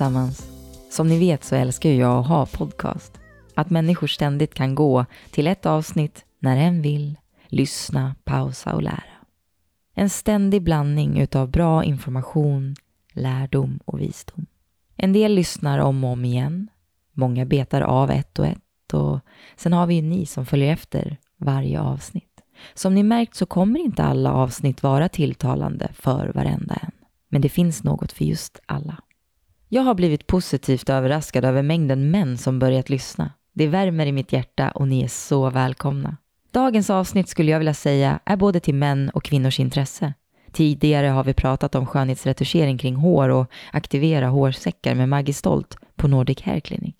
Allesammans! 0.00 0.50
Som 0.90 1.08
ni 1.08 1.18
vet 1.18 1.44
så 1.44 1.56
älskar 1.56 1.90
jag 1.90 2.18
att 2.18 2.26
ha 2.26 2.46
podcast. 2.46 3.20
Att 3.54 3.70
människor 3.70 4.06
ständigt 4.06 4.54
kan 4.54 4.74
gå 4.74 5.06
till 5.30 5.46
ett 5.46 5.66
avsnitt 5.66 6.24
när 6.38 6.56
en 6.56 6.82
vill, 6.82 7.18
lyssna, 7.48 8.14
pausa 8.24 8.74
och 8.74 8.82
lära. 8.82 9.02
En 9.94 10.10
ständig 10.10 10.62
blandning 10.62 11.18
utav 11.18 11.50
bra 11.50 11.84
information, 11.84 12.76
lärdom 13.12 13.80
och 13.84 14.00
visdom. 14.00 14.46
En 14.96 15.12
del 15.12 15.34
lyssnar 15.34 15.78
om 15.78 16.04
och 16.04 16.10
om 16.10 16.24
igen. 16.24 16.70
Många 17.12 17.44
betar 17.44 17.80
av 17.80 18.10
ett 18.10 18.38
och 18.38 18.46
ett 18.46 18.94
och 18.94 19.20
sen 19.56 19.72
har 19.72 19.86
vi 19.86 19.94
ju 19.94 20.02
ni 20.02 20.26
som 20.26 20.46
följer 20.46 20.72
efter 20.72 21.16
varje 21.36 21.80
avsnitt. 21.80 22.40
Som 22.74 22.94
ni 22.94 23.02
märkt 23.02 23.34
så 23.34 23.46
kommer 23.46 23.80
inte 23.80 24.02
alla 24.02 24.32
avsnitt 24.32 24.82
vara 24.82 25.08
tilltalande 25.08 25.88
för 25.92 26.32
varenda 26.34 26.74
en. 26.74 26.92
Men 27.28 27.42
det 27.42 27.48
finns 27.48 27.84
något 27.84 28.12
för 28.12 28.24
just 28.24 28.60
alla. 28.66 28.96
Jag 29.72 29.82
har 29.82 29.94
blivit 29.94 30.26
positivt 30.26 30.88
överraskad 30.88 31.44
över 31.44 31.62
mängden 31.62 32.10
män 32.10 32.38
som 32.38 32.58
börjat 32.58 32.90
lyssna. 32.90 33.30
Det 33.52 33.66
värmer 33.66 34.06
i 34.06 34.12
mitt 34.12 34.32
hjärta 34.32 34.70
och 34.70 34.88
ni 34.88 35.02
är 35.02 35.08
så 35.08 35.50
välkomna. 35.50 36.16
Dagens 36.50 36.90
avsnitt 36.90 37.28
skulle 37.28 37.50
jag 37.50 37.58
vilja 37.58 37.74
säga 37.74 38.20
är 38.24 38.36
både 38.36 38.60
till 38.60 38.74
män 38.74 39.10
och 39.10 39.24
kvinnors 39.24 39.60
intresse. 39.60 40.14
Tidigare 40.52 41.06
har 41.06 41.24
vi 41.24 41.34
pratat 41.34 41.74
om 41.74 41.86
skönhetsretuschering 41.86 42.78
kring 42.78 42.94
hår 42.94 43.28
och 43.28 43.50
aktivera 43.72 44.28
hårsäckar 44.28 44.94
med 44.94 45.08
Maggie 45.08 45.34
Stolt 45.34 45.76
på 45.96 46.08
Nordic 46.08 46.42
Hair 46.42 46.60
Clinic. 46.60 46.94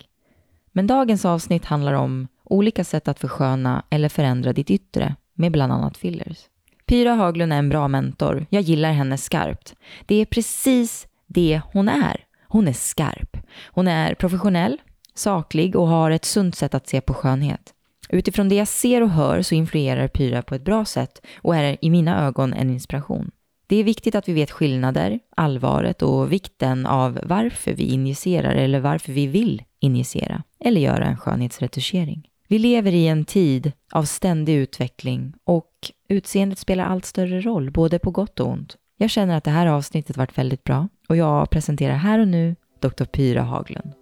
Men 0.71 0.87
dagens 0.87 1.25
avsnitt 1.25 1.65
handlar 1.65 1.93
om 1.93 2.27
olika 2.43 2.83
sätt 2.83 3.07
att 3.07 3.19
försköna 3.19 3.83
eller 3.89 4.09
förändra 4.09 4.53
ditt 4.53 4.69
yttre 4.69 5.15
med 5.33 5.51
bland 5.51 5.73
annat 5.73 5.97
fillers. 5.97 6.37
Pyra 6.85 7.13
Haglund 7.13 7.53
är 7.53 7.57
en 7.57 7.69
bra 7.69 7.87
mentor. 7.87 8.45
Jag 8.49 8.61
gillar 8.61 8.91
henne 8.91 9.17
skarpt. 9.17 9.75
Det 10.05 10.15
är 10.15 10.25
precis 10.25 11.07
det 11.27 11.61
hon 11.73 11.89
är. 11.89 12.25
Hon 12.51 12.67
är 12.67 12.73
skarp. 12.73 13.37
Hon 13.65 13.87
är 13.87 14.15
professionell, 14.15 14.81
saklig 15.15 15.75
och 15.75 15.87
har 15.87 16.11
ett 16.11 16.25
sunt 16.25 16.55
sätt 16.55 16.73
att 16.73 16.87
se 16.87 17.01
på 17.01 17.13
skönhet. 17.13 17.73
Utifrån 18.09 18.49
det 18.49 18.55
jag 18.55 18.67
ser 18.67 19.03
och 19.03 19.09
hör 19.09 19.41
så 19.41 19.55
influerar 19.55 20.07
Pyra 20.07 20.41
på 20.41 20.55
ett 20.55 20.65
bra 20.65 20.85
sätt 20.85 21.21
och 21.41 21.55
är 21.55 21.77
i 21.81 21.89
mina 21.89 22.27
ögon 22.27 22.53
en 22.53 22.69
inspiration. 22.69 23.31
Det 23.67 23.75
är 23.75 23.83
viktigt 23.83 24.15
att 24.15 24.29
vi 24.29 24.33
vet 24.33 24.51
skillnader, 24.51 25.19
allvaret 25.35 26.01
och 26.01 26.31
vikten 26.31 26.85
av 26.85 27.19
varför 27.23 27.73
vi 27.73 27.83
injicerar 27.83 28.55
eller 28.55 28.79
varför 28.79 29.13
vi 29.13 29.27
vill 29.27 29.63
injicera 29.79 30.43
eller 30.59 30.81
göra 30.81 31.05
en 31.05 31.17
skönhetsretuschering. 31.17 32.29
Vi 32.47 32.59
lever 32.59 32.91
i 32.91 33.07
en 33.07 33.25
tid 33.25 33.71
av 33.91 34.03
ständig 34.03 34.55
utveckling 34.55 35.33
och 35.43 35.91
utseendet 36.09 36.59
spelar 36.59 36.85
allt 36.85 37.05
större 37.05 37.41
roll, 37.41 37.71
både 37.71 37.99
på 37.99 38.11
gott 38.11 38.39
och 38.39 38.47
ont. 38.47 38.77
Jag 38.97 39.09
känner 39.09 39.37
att 39.37 39.43
det 39.43 39.51
här 39.51 39.67
avsnittet 39.67 40.17
varit 40.17 40.37
väldigt 40.37 40.63
bra 40.63 40.87
och 41.11 41.17
jag 41.17 41.49
presenterar 41.49 41.95
här 41.95 42.19
och 42.19 42.27
nu 42.27 42.55
Dr. 42.79 43.03
Pyra 43.05 43.41
Haglund. 43.41 43.93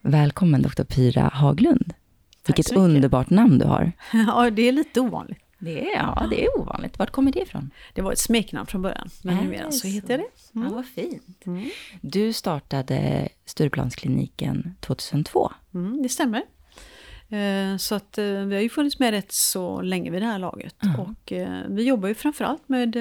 Välkommen 0.00 0.62
Dr. 0.62 0.84
Pyra 0.84 1.30
Haglund. 1.34 1.94
Vilket 2.46 2.72
underbart 2.72 3.30
namn 3.30 3.58
du 3.58 3.64
har. 3.66 3.92
Ja, 4.12 4.50
det 4.50 4.62
är 4.62 4.72
lite 4.72 5.00
ovanligt. 5.00 5.43
Det 5.64 5.92
är, 5.92 5.96
ja, 5.96 6.26
det 6.30 6.44
är 6.44 6.60
ovanligt. 6.60 6.98
Vart 6.98 7.10
kommer 7.10 7.32
det 7.32 7.40
ifrån? 7.40 7.70
Det 7.92 8.02
var 8.02 8.12
ett 8.12 8.18
smeknamn 8.18 8.66
från 8.66 8.82
början, 8.82 9.10
men 9.22 9.36
numera 9.36 9.70
så 9.70 9.88
heter 9.88 10.10
jag 10.10 10.20
det. 10.20 10.58
Mm. 10.58 10.68
Ja, 10.68 10.74
vad 10.74 10.86
fint. 10.86 11.46
Mm. 11.46 11.70
Du 12.00 12.32
startade 12.32 13.28
Stureplanskliniken 13.44 14.74
2002. 14.80 15.52
Mm, 15.74 16.02
det 16.02 16.08
stämmer. 16.08 16.42
Eh, 17.28 17.76
så 17.76 17.94
att 17.94 18.18
eh, 18.18 18.24
vi 18.24 18.54
har 18.54 18.62
ju 18.62 18.68
funnits 18.68 18.98
med 18.98 19.10
rätt 19.10 19.32
så 19.32 19.80
länge 19.80 20.10
vid 20.10 20.22
det 20.22 20.26
här 20.26 20.38
laget. 20.38 20.82
Mm. 20.82 21.00
Och 21.00 21.32
eh, 21.32 21.62
vi 21.68 21.82
jobbar 21.82 22.08
ju 22.08 22.14
framförallt 22.14 22.68
med 22.68 22.96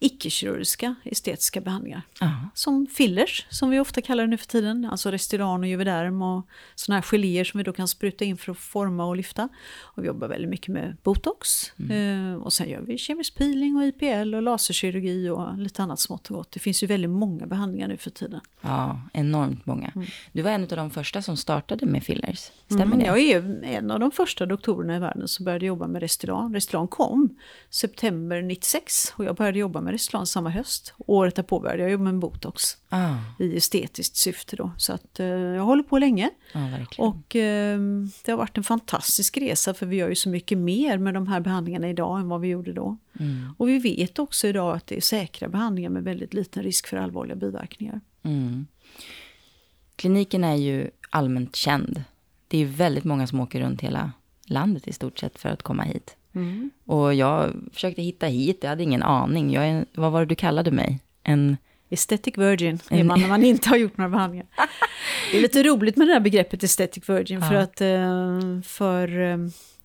icke-kirurgiska 0.00 0.94
estetiska 1.04 1.60
behandlingar. 1.60 2.02
Aha. 2.20 2.50
Som 2.54 2.86
fillers, 2.86 3.46
som 3.50 3.70
vi 3.70 3.80
ofta 3.80 4.02
kallar 4.02 4.24
det 4.24 4.30
nu 4.30 4.36
för 4.36 4.46
tiden. 4.46 4.84
Alltså 4.84 5.10
Restylan 5.10 5.60
och 5.60 5.66
Juvederm 5.66 6.22
och 6.22 6.46
sådana 6.74 6.96
här 6.96 7.02
geléer 7.02 7.44
som 7.44 7.58
vi 7.58 7.64
då 7.64 7.72
kan 7.72 7.88
spruta 7.88 8.24
in 8.24 8.36
för 8.36 8.52
att 8.52 8.58
forma 8.58 9.06
och 9.06 9.16
lyfta. 9.16 9.48
Och 9.80 10.02
vi 10.02 10.06
jobbar 10.06 10.28
väldigt 10.28 10.50
mycket 10.50 10.68
med 10.68 10.96
botox. 11.02 11.72
Mm. 11.78 12.32
Eh, 12.32 12.42
och 12.42 12.52
sen 12.52 12.68
gör 12.68 12.80
vi 12.80 12.98
kemisk 12.98 13.34
peeling 13.34 13.76
och 13.76 13.84
IPL 13.84 14.34
och 14.34 14.42
laserkirurgi 14.42 15.28
och 15.28 15.58
lite 15.58 15.82
annat 15.82 16.00
smått 16.00 16.30
och 16.30 16.36
gott. 16.36 16.52
Det 16.52 16.60
finns 16.60 16.82
ju 16.82 16.86
väldigt 16.86 17.10
många 17.10 17.46
behandlingar 17.46 17.88
nu 17.88 17.96
för 17.96 18.10
tiden. 18.10 18.40
Ja, 18.60 19.00
enormt 19.12 19.66
många. 19.66 19.92
Mm. 19.94 20.06
Du 20.32 20.42
var 20.42 20.50
en 20.50 20.62
av 20.62 20.68
de 20.68 20.90
första 20.90 21.22
som 21.22 21.36
startade 21.36 21.86
med 21.86 22.04
fillers, 22.04 22.50
stämmer 22.66 22.84
mm, 22.84 22.98
det? 22.98 23.04
Jag 23.04 23.18
är 23.18 23.64
en 23.64 23.90
av 23.90 24.00
de 24.00 24.10
första 24.10 24.46
doktorerna 24.46 24.96
i 24.96 24.98
världen 24.98 25.28
som 25.28 25.44
började 25.44 25.66
jobba 25.66 25.86
med 25.86 26.02
Restylan. 26.02 26.54
Restylan 26.54 26.88
kom 26.88 27.36
september 27.70 28.42
96 28.42 29.12
och 29.16 29.24
jag 29.24 29.36
började 29.36 29.58
jobba 29.58 29.80
med 29.80 29.87
med 29.88 29.92
Ryssland 29.92 30.28
samma 30.28 30.50
höst. 30.50 30.94
Året 30.98 31.34
därpå 31.34 31.60
började 31.60 31.82
jag 31.82 31.90
jobba 31.90 32.04
med 32.04 32.18
botox. 32.18 32.76
Ah. 32.88 33.14
I 33.38 33.56
estetiskt 33.56 34.16
syfte 34.16 34.56
då. 34.56 34.70
Så 34.76 34.92
att 34.92 35.20
eh, 35.20 35.26
jag 35.26 35.62
håller 35.62 35.82
på 35.82 35.98
länge. 35.98 36.30
Ah, 36.52 36.68
och 36.98 37.36
eh, 37.36 37.78
det 38.24 38.30
har 38.30 38.36
varit 38.36 38.56
en 38.56 38.64
fantastisk 38.64 39.36
resa 39.36 39.74
för 39.74 39.86
vi 39.86 39.96
gör 39.96 40.08
ju 40.08 40.14
så 40.14 40.28
mycket 40.28 40.58
mer 40.58 40.98
med 40.98 41.14
de 41.14 41.26
här 41.28 41.40
behandlingarna 41.40 41.88
idag 41.88 42.20
än 42.20 42.28
vad 42.28 42.40
vi 42.40 42.48
gjorde 42.48 42.72
då. 42.72 42.96
Mm. 43.20 43.54
Och 43.58 43.68
vi 43.68 43.78
vet 43.78 44.18
också 44.18 44.48
idag 44.48 44.76
att 44.76 44.86
det 44.86 44.96
är 44.96 45.00
säkra 45.00 45.48
behandlingar 45.48 45.90
med 45.90 46.04
väldigt 46.04 46.34
liten 46.34 46.62
risk 46.62 46.86
för 46.86 46.96
allvarliga 46.96 47.36
biverkningar. 47.36 48.00
Mm. 48.22 48.66
Kliniken 49.96 50.44
är 50.44 50.56
ju 50.56 50.90
allmänt 51.10 51.56
känd. 51.56 52.02
Det 52.48 52.58
är 52.58 52.66
väldigt 52.66 53.04
många 53.04 53.26
som 53.26 53.40
åker 53.40 53.60
runt 53.60 53.80
hela 53.80 54.12
landet 54.44 54.88
i 54.88 54.92
stort 54.92 55.18
sett 55.18 55.38
för 55.38 55.48
att 55.48 55.62
komma 55.62 55.82
hit. 55.82 56.16
Mm. 56.38 56.70
Och 56.84 57.14
jag 57.14 57.52
försökte 57.72 58.02
hitta 58.02 58.26
hit, 58.26 58.58
jag 58.60 58.68
hade 58.70 58.82
ingen 58.82 59.02
aning. 59.02 59.52
Jag 59.52 59.66
är, 59.66 59.86
vad 59.94 60.12
var 60.12 60.20
det 60.20 60.26
du 60.26 60.34
kallade 60.34 60.70
mig? 60.70 61.00
En... 61.22 61.56
Aesthetic 61.90 62.38
virgin 62.38 62.78
är 62.90 63.04
man 63.04 63.20
när 63.20 63.28
man 63.28 63.44
inte 63.44 63.68
har 63.68 63.76
gjort 63.76 63.96
några 63.96 64.08
behandlingar. 64.08 64.46
Det 65.30 65.38
är 65.38 65.42
lite 65.42 65.62
roligt 65.62 65.96
med 65.96 66.08
det 66.08 66.12
här 66.12 66.20
begreppet 66.20 66.62
aesthetic 66.62 67.08
virgin 67.08 67.40
ja. 67.40 67.48
för 67.48 67.54
att 67.54 67.80
eh, 67.80 68.60
för 68.64 69.20
eh, 69.20 69.36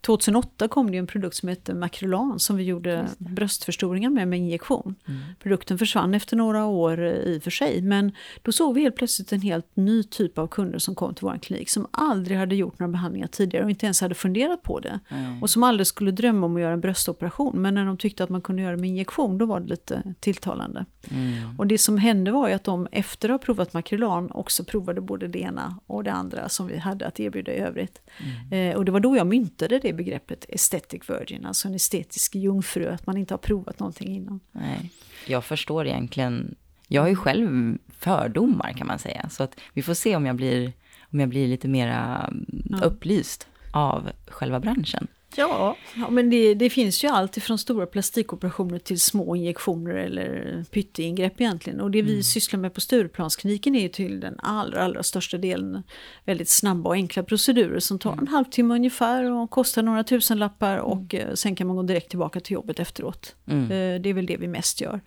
2008 0.06 0.68
kom 0.68 0.90
det 0.90 0.98
en 0.98 1.06
produkt 1.06 1.36
som 1.36 1.48
hette 1.48 1.74
Macrolan 1.74 2.40
som 2.40 2.56
vi 2.56 2.64
gjorde 2.64 3.08
bröstförstoringar 3.18 4.10
med 4.10 4.28
med 4.28 4.38
injektion. 4.38 4.94
Mm. 5.08 5.20
Produkten 5.42 5.78
försvann 5.78 6.14
efter 6.14 6.36
några 6.36 6.64
år 6.66 7.04
i 7.04 7.38
och 7.38 7.42
för 7.42 7.50
sig 7.50 7.82
men 7.82 8.12
då 8.42 8.52
såg 8.52 8.74
vi 8.74 8.80
helt 8.80 8.96
plötsligt 8.96 9.32
en 9.32 9.40
helt 9.40 9.76
ny 9.76 10.02
typ 10.02 10.38
av 10.38 10.46
kunder 10.46 10.78
som 10.78 10.94
kom 10.94 11.14
till 11.14 11.24
vår 11.24 11.38
klinik 11.38 11.70
som 11.70 11.86
aldrig 11.90 12.38
hade 12.38 12.56
gjort 12.56 12.78
några 12.78 12.92
behandlingar 12.92 13.26
tidigare 13.26 13.64
och 13.64 13.70
inte 13.70 13.86
ens 13.86 14.00
hade 14.00 14.14
funderat 14.14 14.62
på 14.62 14.80
det. 14.80 15.00
Mm. 15.08 15.42
Och 15.42 15.50
som 15.50 15.62
aldrig 15.62 15.86
skulle 15.86 16.10
drömma 16.10 16.46
om 16.46 16.56
att 16.56 16.62
göra 16.62 16.72
en 16.72 16.80
bröstoperation 16.80 17.62
men 17.62 17.74
när 17.74 17.84
de 17.84 17.96
tyckte 17.96 18.24
att 18.24 18.30
man 18.30 18.40
kunde 18.40 18.62
göra 18.62 18.72
det 18.72 18.80
med 18.80 18.90
injektion 18.90 19.38
då 19.38 19.46
var 19.46 19.60
det 19.60 19.66
lite 19.66 20.14
tilltalande. 20.20 20.84
Mm. 21.10 21.58
Och 21.58 21.66
det 21.66 21.78
som 21.78 21.98
hände 21.98 22.30
var 22.30 22.48
ju 22.48 22.54
att 22.54 22.64
de 22.64 22.88
efter 22.92 23.28
att 23.28 23.32
ha 23.32 23.38
provat 23.38 23.72
Macrolan 23.72 24.30
också 24.30 24.64
provade 24.64 25.00
både 25.00 25.28
det 25.28 25.38
ena 25.38 25.78
och 25.86 26.04
det 26.04 26.12
andra 26.12 26.48
som 26.48 26.66
vi 26.66 26.78
hade 26.78 27.06
att 27.06 27.20
erbjuda 27.20 27.52
i 27.52 27.58
övrigt. 27.58 28.00
Mm. 28.18 28.70
Eh, 28.70 28.76
och 28.76 28.84
det 28.84 28.92
var 28.92 29.00
då 29.00 29.16
jag 29.16 29.26
myntade 29.26 29.78
det 29.78 29.93
begreppet 29.94 30.46
aesthetic 30.52 31.10
virgin, 31.10 31.46
alltså 31.46 31.68
en 31.68 31.74
estetisk 31.74 32.34
jungfru, 32.34 32.88
att 32.88 33.06
man 33.06 33.16
inte 33.16 33.34
har 33.34 33.38
provat 33.38 33.78
någonting 33.78 34.16
innan. 34.16 34.40
Nej, 34.52 34.90
jag 35.26 35.44
förstår 35.44 35.86
egentligen. 35.86 36.54
Jag 36.88 37.02
har 37.02 37.08
ju 37.08 37.16
själv 37.16 37.78
fördomar 37.98 38.72
kan 38.72 38.86
man 38.86 38.98
säga, 38.98 39.28
så 39.28 39.42
att 39.42 39.60
vi 39.72 39.82
får 39.82 39.94
se 39.94 40.16
om 40.16 40.26
jag 40.26 40.36
blir, 40.36 40.72
om 41.12 41.20
jag 41.20 41.28
blir 41.28 41.48
lite 41.48 41.68
mera 41.68 42.32
ja. 42.70 42.80
upplyst 42.84 43.46
av 43.70 44.10
själva 44.26 44.60
branschen. 44.60 45.06
Ja, 45.36 45.76
ja 45.94 46.10
men 46.10 46.30
det, 46.30 46.54
det, 46.54 46.70
finns 46.70 47.04
ju 47.04 47.08
allt 47.08 47.36
ifrån 47.36 47.58
stora 47.58 47.86
plastikoperationer 47.86 48.78
till 48.78 49.00
små 49.00 49.36
injektioner 49.36 49.94
eller 49.94 50.64
pytteingrepp 50.70 51.40
egentligen. 51.40 51.80
Och 51.80 51.90
det 51.90 52.02
vi 52.02 52.12
mm. 52.12 52.22
sysslar 52.22 52.60
med 52.60 52.74
på 52.74 52.80
Stureplanskliniken 52.80 53.74
är 53.74 53.80
ju 53.80 53.88
till 53.88 54.20
den 54.20 54.34
allra, 54.38 54.84
allra 54.84 55.02
största 55.02 55.38
delen 55.38 55.82
väldigt 56.24 56.48
snabba 56.48 56.88
och 56.88 56.94
enkla 56.94 57.22
procedurer 57.22 57.80
som 57.80 57.98
tar 57.98 58.12
mm. 58.12 58.24
en 58.24 58.28
halvtimme 58.28 58.74
ungefär 58.74 59.30
och 59.32 59.50
kostar 59.50 59.82
några 59.82 60.04
tusenlappar 60.04 60.74
mm. 60.74 60.84
och 60.84 61.14
eh, 61.14 61.34
sen 61.34 61.56
kan 61.56 61.66
man 61.66 61.76
gå 61.76 61.82
direkt 61.82 62.08
tillbaka 62.08 62.40
till 62.40 62.54
jobbet 62.54 62.80
efteråt. 62.80 63.34
Mm. 63.46 63.62
Eh, 63.64 64.00
det 64.00 64.08
är 64.08 64.14
väl 64.14 64.26
det 64.26 64.36
vi 64.36 64.48
mest 64.48 64.80
gör. 64.80 65.00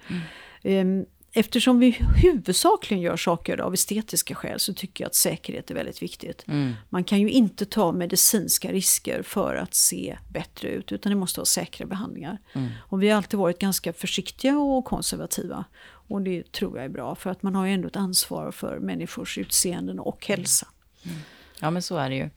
Mm. 1.37 1.45
Eftersom 1.45 1.79
vi 1.79 1.91
huvudsakligen 2.15 3.01
gör 3.01 3.17
saker 3.17 3.61
av 3.61 3.73
estetiska 3.73 4.35
skäl 4.35 4.59
så 4.59 4.73
tycker 4.73 5.03
jag 5.03 5.07
att 5.07 5.15
säkerhet 5.15 5.71
är 5.71 5.75
väldigt 5.75 6.01
viktigt. 6.01 6.43
Mm. 6.47 6.73
Man 6.89 7.03
kan 7.03 7.19
ju 7.19 7.29
inte 7.29 7.65
ta 7.65 7.91
medicinska 7.91 8.71
risker 8.71 9.21
för 9.21 9.55
att 9.55 9.73
se 9.73 10.17
bättre 10.29 10.69
ut 10.69 10.91
utan 10.91 11.09
det 11.09 11.15
måste 11.15 11.39
vara 11.39 11.45
säkra 11.45 11.85
behandlingar. 11.85 12.37
Mm. 12.53 12.69
Och 12.89 13.03
vi 13.03 13.09
har 13.09 13.17
alltid 13.17 13.39
varit 13.39 13.59
ganska 13.59 13.93
försiktiga 13.93 14.57
och 14.57 14.85
konservativa. 14.85 15.65
Och 16.09 16.21
det 16.21 16.51
tror 16.51 16.77
jag 16.77 16.85
är 16.85 16.89
bra 16.89 17.15
för 17.15 17.29
att 17.29 17.43
man 17.43 17.55
har 17.55 17.65
ju 17.65 17.73
ändå 17.73 17.87
ett 17.87 17.95
ansvar 17.95 18.51
för 18.51 18.79
människors 18.79 19.37
utseenden 19.37 19.99
och 19.99 20.27
hälsa. 20.27 20.67
Mm. 21.03 21.17
Ja 21.61 21.71
men 21.71 21.81
så 21.81 21.97
är 21.97 22.09
det 22.09 22.15
ju. 22.15 22.29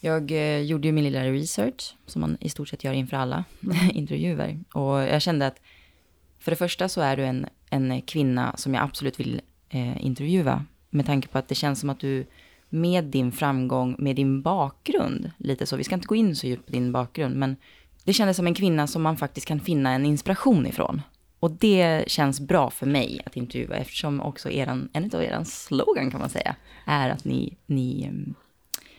Jag 0.00 0.30
eh, 0.30 0.60
gjorde 0.60 0.88
ju 0.88 0.92
min 0.92 1.04
lilla 1.04 1.24
research 1.24 1.94
som 2.06 2.20
man 2.20 2.36
i 2.40 2.48
stort 2.48 2.68
sett 2.68 2.84
gör 2.84 2.92
inför 2.92 3.16
alla 3.16 3.44
mm. 3.62 3.76
intervjuer. 3.92 4.60
Och 4.72 4.98
jag 4.98 5.22
kände 5.22 5.46
att 5.46 5.60
för 6.48 6.50
det 6.50 6.56
första 6.56 6.88
så 6.88 7.00
är 7.00 7.16
du 7.16 7.24
en, 7.24 7.46
en 7.70 8.02
kvinna 8.02 8.56
som 8.56 8.74
jag 8.74 8.84
absolut 8.84 9.20
vill 9.20 9.40
eh, 9.68 10.04
intervjua 10.06 10.64
med 10.90 11.06
tanke 11.06 11.28
på 11.28 11.38
att 11.38 11.48
det 11.48 11.54
känns 11.54 11.80
som 11.80 11.90
att 11.90 12.00
du 12.00 12.26
med 12.68 13.04
din 13.04 13.32
framgång, 13.32 13.96
med 13.98 14.16
din 14.16 14.42
bakgrund, 14.42 15.30
lite 15.38 15.66
så, 15.66 15.76
vi 15.76 15.84
ska 15.84 15.94
inte 15.94 16.06
gå 16.06 16.14
in 16.14 16.36
så 16.36 16.46
djupt 16.46 16.66
på 16.66 16.72
din 16.72 16.92
bakgrund, 16.92 17.36
men 17.36 17.56
det 18.04 18.12
kändes 18.12 18.36
som 18.36 18.46
en 18.46 18.54
kvinna 18.54 18.86
som 18.86 19.02
man 19.02 19.16
faktiskt 19.16 19.46
kan 19.46 19.60
finna 19.60 19.90
en 19.90 20.06
inspiration 20.06 20.66
ifrån. 20.66 21.02
Och 21.40 21.50
det 21.50 22.04
känns 22.06 22.40
bra 22.40 22.70
för 22.70 22.86
mig 22.86 23.20
att 23.26 23.36
intervjua 23.36 23.76
eftersom 23.76 24.20
också 24.20 24.50
eran, 24.50 24.88
en 24.92 25.10
av 25.14 25.22
er 25.22 25.44
slogan 25.44 26.10
kan 26.10 26.20
man 26.20 26.30
säga 26.30 26.56
är 26.84 27.10
att 27.10 27.24
ni, 27.24 27.56
ni 27.66 28.04
mm, 28.04 28.34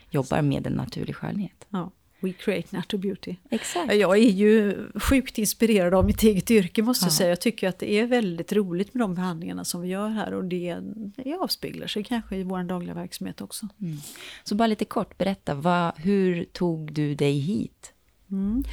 jobbar 0.10 0.42
med 0.42 0.68
en 0.68 0.74
naturlig 0.74 1.16
skönhet. 1.16 1.68
Ja. 1.70 1.92
We 2.20 2.34
create 2.34 2.76
natural 2.78 3.02
beauty. 3.02 3.36
Exakt. 3.50 3.96
Jag 3.96 4.18
är 4.18 4.30
ju 4.30 4.78
sjukt 4.96 5.38
inspirerad 5.38 5.94
av 5.94 6.06
mitt 6.06 6.24
eget 6.24 6.52
yrke 6.52 6.82
måste 6.82 7.06
jag 7.06 7.14
säga. 7.14 7.30
Jag 7.30 7.42
tycker 7.42 7.68
att 7.68 7.80
det 7.80 7.92
är 7.92 8.06
väldigt 8.06 8.54
roligt 8.54 8.94
med 8.94 9.02
de 9.02 9.16
behandlingarna 9.16 9.66
som 9.66 9.82
vi 9.82 9.88
gör 9.88 10.10
här 10.10 10.34
och 10.34 10.44
det, 10.44 10.78
det 11.16 11.34
avspeglar 11.34 11.88
sig 11.88 12.04
kanske 12.04 12.36
i 12.36 12.44
vår 12.44 12.64
dagliga 12.64 12.94
verksamhet 12.94 13.42
också. 13.42 13.68
Mm. 13.82 13.98
Så 14.44 14.56
bara 14.56 14.68
lite 14.68 14.86
kort, 14.86 15.18
berätta, 15.18 15.56
vad, 15.56 15.94
hur 15.98 16.46
tog 16.46 16.94
du 16.94 17.16
dig 17.16 17.40
hit? 17.40 17.94
Mm. 18.32 18.64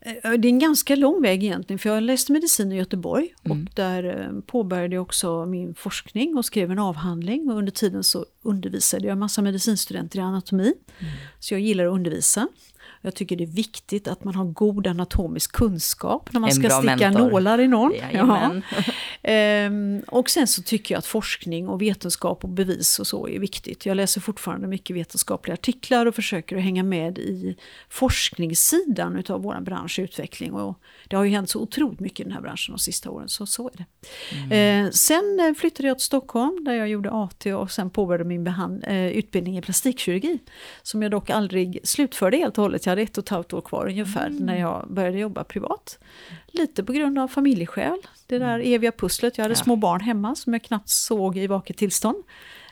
Eh, 0.00 0.32
det 0.32 0.48
är 0.48 0.50
en 0.50 0.58
ganska 0.58 0.96
lång 0.96 1.22
väg 1.22 1.44
egentligen, 1.44 1.78
för 1.78 1.90
jag 1.90 2.02
läste 2.02 2.32
medicin 2.32 2.72
i 2.72 2.76
Göteborg 2.76 3.34
mm. 3.44 3.58
och 3.58 3.74
där 3.74 4.04
eh, 4.04 4.40
påbörjade 4.40 4.94
jag 4.94 5.02
också 5.02 5.46
min 5.46 5.74
forskning 5.74 6.36
och 6.36 6.44
skrev 6.44 6.70
en 6.70 6.78
avhandling 6.78 7.50
och 7.50 7.58
under 7.58 7.72
tiden 7.72 8.04
så 8.04 8.26
undervisade 8.42 9.06
jag 9.06 9.18
massa 9.18 9.42
medicinstudenter 9.42 10.18
i 10.18 10.22
anatomi. 10.22 10.74
Mm. 10.98 11.12
Så 11.40 11.54
jag 11.54 11.60
gillar 11.60 11.86
att 11.86 11.92
undervisa. 11.92 12.48
Jag 13.04 13.14
tycker 13.14 13.36
det 13.36 13.44
är 13.44 13.46
viktigt 13.46 14.08
att 14.08 14.24
man 14.24 14.34
har 14.34 14.44
god 14.44 14.86
anatomisk 14.86 15.52
kunskap 15.52 16.32
när 16.32 16.40
man 16.40 16.50
en 16.50 16.54
ska 16.54 16.70
sticka 16.70 16.96
mentor. 16.96 17.30
nålar 17.30 17.60
i 17.60 17.68
någon. 17.68 17.92
Ja. 18.12 18.60
ehm, 19.22 20.02
och 20.08 20.30
sen 20.30 20.46
så 20.46 20.62
tycker 20.62 20.94
jag 20.94 20.98
att 20.98 21.06
forskning 21.06 21.68
och 21.68 21.82
vetenskap 21.82 22.44
och 22.44 22.50
bevis 22.50 22.98
och 22.98 23.06
så 23.06 23.28
är 23.28 23.38
viktigt. 23.38 23.86
Jag 23.86 23.96
läser 23.96 24.20
fortfarande 24.20 24.66
mycket 24.66 24.96
vetenskapliga 24.96 25.54
artiklar 25.54 26.06
och 26.06 26.14
försöker 26.14 26.56
att 26.56 26.62
hänga 26.62 26.82
med 26.82 27.18
i 27.18 27.56
forskningssidan 27.88 29.16
utav 29.16 29.42
vår 29.42 29.60
bransch 29.60 29.98
utveckling. 29.98 30.52
Och 30.52 30.78
det 31.08 31.16
har 31.16 31.24
ju 31.24 31.30
hänt 31.30 31.50
så 31.50 31.60
otroligt 31.60 32.00
mycket 32.00 32.20
i 32.20 32.22
den 32.22 32.32
här 32.32 32.40
branschen 32.40 32.74
de 32.74 32.78
sista 32.78 33.10
åren, 33.10 33.28
så 33.28 33.46
så 33.46 33.68
är 33.68 33.76
det. 33.76 33.84
Mm. 34.36 34.52
Ehm, 34.52 34.92
sen 34.92 35.40
eh, 35.40 35.54
flyttade 35.54 35.88
jag 35.88 35.98
till 35.98 36.06
Stockholm 36.06 36.64
där 36.64 36.74
jag 36.74 36.88
gjorde 36.88 37.10
AT 37.10 37.46
och 37.46 37.70
sen 37.70 37.90
påbörjade 37.90 38.24
min 38.24 38.46
eh, 38.46 39.06
utbildning 39.06 39.58
i 39.58 39.62
plastikkirurgi. 39.62 40.38
Som 40.82 41.02
jag 41.02 41.10
dock 41.10 41.30
aldrig 41.30 41.80
slutförde 41.84 42.36
helt 42.36 42.58
och 42.58 42.62
hållet. 42.62 42.86
Jag 42.86 42.93
hade 42.94 43.02
ett 43.02 43.18
och 43.18 43.24
ett 43.24 43.28
halvt 43.28 43.52
år 43.52 43.60
kvar 43.60 43.86
ungefär 43.86 44.26
mm. 44.26 44.46
när 44.46 44.56
jag 44.56 44.86
började 44.90 45.18
jobba 45.18 45.44
privat. 45.44 45.98
Lite 46.46 46.84
på 46.84 46.92
grund 46.92 47.18
av 47.18 47.28
familjeskäl, 47.28 47.98
det 48.26 48.38
där 48.38 48.54
mm. 48.54 48.74
eviga 48.74 48.92
pusslet. 48.92 49.38
Jag 49.38 49.44
hade 49.44 49.54
ja. 49.54 49.62
små 49.64 49.76
barn 49.76 50.00
hemma 50.00 50.34
som 50.34 50.52
jag 50.52 50.62
knappt 50.62 50.88
såg 50.88 51.38
i 51.38 51.46
vaket 51.46 51.76
tillstånd. 51.76 52.24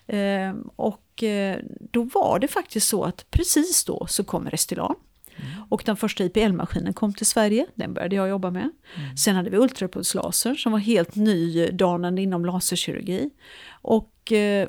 Eh, 0.07 0.55
och 0.77 1.23
eh, 1.23 1.59
då 1.91 2.03
var 2.03 2.39
det 2.39 2.49
faktiskt 2.49 2.89
så 2.89 3.05
att 3.05 3.31
precis 3.31 3.85
då 3.85 4.07
så 4.07 4.25
kom 4.25 4.51
Restylan. 4.51 4.95
Mm. 5.37 5.63
Och 5.69 5.83
den 5.87 5.97
första 5.97 6.25
IPL-maskinen 6.25 6.93
kom 6.93 7.15
till 7.15 7.27
Sverige, 7.27 7.67
den 7.75 7.95
började 7.95 8.17
jag 8.17 8.29
jobba 8.29 8.51
med. 8.51 8.71
Mm. 8.97 9.17
Sen 9.17 9.37
hade 9.37 9.51
vi 9.51 9.57
ultrapulslaser 9.57 10.55
som 10.55 10.73
var 10.73 10.79
helt 10.79 11.15
nydanande 11.15 12.23
inom 12.23 12.45
laserkirurgi. 12.45 13.31
Och 13.71 14.33
eh, 14.33 14.69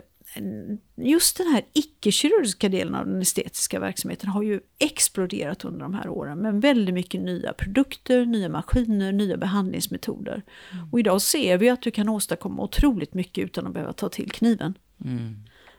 just 0.95 1.37
den 1.37 1.47
här 1.47 1.63
icke-kirurgiska 1.73 2.69
delen 2.69 2.95
av 2.95 3.05
den 3.05 3.21
estetiska 3.21 3.79
verksamheten 3.79 4.29
har 4.29 4.43
ju 4.43 4.59
exploderat 4.79 5.65
under 5.65 5.79
de 5.79 5.93
här 5.93 6.09
åren 6.09 6.39
med 6.39 6.61
väldigt 6.61 6.93
mycket 6.93 7.21
nya 7.21 7.53
produkter, 7.53 8.25
nya 8.25 8.49
maskiner, 8.49 9.11
nya 9.11 9.37
behandlingsmetoder. 9.37 10.41
Mm. 10.71 10.89
Och 10.91 10.99
idag 10.99 11.21
ser 11.21 11.57
vi 11.57 11.69
att 11.69 11.81
du 11.81 11.91
kan 11.91 12.09
åstadkomma 12.09 12.63
otroligt 12.63 13.13
mycket 13.13 13.43
utan 13.43 13.67
att 13.67 13.73
behöva 13.73 13.93
ta 13.93 14.09
till 14.09 14.31
kniven. 14.31 14.77
Mm. 15.05 15.35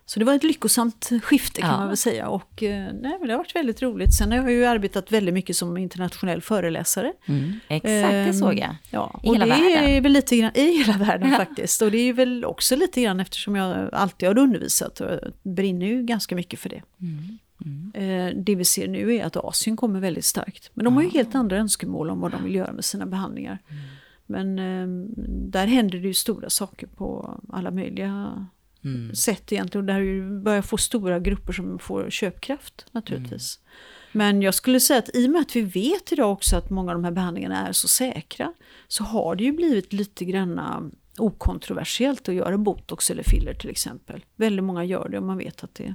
Så 0.06 0.18
det 0.18 0.24
var 0.24 0.34
ett 0.34 0.44
lyckosamt 0.44 1.10
skifte 1.22 1.60
kan 1.60 1.70
ja. 1.70 1.76
man 1.76 1.88
väl 1.88 1.96
säga 1.96 2.28
och 2.28 2.62
eh, 2.62 2.92
nej, 3.00 3.18
det 3.22 3.30
har 3.30 3.38
varit 3.38 3.56
väldigt 3.56 3.82
roligt. 3.82 4.14
Sen 4.14 4.32
har 4.32 4.38
jag 4.38 4.52
ju 4.52 4.64
arbetat 4.64 5.12
väldigt 5.12 5.34
mycket 5.34 5.56
som 5.56 5.76
internationell 5.76 6.42
föreläsare. 6.42 7.12
Mm, 7.26 7.52
exakt, 7.68 7.84
det 7.84 8.00
ehm, 8.00 8.32
såg 8.32 8.58
jag. 8.58 8.76
Ja, 8.90 9.20
I 9.22 9.28
hela 9.32 9.44
det 9.44 9.50
världen. 9.50 9.84
Är 9.84 10.00
väl 10.00 10.12
lite 10.12 10.36
grann, 10.36 10.50
I 10.54 10.78
hela 10.78 10.98
världen 10.98 11.30
faktiskt. 11.36 11.82
Och 11.82 11.90
det 11.90 11.98
är 11.98 12.12
väl 12.12 12.44
också 12.44 12.76
lite 12.76 13.02
grann 13.02 13.20
eftersom 13.20 13.56
jag 13.56 13.88
alltid 13.92 14.28
har 14.28 14.38
undervisat 14.38 15.00
och 15.00 15.20
brinner 15.42 15.86
ju 15.86 16.02
ganska 16.02 16.36
mycket 16.36 16.60
för 16.60 16.68
det. 16.68 16.82
Mm. 17.00 17.38
Mm. 17.64 17.92
Eh, 17.94 18.42
det 18.42 18.54
vi 18.54 18.64
ser 18.64 18.88
nu 18.88 19.14
är 19.14 19.24
att 19.24 19.36
Asien 19.36 19.76
kommer 19.76 20.00
väldigt 20.00 20.24
starkt. 20.24 20.70
Men 20.74 20.84
de 20.84 20.94
har 20.94 21.02
ju 21.02 21.08
helt 21.08 21.34
andra 21.34 21.56
önskemål 21.56 22.10
om 22.10 22.20
vad 22.20 22.30
de 22.32 22.44
vill 22.44 22.54
göra 22.54 22.72
med 22.72 22.84
sina 22.84 23.06
behandlingar. 23.06 23.58
Mm. 23.68 23.82
Men 24.26 24.58
eh, 24.58 25.14
där 25.50 25.66
händer 25.66 25.98
det 25.98 26.06
ju 26.06 26.14
stora 26.14 26.50
saker 26.50 26.86
på 26.86 27.40
alla 27.52 27.70
möjliga 27.70 28.46
mm. 28.84 29.14
sätt 29.14 29.52
egentligen. 29.52 29.88
Och 29.88 29.94
där 29.94 30.40
börjar 30.42 30.62
få 30.62 30.76
stora 30.76 31.18
grupper 31.18 31.52
som 31.52 31.78
får 31.78 32.10
köpkraft 32.10 32.86
naturligtvis. 32.92 33.58
Mm. 33.58 33.74
Men 34.16 34.42
jag 34.42 34.54
skulle 34.54 34.80
säga 34.80 34.98
att 34.98 35.16
i 35.16 35.26
och 35.26 35.30
med 35.30 35.40
att 35.40 35.56
vi 35.56 35.60
vet 35.60 36.12
idag 36.12 36.32
också 36.32 36.56
att 36.56 36.70
många 36.70 36.92
av 36.92 36.98
de 36.98 37.04
här 37.04 37.12
behandlingarna 37.12 37.68
är 37.68 37.72
så 37.72 37.88
säkra 37.88 38.52
så 38.88 39.04
har 39.04 39.36
det 39.36 39.44
ju 39.44 39.52
blivit 39.52 39.92
lite 39.92 40.24
granna 40.24 40.90
okontroversiellt 41.18 42.28
att 42.28 42.34
göra 42.34 42.58
botox 42.58 43.10
eller 43.10 43.22
filler 43.22 43.54
till 43.54 43.70
exempel. 43.70 44.24
Väldigt 44.36 44.64
många 44.64 44.84
gör 44.84 45.08
det 45.08 45.18
och 45.18 45.24
man 45.24 45.38
vet 45.38 45.64
att 45.64 45.74
det 45.74 45.84
är 45.84 45.94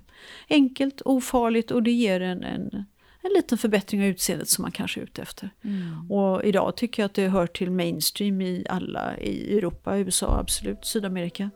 enkelt, 0.50 1.02
ofarligt 1.06 1.72
och 1.72 1.84
det 1.84 1.92
ger 1.92 2.22
en, 2.22 2.44
en, 2.44 2.86
en 3.22 3.34
liten 3.36 3.58
förbättring 3.58 4.02
av 4.02 4.08
utseendet 4.08 4.50
som 4.50 4.62
man 4.62 4.72
kanske 4.72 5.00
är 5.00 5.04
ute 5.04 5.22
efter. 5.22 5.50
Mm. 5.62 6.12
Och 6.12 6.44
idag 6.44 6.78
tycker 6.78 7.04
jag 7.04 7.06
att 7.06 7.16
det 7.16 7.28
hör 7.28 7.48
till 7.48 7.72
mainstream 7.72 8.42
i 8.42 8.66
alla, 8.70 9.18
i 9.18 9.58
Europa, 9.58 9.98
USA, 9.98 10.40
absolut, 10.40 10.86
Sydamerika. 10.86 11.50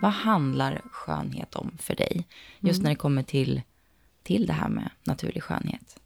Vad 0.00 0.12
handlar 0.12 0.82
skönhet 0.90 1.54
om 1.54 1.70
för 1.78 1.96
dig? 1.96 2.26
Just 2.60 2.78
mm. 2.78 2.82
när 2.82 2.90
det 2.90 2.96
kommer 2.96 3.22
till, 3.22 3.62
till 4.22 4.46
det 4.46 4.52
här 4.52 4.68
med 4.68 4.90
naturlig 5.04 5.42
skönhet. 5.42 6.00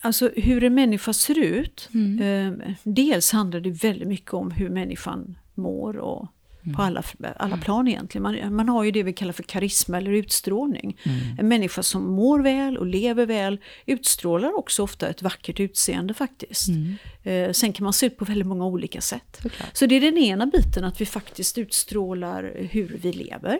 Alltså 0.00 0.30
hur 0.36 0.64
en 0.64 0.74
människa 0.74 1.12
ser 1.12 1.38
ut. 1.38 1.88
Mm. 1.94 2.60
Eh, 2.60 2.74
dels 2.82 3.32
handlar 3.32 3.60
det 3.60 3.70
väldigt 3.70 4.08
mycket 4.08 4.34
om 4.34 4.50
hur 4.50 4.68
människan 4.68 5.38
mår 5.54 5.96
och 5.96 6.26
Mm. 6.62 6.76
På 6.76 6.82
alla, 6.82 7.02
alla 7.36 7.54
mm. 7.54 7.60
plan 7.60 7.88
egentligen. 7.88 8.22
Man, 8.22 8.54
man 8.54 8.68
har 8.68 8.84
ju 8.84 8.90
det 8.90 9.02
vi 9.02 9.12
kallar 9.12 9.32
för 9.32 9.42
karisma 9.42 9.98
eller 9.98 10.10
utstrålning. 10.10 10.98
Mm. 11.02 11.18
En 11.38 11.48
människa 11.48 11.82
som 11.82 12.12
mår 12.12 12.40
väl 12.40 12.78
och 12.78 12.86
lever 12.86 13.26
väl 13.26 13.60
utstrålar 13.86 14.58
också 14.58 14.82
ofta 14.82 15.08
ett 15.08 15.22
vackert 15.22 15.60
utseende 15.60 16.14
faktiskt. 16.14 16.68
Mm. 16.68 16.94
Eh, 17.22 17.52
sen 17.52 17.72
kan 17.72 17.84
man 17.84 17.92
se 17.92 18.06
ut 18.06 18.16
på 18.16 18.24
väldigt 18.24 18.46
många 18.46 18.66
olika 18.66 19.00
sätt. 19.00 19.40
Okay. 19.44 19.66
Så 19.72 19.86
det 19.86 19.94
är 19.94 20.00
den 20.00 20.18
ena 20.18 20.46
biten, 20.46 20.84
att 20.84 21.00
vi 21.00 21.06
faktiskt 21.06 21.58
utstrålar 21.58 22.68
hur 22.70 22.98
vi 23.02 23.12
lever. 23.12 23.58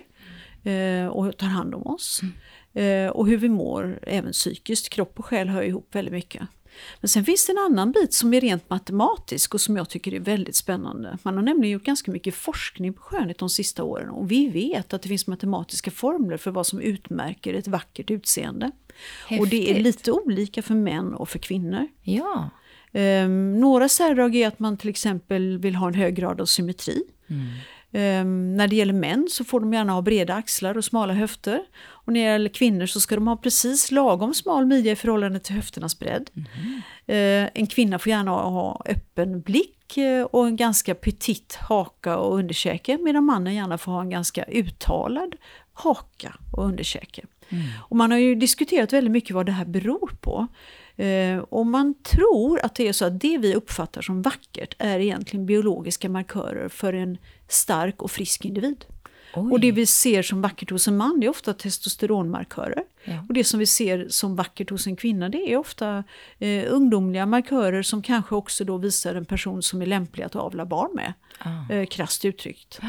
Eh, 0.64 1.06
och 1.06 1.36
tar 1.36 1.46
hand 1.46 1.74
om 1.74 1.86
oss. 1.86 2.20
Mm. 2.22 3.06
Eh, 3.06 3.10
och 3.10 3.26
hur 3.26 3.36
vi 3.36 3.48
mår 3.48 3.98
även 4.02 4.32
psykiskt. 4.32 4.88
Kropp 4.88 5.18
och 5.18 5.26
själ 5.26 5.48
hör 5.48 5.62
ihop 5.62 5.94
väldigt 5.94 6.14
mycket. 6.14 6.42
Men 7.00 7.08
sen 7.08 7.24
finns 7.24 7.46
det 7.46 7.52
en 7.52 7.58
annan 7.58 7.92
bit 7.92 8.14
som 8.14 8.34
är 8.34 8.40
rent 8.40 8.70
matematisk 8.70 9.54
och 9.54 9.60
som 9.60 9.76
jag 9.76 9.88
tycker 9.88 10.14
är 10.14 10.20
väldigt 10.20 10.56
spännande. 10.56 11.18
Man 11.22 11.36
har 11.36 11.42
nämligen 11.42 11.72
gjort 11.72 11.84
ganska 11.84 12.10
mycket 12.10 12.34
forskning 12.34 12.92
på 12.92 13.02
skönhet 13.02 13.38
de 13.38 13.50
sista 13.50 13.84
åren 13.84 14.10
och 14.10 14.30
vi 14.30 14.48
vet 14.48 14.94
att 14.94 15.02
det 15.02 15.08
finns 15.08 15.26
matematiska 15.26 15.90
formler 15.90 16.36
för 16.36 16.50
vad 16.50 16.66
som 16.66 16.80
utmärker 16.80 17.54
ett 17.54 17.68
vackert 17.68 18.10
utseende. 18.10 18.70
Häftigt. 19.26 19.40
Och 19.40 19.48
det 19.48 19.70
är 19.70 19.80
lite 19.80 20.12
olika 20.12 20.62
för 20.62 20.74
män 20.74 21.14
och 21.14 21.28
för 21.28 21.38
kvinnor. 21.38 21.88
Ja. 22.02 22.50
Um, 22.92 23.60
några 23.60 23.88
särdrag 23.88 24.36
är 24.36 24.48
att 24.48 24.58
man 24.58 24.76
till 24.76 24.90
exempel 24.90 25.58
vill 25.58 25.74
ha 25.74 25.88
en 25.88 25.94
hög 25.94 26.14
grad 26.14 26.40
av 26.40 26.46
symmetri. 26.46 27.02
Mm. 27.28 27.46
Um, 27.92 28.56
när 28.56 28.68
det 28.68 28.76
gäller 28.76 28.92
män 28.92 29.28
så 29.30 29.44
får 29.44 29.60
de 29.60 29.72
gärna 29.72 29.92
ha 29.92 30.02
breda 30.02 30.34
axlar 30.34 30.76
och 30.76 30.84
smala 30.84 31.12
höfter. 31.12 31.60
Och 32.10 32.14
när 32.14 32.20
det 32.20 32.32
gäller 32.32 32.48
kvinnor 32.48 32.86
så 32.86 33.00
ska 33.00 33.14
de 33.14 33.28
ha 33.28 33.36
precis 33.36 33.90
lagom 33.90 34.34
smal 34.34 34.66
midja 34.66 34.92
i 34.92 34.96
förhållande 34.96 35.38
till 35.40 35.54
höfternas 35.54 35.98
bredd. 35.98 36.30
Mm. 37.06 37.50
En 37.54 37.66
kvinna 37.66 37.98
får 37.98 38.10
gärna 38.10 38.30
ha 38.30 38.82
öppen 38.86 39.40
blick 39.40 39.98
uh, 39.98 40.22
och 40.22 40.46
en 40.46 40.56
ganska 40.56 40.94
petit 40.94 41.54
haka 41.54 42.16
och 42.16 42.34
underkäke 42.34 42.98
medan 42.98 43.24
mannen 43.24 43.54
gärna 43.54 43.78
får 43.78 43.92
ha 43.92 44.00
en 44.00 44.10
ganska 44.10 44.44
uttalad 44.44 45.34
haka 45.72 46.36
och 46.52 46.64
underkäke. 46.64 47.22
Mm. 47.48 47.64
Och 47.88 47.96
man 47.96 48.10
har 48.10 48.18
ju 48.18 48.34
diskuterat 48.34 48.92
väldigt 48.92 49.12
mycket 49.12 49.34
vad 49.34 49.46
det 49.46 49.52
här 49.52 49.64
beror 49.64 50.10
på. 50.20 50.46
Eh, 50.96 51.38
och 51.38 51.66
man 51.66 51.94
tror 52.02 52.60
att 52.60 52.74
det 52.74 52.88
är 52.88 52.92
så 52.92 53.04
att 53.04 53.20
det 53.20 53.38
vi 53.38 53.54
uppfattar 53.54 54.02
som 54.02 54.22
vackert 54.22 54.74
är 54.78 54.98
egentligen 54.98 55.46
biologiska 55.46 56.08
markörer 56.08 56.68
för 56.68 56.92
en 56.92 57.18
stark 57.48 58.02
och 58.02 58.10
frisk 58.10 58.44
individ. 58.44 58.84
Oj. 59.34 59.52
Och 59.52 59.60
det 59.60 59.72
vi 59.72 59.86
ser 59.86 60.22
som 60.22 60.42
vackert 60.42 60.70
hos 60.70 60.88
en 60.88 60.96
man 60.96 61.20
det 61.20 61.26
är 61.26 61.30
ofta 61.30 61.54
testosteronmarkörer. 61.54 62.82
Ja. 63.04 63.24
Och 63.28 63.34
det 63.34 63.44
som 63.44 63.58
vi 63.60 63.66
ser 63.66 64.06
som 64.08 64.36
vackert 64.36 64.70
hos 64.70 64.86
en 64.86 64.96
kvinna 64.96 65.28
det 65.28 65.52
är 65.52 65.56
ofta 65.56 66.04
eh, 66.38 66.64
ungdomliga 66.68 67.26
markörer 67.26 67.82
som 67.82 68.02
kanske 68.02 68.34
också 68.34 68.64
då 68.64 68.76
visar 68.76 69.14
en 69.14 69.24
person 69.24 69.62
som 69.62 69.82
är 69.82 69.86
lämplig 69.86 70.24
att 70.24 70.36
avla 70.36 70.66
barn 70.66 70.90
med. 70.94 71.12
Ah. 71.38 71.72
Eh, 71.72 71.86
krasst 71.86 72.24
uttryckt. 72.24 72.80
Ja. 72.82 72.88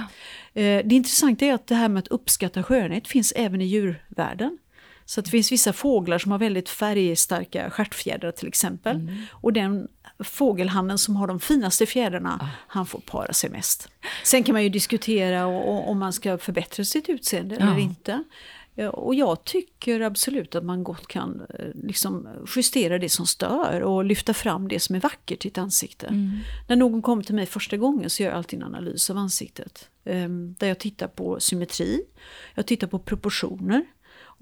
Eh, 0.61 0.85
det 0.85 0.95
intressanta 0.95 1.45
är 1.45 1.53
att 1.53 1.67
det 1.67 1.75
här 1.75 1.89
med 1.89 1.99
att 1.99 2.07
uppskatta 2.07 2.63
skönhet 2.63 3.07
finns 3.07 3.33
även 3.35 3.61
i 3.61 3.65
djurvärlden. 3.65 4.57
Så 5.05 5.19
att 5.19 5.25
det 5.25 5.31
finns 5.31 5.51
vissa 5.51 5.73
fåglar 5.73 6.17
som 6.17 6.31
har 6.31 6.39
väldigt 6.39 6.69
färgstarka 6.69 7.69
stjärtfjädrar 7.69 8.31
till 8.31 8.47
exempel. 8.47 8.95
Mm. 8.95 9.23
Och 9.31 9.53
den 9.53 9.87
fågelhannen 10.23 10.97
som 10.97 11.15
har 11.15 11.27
de 11.27 11.39
finaste 11.39 11.85
fjädrarna, 11.85 12.39
Ah. 12.41 12.47
han 12.67 12.85
får 12.85 12.99
para 12.99 13.33
sig 13.33 13.49
mest. 13.49 13.89
Sen 14.23 14.43
kan 14.43 14.53
man 14.53 14.63
ju 14.63 14.69
diskutera 14.69 15.45
om 15.45 15.99
man 15.99 16.13
ska 16.13 16.37
förbättra 16.37 16.85
sitt 16.85 17.09
utseende 17.09 17.55
eller 17.55 17.71
Ja. 17.73 17.79
inte. 17.79 18.23
Ja, 18.75 18.89
Och 18.89 19.15
jag 19.15 19.43
tycker 19.43 20.01
absolut 20.01 20.55
att 20.55 20.63
man 20.65 20.83
gott 20.83 21.07
kan 21.07 21.41
eh, 21.49 21.65
liksom 21.73 22.27
justera 22.55 22.97
det 22.99 23.09
som 23.09 23.25
stör 23.27 23.81
och 23.81 24.05
lyfta 24.05 24.33
fram 24.33 24.67
det 24.67 24.79
som 24.79 24.95
är 24.95 24.99
vackert 24.99 25.45
i 25.45 25.47
ett 25.47 25.57
ansikte. 25.57 26.07
Mm. 26.07 26.37
När 26.67 26.75
någon 26.75 27.01
kommer 27.01 27.23
till 27.23 27.35
mig 27.35 27.45
första 27.45 27.77
gången 27.77 28.09
så 28.09 28.23
gör 28.23 28.29
jag 28.29 28.37
alltid 28.37 28.59
en 28.59 28.65
analys 28.65 29.09
av 29.09 29.17
ansiktet. 29.17 29.89
ehm, 30.05 30.55
Där 30.59 30.67
jag 30.67 30.79
tittar 30.79 31.07
på 31.07 31.39
symmetri, 31.39 32.01
jag 32.55 32.65
tittar 32.65 32.87
på 32.87 32.99
proportioner. 32.99 33.85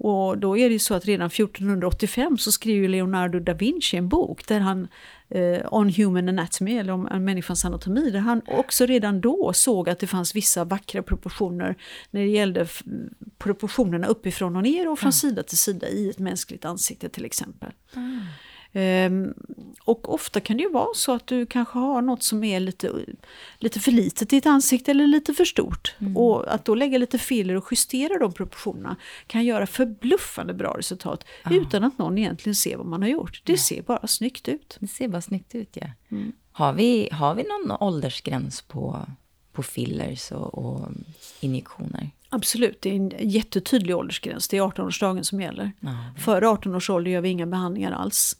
Och 0.02 0.38
då 0.38 0.58
är 0.58 0.68
det 0.68 0.72
ju 0.72 0.78
så 0.78 0.94
att 0.94 1.04
redan 1.04 1.26
1485 1.26 2.38
så 2.38 2.52
skriver 2.52 2.88
Leonardo 2.88 3.38
da 3.38 3.54
Vinci 3.54 3.96
en 3.96 4.08
bok 4.08 4.46
där 4.48 4.60
han 4.60 4.88
eh, 5.28 5.66
On 5.70 5.88
Human 5.88 6.28
Anatomy, 6.28 6.78
eller 6.78 6.92
om 6.92 7.24
människans 7.24 7.64
anatomi, 7.64 8.10
där 8.10 8.18
han 8.18 8.42
också 8.46 8.86
redan 8.86 9.20
då 9.20 9.52
såg 9.52 9.88
att 9.88 9.98
det 9.98 10.06
fanns 10.06 10.34
vissa 10.34 10.64
vackra 10.64 11.02
proportioner 11.02 11.76
när 12.10 12.20
det 12.20 12.26
gällde 12.26 12.66
proportionerna 13.38 14.06
uppifrån 14.06 14.56
och 14.56 14.62
ner 14.62 14.88
och 14.88 14.98
från 14.98 15.12
sida 15.12 15.42
till 15.42 15.58
sida 15.58 15.88
i 15.88 16.10
ett 16.10 16.18
mänskligt 16.18 16.64
ansikte 16.64 17.08
till 17.08 17.24
exempel. 17.24 17.70
Ehm, 17.96 18.20
och 19.84 20.14
ofta 20.14 20.40
kan 20.40 20.56
det 20.56 20.62
ju 20.62 20.70
vara 20.70 20.94
så 20.94 21.12
att 21.12 21.26
du 21.26 21.46
kanske 21.46 21.78
har 21.78 22.02
något 22.02 22.22
som 22.22 22.44
är 22.44 22.60
lite, 22.60 22.92
lite 23.58 23.80
för 23.80 23.92
litet 23.92 24.32
i 24.32 24.36
ditt 24.36 24.46
ansikte 24.46 24.90
eller 24.90 25.06
lite 25.06 25.34
för 25.34 25.44
stort. 25.44 25.94
Och 26.16 26.54
att 26.54 26.64
då 26.64 26.74
lägga 26.74 26.98
lite 26.98 27.18
filler 27.18 27.56
och 27.56 27.68
justera 27.70 28.18
de 28.18 28.32
proportionerna 28.32 28.96
kan 29.26 29.44
göra 29.44 29.66
förbluffande 29.66 30.54
bra 30.54 30.78
resultat 30.78 31.24
utan 31.50 31.84
att 31.84 31.98
någon 31.98 32.18
egentligen 32.18 32.54
ser 32.54 32.76
vad 32.76 32.86
man 32.86 33.02
har 33.02 33.08
gjort. 33.08 33.42
Det 33.44 33.58
ser 33.58 33.82
bara 33.82 34.06
snyggt 34.06 34.48
ut. 34.48 34.76
Det 34.80 34.86
ser 34.86 35.08
bara 35.08 35.22
snyggt 35.22 35.54
ut, 35.54 35.68
ja. 35.72 35.86
Mm. 36.10 36.32
Har, 36.52 36.72
vi, 36.72 37.08
har 37.12 37.34
vi 37.34 37.42
någon 37.42 37.76
åldersgräns 37.80 38.62
på, 38.62 39.06
på 39.52 39.62
fillers 39.62 40.32
och, 40.32 40.54
och 40.54 40.88
injektioner? 41.40 42.10
Absolut, 42.32 42.82
det 42.82 42.90
är 42.90 42.94
en 42.94 43.12
jättetydlig 43.18 43.96
åldersgräns. 43.96 44.48
Det 44.48 44.56
är 44.56 44.62
18-årsdagen 44.62 45.22
som 45.22 45.40
gäller. 45.40 45.72
Ja, 45.80 45.90
Före 46.18 46.48
18 46.48 46.74
års 46.74 46.90
ålder 46.90 47.10
gör 47.10 47.20
vi 47.20 47.28
inga 47.28 47.46
behandlingar 47.46 47.92
alls. 47.92 48.36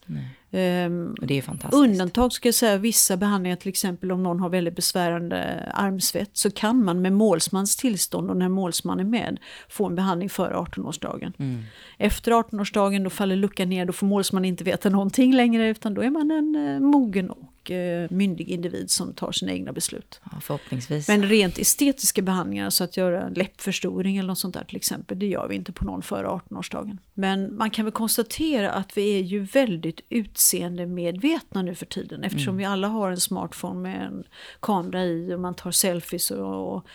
Och 1.21 1.27
det 1.27 1.39
är 1.39 1.43
fantastiskt. 1.43 1.83
Undantag 1.83 2.33
ska 2.33 2.49
jag 2.49 2.55
säga, 2.55 2.77
vissa 2.77 3.17
behandlingar 3.17 3.57
till 3.57 3.69
exempel 3.69 4.13
om 4.13 4.23
någon 4.23 4.41
har 4.41 4.49
väldigt 4.49 4.77
besvärande 4.77 5.71
armsvett 5.75 6.31
så 6.33 6.51
kan 6.51 6.85
man 6.85 7.03
med 7.03 7.13
målsmans 7.13 7.77
tillstånd 7.77 8.31
och 8.31 8.37
när 8.37 8.49
målsman 8.49 9.01
är 9.01 9.05
med 9.05 9.39
få 9.69 9.87
en 9.87 9.95
behandling 9.95 10.31
före 10.31 10.55
18-årsdagen. 10.55 11.33
Mm. 11.39 11.63
Efter 11.99 12.33
18-årsdagen 12.33 13.05
då 13.05 13.11
faller 13.11 13.37
luckan 13.37 13.69
ner, 13.69 13.87
då 13.87 13.93
får 13.93 14.07
målsman 14.07 14.45
inte 14.45 14.65
veta 14.65 14.89
någonting 14.89 15.35
längre 15.35 15.69
utan 15.69 15.95
då 15.95 16.03
är 16.03 16.11
man 16.11 16.31
en 16.31 16.75
eh, 16.75 16.81
mogen 16.81 17.31
och 17.61 17.71
eh, 17.71 18.11
myndig 18.11 18.49
individ 18.49 18.91
som 18.91 19.15
tar 19.15 19.33
sina 19.33 19.53
egna 19.53 19.73
beslut. 19.73 20.21
Ja, 20.33 20.41
förhoppningsvis. 20.41 21.09
Men 21.09 21.23
rent 21.23 21.59
estetiska 21.59 22.23
behandlingar, 22.23 22.71
så 22.71 22.85
att 22.85 22.97
göra 22.97 23.29
läppförstoring 23.29 24.17
eller 24.17 24.29
något 24.29 24.39
sånt 24.39 24.55
där 24.55 24.65
till 24.65 24.77
exempel, 24.77 25.19
det 25.19 25.27
gör 25.27 25.49
vi 25.49 25.55
inte 25.55 25.73
på 25.73 25.85
någon 25.85 26.03
före 26.03 26.27
18-årsdagen. 26.27 26.99
Men 27.15 27.57
man 27.57 27.71
kan 27.71 27.85
väl 27.85 27.93
konstatera 27.93 28.71
att 28.71 28.97
vi 28.97 29.19
är 29.19 29.23
ju 29.23 29.41
väldigt 29.41 30.01
utseendemedvetna 30.09 31.63
nu 31.63 31.75
för 31.75 31.87
tiden 31.87 32.25
eftersom 32.25 32.57
vi 32.57 32.65
alla 32.65 32.89
har 32.89 33.11
en 33.11 33.21
smartphone 33.21 33.81
med 33.81 34.07
en 34.07 34.25
kamera 34.61 35.05
i 35.05 35.35
och 35.35 35.41
man 35.41 35.55
tar 35.55 35.71
selfies 35.71 36.31
och, 36.31 36.75
och, 36.75 36.87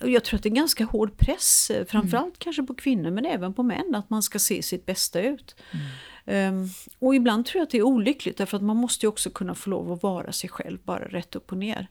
och 0.00 0.10
jag 0.10 0.24
tror 0.24 0.36
att 0.36 0.42
det 0.42 0.46
är 0.46 0.50
en 0.50 0.54
ganska 0.54 0.84
hård 0.84 1.18
press, 1.18 1.70
eh, 1.70 1.86
framförallt 1.86 2.38
kanske 2.38 2.62
på 2.62 2.74
kvinnor 2.74 3.10
men 3.10 3.24
även 3.24 3.54
på 3.54 3.62
män, 3.62 3.94
att 3.94 4.10
man 4.10 4.22
ska 4.22 4.38
se 4.38 4.62
sitt 4.62 4.86
bästa 4.86 5.20
ut. 5.20 5.56
Ehm, 5.72 5.80
och 6.98 7.14
ibland 7.14 7.46
tror 7.46 7.58
jag 7.60 7.62
att 7.66 7.70
det 7.70 7.78
är 7.78 7.82
olyckligt 7.82 8.36
därför 8.36 8.56
att 8.56 8.62
man 8.62 8.76
måste 8.76 9.06
ju 9.06 9.08
också 9.08 9.30
kunna 9.30 9.54
få 9.54 9.70
lov 9.70 9.92
att 9.92 10.02
vara 10.02 10.32
sig 10.32 10.50
själv, 10.50 10.78
bara 10.84 11.04
rätt 11.04 11.36
upp 11.36 11.52
och 11.52 11.58
ner. 11.58 11.88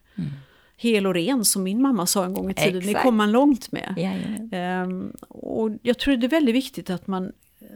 Hel 0.76 1.06
och 1.06 1.14
ren 1.14 1.44
som 1.44 1.62
min 1.62 1.82
mamma 1.82 2.06
sa 2.06 2.24
en 2.24 2.34
gång 2.34 2.50
i 2.50 2.54
tiden, 2.54 2.80
det 2.80 2.88
Exakt. 2.88 3.02
kom 3.02 3.16
man 3.16 3.32
långt 3.32 3.72
med. 3.72 3.94
Jajamän. 3.96 4.48
Ehm, 4.52 5.12
och 5.28 5.70
jag 5.82 5.98
tror 5.98 6.16
det 6.16 6.26
är 6.26 6.30
väldigt 6.30 6.54
viktigt 6.54 6.90
att 6.90 7.06
man 7.06 7.32
eh, 7.60 7.66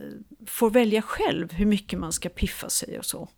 får 0.46 0.70
välja 0.70 1.02
själv 1.02 1.52
hur 1.52 1.66
mycket 1.66 1.98
man 1.98 2.12
ska 2.12 2.28
piffa 2.28 2.68
sig 2.68 2.98
och 2.98 3.04
så. 3.04 3.28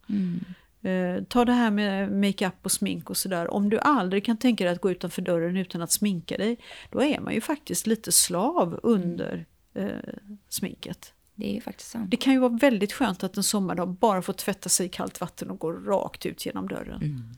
Eh, 0.82 1.24
ta 1.24 1.44
det 1.44 1.52
här 1.52 1.70
med 1.70 2.12
makeup 2.12 2.54
och 2.62 2.72
smink 2.72 3.10
och 3.10 3.16
sådär. 3.16 3.54
Om 3.54 3.70
du 3.70 3.78
aldrig 3.78 4.24
kan 4.24 4.36
tänka 4.36 4.64
dig 4.64 4.72
att 4.72 4.80
gå 4.80 4.90
utanför 4.90 5.22
dörren 5.22 5.56
utan 5.56 5.82
att 5.82 5.92
sminka 5.92 6.36
dig, 6.36 6.58
då 6.90 7.02
är 7.02 7.20
man 7.20 7.34
ju 7.34 7.40
faktiskt 7.40 7.86
lite 7.86 8.12
slav 8.12 8.80
under 8.82 9.46
eh, 9.74 9.88
sminket. 10.48 11.12
Det 11.38 11.50
är 11.50 11.54
ju 11.54 11.60
faktiskt 11.60 11.90
sant. 11.90 12.10
Det 12.10 12.16
kan 12.16 12.32
ju 12.32 12.38
vara 12.38 12.52
väldigt 12.52 12.92
skönt 12.92 13.24
att 13.24 13.36
en 13.36 13.42
sommardag 13.42 13.88
bara 13.88 14.22
få 14.22 14.32
tvätta 14.32 14.68
sig 14.68 14.86
i 14.86 14.88
kallt 14.88 15.20
vatten 15.20 15.50
och 15.50 15.58
gå 15.58 15.72
rakt 15.72 16.26
ut 16.26 16.46
genom 16.46 16.68
dörren. 16.68 17.34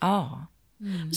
Ja. 0.00 0.46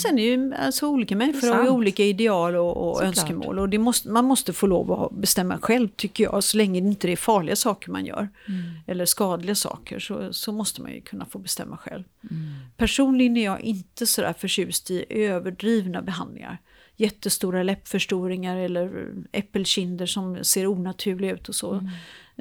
Sen 0.01 0.19
är 0.19 0.23
ju 0.23 0.53
alltså, 0.53 0.87
olika 0.87 1.15
människor 1.15 1.53
har 1.53 1.63
ju 1.63 1.69
olika 1.69 2.03
ideal 2.03 2.55
och, 2.55 2.89
och 2.89 3.03
önskemål. 3.03 3.59
Och 3.59 3.69
det 3.69 3.77
måste, 3.77 4.09
man 4.09 4.25
måste 4.25 4.53
få 4.53 4.67
lov 4.67 4.91
att 4.91 5.11
bestämma 5.11 5.57
själv 5.57 5.87
tycker 5.87 6.23
jag. 6.23 6.43
Så 6.43 6.57
länge 6.57 6.81
det 6.81 6.87
inte 6.87 7.11
är 7.11 7.15
farliga 7.15 7.55
saker 7.55 7.91
man 7.91 8.05
gör. 8.05 8.29
Mm. 8.47 8.63
Eller 8.87 9.05
skadliga 9.05 9.55
saker 9.55 9.99
så, 9.99 10.33
så 10.33 10.51
måste 10.51 10.81
man 10.81 10.91
ju 10.91 11.01
kunna 11.01 11.25
få 11.25 11.39
bestämma 11.39 11.77
själv. 11.77 12.03
Mm. 12.31 12.53
Personligen 12.77 13.37
är 13.37 13.45
jag 13.45 13.61
inte 13.61 14.07
sådär 14.07 14.33
förtjust 14.39 14.91
i 14.91 15.05
överdrivna 15.09 16.01
behandlingar. 16.01 16.57
Jättestora 16.97 17.63
läppförstoringar 17.63 18.57
eller 18.57 19.13
äppelkinder 19.31 20.05
som 20.05 20.43
ser 20.43 20.67
onaturliga 20.67 21.33
ut 21.33 21.49
och 21.49 21.55
så. 21.55 21.73
Mm. 21.73 21.91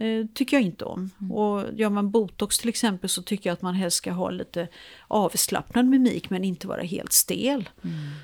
Eh, 0.00 0.26
tycker 0.34 0.56
jag 0.56 0.64
inte 0.64 0.84
om. 0.84 1.10
Och 1.30 1.64
gör 1.74 1.90
man 1.90 2.10
botox 2.10 2.58
till 2.58 2.68
exempel 2.68 3.10
så 3.10 3.22
tycker 3.22 3.50
jag 3.50 3.54
att 3.54 3.62
man 3.62 3.74
helst 3.74 3.96
ska 3.96 4.12
ha 4.12 4.30
lite 4.30 4.68
avslappnad 5.08 5.86
mimik 5.86 6.30
men 6.30 6.44
inte 6.44 6.66
vara 6.66 6.82
helt 6.82 7.12
stel. 7.12 7.68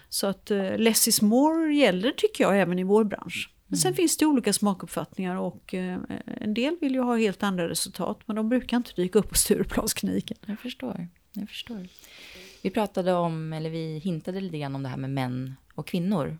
Så 0.09 0.26
att 0.26 0.50
eh, 0.50 0.78
less 0.78 1.09
is 1.09 1.23
more 1.23 1.75
gäller 1.75 2.11
tycker 2.11 2.45
jag 2.45 2.61
även 2.61 2.78
i 2.78 2.85
vår 2.85 3.04
bransch. 3.04 3.50
Men 3.66 3.78
sen 3.78 3.95
finns 3.95 4.16
det 4.16 4.26
olika 4.26 4.52
smakuppfattningar 4.52 5.37
och 5.37 5.75
eh, 5.75 5.99
en 6.26 6.54
del 6.54 6.76
vill 6.80 6.95
ju 6.95 7.00
ha 7.00 7.16
helt 7.16 7.42
andra 7.42 7.68
resultat 7.68 8.21
men 8.26 8.37
de 8.37 8.49
brukar 8.49 8.76
inte 8.76 8.92
dyka 8.97 9.18
upp 9.18 9.28
på 9.28 9.35
Stureplanskliniken. 9.35 10.37
Jag 10.47 10.61
förstår. 10.61 11.09
Jag 11.33 11.49
förstår. 11.49 11.88
Vi 12.66 12.70
pratade 12.70 13.12
om, 13.12 13.52
eller 13.52 13.70
vi 13.70 13.99
hintade 13.99 14.40
lite 14.40 14.58
grann 14.58 14.75
om 14.75 14.82
det 14.82 14.88
här 14.88 14.96
med 14.96 15.11
män 15.11 15.54
och 15.75 15.87
kvinnor. 15.87 16.38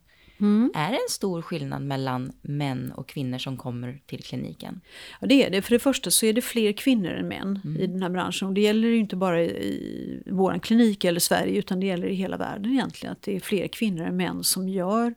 Är 0.75 0.91
det 0.91 0.97
en 0.97 1.11
stor 1.11 1.43
skillnad 1.43 1.83
mellan 1.83 2.33
män 2.43 2.93
och 2.93 3.09
kvinnor 3.09 3.39
som 3.39 3.57
kommer 3.57 4.01
till 4.07 4.23
kliniken? 4.23 4.81
Ja, 5.21 5.27
det 5.27 5.47
är 5.47 5.51
det. 5.51 5.63
För 5.63 5.71
det 5.71 5.79
första 5.79 6.11
så 6.11 6.27
är 6.27 6.33
det 6.33 6.43
fler 6.43 6.73
kvinnor 6.73 7.11
än 7.11 7.29
män 7.29 7.77
i 7.81 7.87
den 7.87 8.03
här 8.03 8.11
branschen. 8.11 8.49
Och 8.49 8.55
det 8.55 8.61
gäller 8.61 8.89
ju 8.89 8.97
inte 8.97 9.17
bara 9.17 9.43
i 9.43 10.23
vår 10.27 10.59
klinik 10.59 11.05
eller 11.05 11.21
Sverige 11.21 11.59
utan 11.59 11.81
det 11.81 11.87
gäller 11.87 12.07
i 12.07 12.15
hela 12.15 12.37
världen 12.37 12.73
egentligen. 12.73 13.13
Att 13.13 13.23
det 13.23 13.37
är 13.37 13.41
fler 13.41 13.69
kvinnor 13.69 14.05
än 14.05 14.17
män 14.17 14.45
som 14.45 14.69
gör 14.69 15.15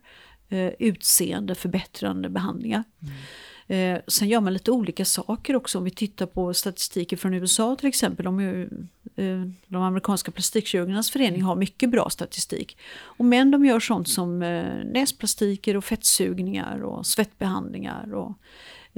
eh, 0.48 0.70
utseende 0.78 1.54
förbättrande 1.54 2.28
behandlingar. 2.28 2.84
Eh, 3.70 3.98
sen 4.06 4.28
gör 4.28 4.40
man 4.40 4.52
lite 4.52 4.70
olika 4.70 5.04
saker 5.04 5.56
också. 5.56 5.78
Om 5.78 5.84
vi 5.84 5.90
tittar 5.90 6.26
på 6.26 6.54
statistiken 6.54 7.18
från 7.18 7.34
USA 7.34 7.76
till 7.76 7.88
exempel. 7.88 8.24
De, 8.24 8.40
eh, 9.16 9.40
de 9.66 9.82
amerikanska 9.82 10.30
plastikkirurgernas 10.30 11.10
förening 11.10 11.42
har 11.42 11.56
mycket 11.56 11.90
bra 11.90 12.10
statistik. 12.10 12.78
Och 12.92 13.24
män 13.24 13.50
de 13.50 13.64
gör 13.64 13.80
sånt 13.80 14.08
som 14.08 14.42
eh, 14.42 14.84
näsplastiker 14.84 15.76
och 15.76 15.84
fettsugningar 15.84 16.82
och 16.82 17.06
svettbehandlingar. 17.06 18.14
Och, 18.14 18.32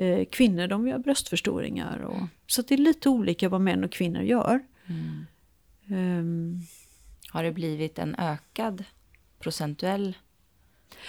eh, 0.02 0.24
kvinnor 0.24 0.66
de 0.66 0.88
gör 0.88 0.98
bröstförstoringar. 0.98 1.98
Och, 1.98 2.22
så 2.46 2.62
det 2.62 2.74
är 2.74 2.78
lite 2.78 3.08
olika 3.08 3.48
vad 3.48 3.60
män 3.60 3.84
och 3.84 3.92
kvinnor 3.92 4.22
gör. 4.22 4.60
Ehm, 5.90 6.60
Har 7.28 7.42
det 7.44 7.52
blivit 7.52 7.98
en 7.98 8.14
ökad 8.18 8.84
procentuell, 9.38 10.16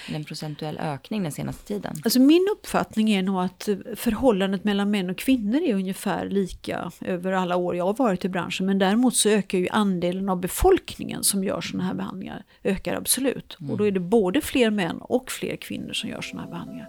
en 0.07 0.23
procentuell 0.23 0.77
ökning 0.77 1.23
den 1.23 1.31
senaste 1.31 1.67
tiden? 1.67 1.95
Alltså 2.03 2.19
min 2.19 2.47
uppfattning 2.51 3.11
är 3.11 3.23
nog 3.23 3.41
att 3.41 3.69
förhållandet 3.95 4.63
mellan 4.63 4.91
män 4.91 5.09
och 5.09 5.17
kvinnor 5.17 5.61
är 5.61 5.73
ungefär 5.75 6.29
lika 6.29 6.91
över 7.01 7.31
alla 7.31 7.55
år 7.55 7.75
jag 7.75 7.85
har 7.85 7.93
varit 7.93 8.25
i 8.25 8.29
branschen. 8.29 8.65
Men 8.65 8.79
däremot 8.79 9.15
så 9.15 9.29
ökar 9.29 9.57
ju 9.57 9.67
andelen 9.69 10.29
av 10.29 10.39
befolkningen 10.39 11.23
som 11.23 11.43
gör 11.43 11.61
sådana 11.61 11.83
här 11.83 11.93
behandlingar 11.93 12.43
ökar 12.63 12.95
absolut. 12.95 13.57
Och 13.69 13.77
då 13.77 13.87
är 13.87 13.91
det 13.91 13.99
både 13.99 14.41
fler 14.41 14.69
män 14.69 14.97
och 14.97 15.31
fler 15.31 15.55
kvinnor 15.55 15.93
som 15.93 16.09
gör 16.09 16.21
sådana 16.21 16.43
här 16.43 16.51
behandlingar. 16.51 16.87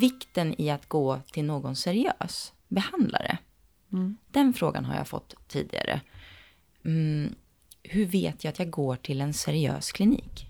Vikten 0.00 0.60
i 0.60 0.70
att 0.70 0.86
gå 0.86 1.20
till 1.32 1.44
någon 1.44 1.76
seriös 1.76 2.52
behandlare. 2.68 3.38
Den 4.30 4.54
frågan 4.54 4.84
har 4.84 4.96
jag 4.96 5.08
fått 5.08 5.34
tidigare. 5.48 6.00
Mm, 6.84 7.34
hur 7.82 8.06
vet 8.06 8.44
jag 8.44 8.52
att 8.52 8.58
jag 8.58 8.70
går 8.70 8.96
till 8.96 9.20
en 9.20 9.34
seriös 9.34 9.92
klinik? 9.92 10.46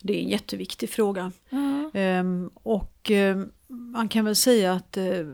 Det 0.00 0.18
är 0.18 0.22
en 0.22 0.28
jätteviktig 0.28 0.90
fråga. 0.90 1.32
Ehm, 1.92 2.50
och 2.54 3.10
ehm, 3.10 3.50
man 3.68 4.08
kan 4.08 4.24
väl 4.24 4.36
säga 4.36 4.72
att 4.72 4.96
eh, 4.96 5.24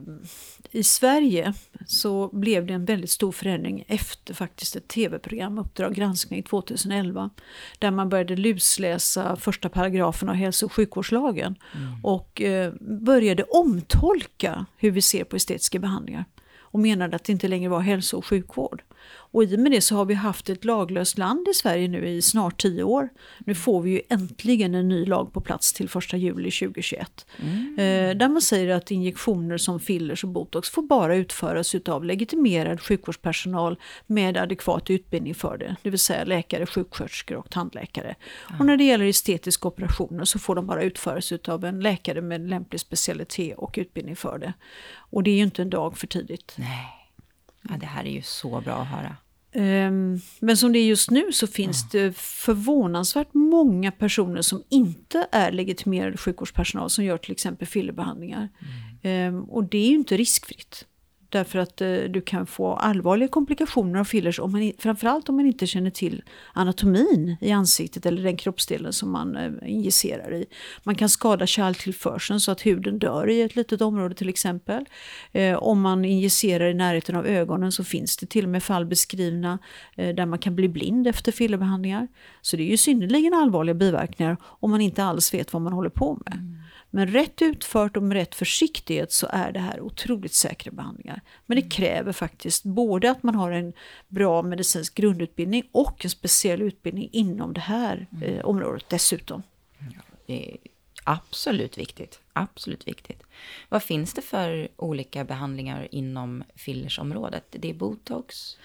i 0.70 0.82
Sverige 0.82 1.54
så 1.86 2.28
blev 2.32 2.66
det 2.66 2.74
en 2.74 2.84
väldigt 2.84 3.10
stor 3.10 3.32
förändring 3.32 3.84
efter 3.88 4.34
faktiskt 4.34 4.76
ett 4.76 4.88
tv-program, 4.88 5.58
Uppdrag 5.58 5.94
granskning 5.94 6.42
2011, 6.42 7.30
där 7.78 7.90
man 7.90 8.08
började 8.08 8.36
lusläsa 8.36 9.36
första 9.36 9.68
paragrafen 9.68 10.28
av 10.28 10.34
hälso 10.34 10.66
och 10.66 10.72
sjukvårdslagen 10.72 11.54
mm. 11.74 12.04
och 12.04 12.42
eh, 12.42 12.72
började 12.80 13.42
omtolka 13.42 14.66
hur 14.76 14.90
vi 14.90 15.02
ser 15.02 15.24
på 15.24 15.36
estetiska 15.36 15.78
behandlingar 15.78 16.24
och 16.70 16.80
menade 16.80 17.16
att 17.16 17.24
det 17.24 17.32
inte 17.32 17.48
längre 17.48 17.68
var 17.68 17.80
hälso 17.80 18.16
och 18.16 18.26
sjukvård. 18.26 18.82
Och 19.30 19.44
i 19.44 19.56
och 19.56 19.60
med 19.60 19.72
det 19.72 19.80
så 19.80 19.96
har 19.96 20.04
vi 20.04 20.14
haft 20.14 20.50
ett 20.50 20.64
laglöst 20.64 21.18
land 21.18 21.48
i 21.48 21.54
Sverige 21.54 21.88
nu 21.88 22.08
i 22.08 22.22
snart 22.22 22.62
tio 22.62 22.82
år. 22.82 23.08
Nu 23.38 23.54
får 23.54 23.82
vi 23.82 23.90
ju 23.90 24.00
äntligen 24.08 24.74
en 24.74 24.88
ny 24.88 25.06
lag 25.06 25.32
på 25.32 25.40
plats 25.40 25.72
till 25.72 25.86
1 25.86 26.12
juli 26.12 26.50
2021. 26.50 27.26
Mm. 27.36 27.78
Eh, 27.78 28.16
där 28.16 28.28
man 28.28 28.42
säger 28.42 28.74
att 28.74 28.90
injektioner 28.90 29.58
som 29.58 29.80
fillers 29.80 30.24
och 30.24 30.30
botox 30.30 30.70
får 30.70 30.82
bara 30.82 31.16
utföras 31.16 31.74
av 31.74 32.04
legitimerad 32.04 32.80
sjukvårdspersonal 32.80 33.76
med 34.06 34.36
adekvat 34.36 34.90
utbildning 34.90 35.34
för 35.34 35.58
det. 35.58 35.76
Det 35.82 35.90
vill 35.90 35.98
säga 35.98 36.24
läkare, 36.24 36.66
sjuksköterskor 36.66 37.36
och 37.36 37.50
tandläkare. 37.50 38.14
Mm. 38.48 38.60
Och 38.60 38.66
när 38.66 38.76
det 38.76 38.84
gäller 38.84 39.04
estetiska 39.04 39.68
operationer 39.68 40.24
så 40.24 40.38
får 40.38 40.54
de 40.54 40.66
bara 40.66 40.82
utföras 40.82 41.32
av 41.48 41.64
en 41.64 41.80
läkare 41.80 42.20
med 42.20 42.48
lämplig 42.48 42.80
specialitet 42.80 43.58
och 43.58 43.74
utbildning 43.78 44.16
för 44.16 44.38
det. 44.38 44.52
Och 44.96 45.22
det 45.22 45.30
är 45.30 45.36
ju 45.36 45.42
inte 45.42 45.62
en 45.62 45.70
dag 45.70 45.98
för 45.98 46.06
tidigt. 46.06 46.54
Nej. 46.56 46.97
Ja, 47.68 47.76
det 47.76 47.86
här 47.86 48.04
är 48.04 48.10
ju 48.10 48.22
så 48.22 48.60
bra 48.60 48.74
att 48.74 48.88
höra. 48.88 49.16
Um, 49.54 50.20
men 50.40 50.56
som 50.56 50.72
det 50.72 50.78
är 50.78 50.86
just 50.86 51.10
nu 51.10 51.32
så 51.32 51.46
finns 51.46 51.94
mm. 51.94 52.06
det 52.06 52.16
förvånansvärt 52.16 53.34
många 53.34 53.92
personer 53.92 54.42
som 54.42 54.62
inte 54.68 55.28
är 55.32 55.52
legitimerade 55.52 56.16
sjukvårdspersonal 56.16 56.90
som 56.90 57.04
gör 57.04 57.18
till 57.18 57.32
exempel 57.32 57.68
fillerbehandlingar. 57.68 58.48
Mm. 59.02 59.34
Um, 59.34 59.44
och 59.44 59.64
det 59.64 59.78
är 59.78 59.88
ju 59.88 59.94
inte 59.94 60.16
riskfritt. 60.16 60.86
Därför 61.30 61.58
att 61.58 61.80
eh, 61.80 61.88
du 61.88 62.20
kan 62.20 62.46
få 62.46 62.72
allvarliga 62.74 63.28
komplikationer 63.28 64.00
av 64.00 64.04
fillers, 64.04 64.40
om 64.40 64.52
man, 64.52 64.72
framförallt 64.78 65.28
om 65.28 65.36
man 65.36 65.46
inte 65.46 65.66
känner 65.66 65.90
till 65.90 66.22
anatomin 66.52 67.36
i 67.40 67.52
ansiktet 67.52 68.06
eller 68.06 68.22
den 68.22 68.36
kroppsdelen 68.36 68.92
som 68.92 69.10
man 69.10 69.36
eh, 69.36 69.52
injicerar 69.62 70.34
i. 70.34 70.46
Man 70.82 70.94
kan 70.94 71.08
skada 71.08 71.46
kärltillförseln 71.46 72.40
så 72.40 72.52
att 72.52 72.66
huden 72.66 72.98
dör 72.98 73.30
i 73.30 73.42
ett 73.42 73.56
litet 73.56 73.80
område 73.80 74.14
till 74.14 74.28
exempel. 74.28 74.84
Eh, 75.32 75.56
om 75.56 75.80
man 75.80 76.04
injicerar 76.04 76.70
i 76.70 76.74
närheten 76.74 77.16
av 77.16 77.26
ögonen 77.26 77.72
så 77.72 77.84
finns 77.84 78.16
det 78.16 78.26
till 78.26 78.44
och 78.44 78.50
med 78.50 78.62
fall 78.62 78.86
beskrivna 78.86 79.58
eh, 79.96 80.14
där 80.14 80.26
man 80.26 80.38
kan 80.38 80.56
bli 80.56 80.68
blind 80.68 81.06
efter 81.06 81.32
fillerbehandlingar. 81.32 82.08
Så 82.40 82.56
det 82.56 82.62
är 82.62 82.70
ju 82.70 82.76
synnerligen 82.76 83.34
allvarliga 83.34 83.74
biverkningar 83.74 84.36
om 84.42 84.70
man 84.70 84.80
inte 84.80 85.04
alls 85.04 85.34
vet 85.34 85.52
vad 85.52 85.62
man 85.62 85.72
håller 85.72 85.90
på 85.90 86.22
med. 86.24 86.34
Mm. 86.34 86.67
Men 86.90 87.06
rätt 87.06 87.42
utfört 87.42 87.96
och 87.96 88.02
med 88.02 88.16
rätt 88.16 88.34
försiktighet 88.34 89.12
så 89.12 89.26
är 89.30 89.52
det 89.52 89.60
här 89.60 89.80
otroligt 89.80 90.34
säkra 90.34 90.72
behandlingar. 90.72 91.20
Men 91.46 91.56
det 91.56 91.62
mm. 91.62 91.70
kräver 91.70 92.12
faktiskt 92.12 92.64
både 92.64 93.10
att 93.10 93.22
man 93.22 93.34
har 93.34 93.50
en 93.50 93.72
bra 94.08 94.42
medicinsk 94.42 94.94
grundutbildning 94.94 95.68
och 95.72 96.04
en 96.04 96.10
speciell 96.10 96.62
utbildning 96.62 97.08
inom 97.12 97.52
det 97.52 97.60
här 97.60 98.06
mm. 98.12 98.22
eh, 98.22 98.44
området 98.44 98.84
dessutom. 98.88 99.42
det 100.26 100.52
är 100.52 100.56
absolut 101.10 101.78
viktigt. 101.78 102.20
Absolut 102.32 102.88
viktigt. 102.88 103.22
Vad 103.68 103.82
finns 103.82 104.14
det 104.14 104.22
för 104.22 104.68
olika 104.76 105.24
behandlingar 105.24 105.88
inom 105.90 106.44
fillersområdet? 106.56 107.44
Det 107.50 107.70
är 107.70 107.74
botox? 107.74 108.56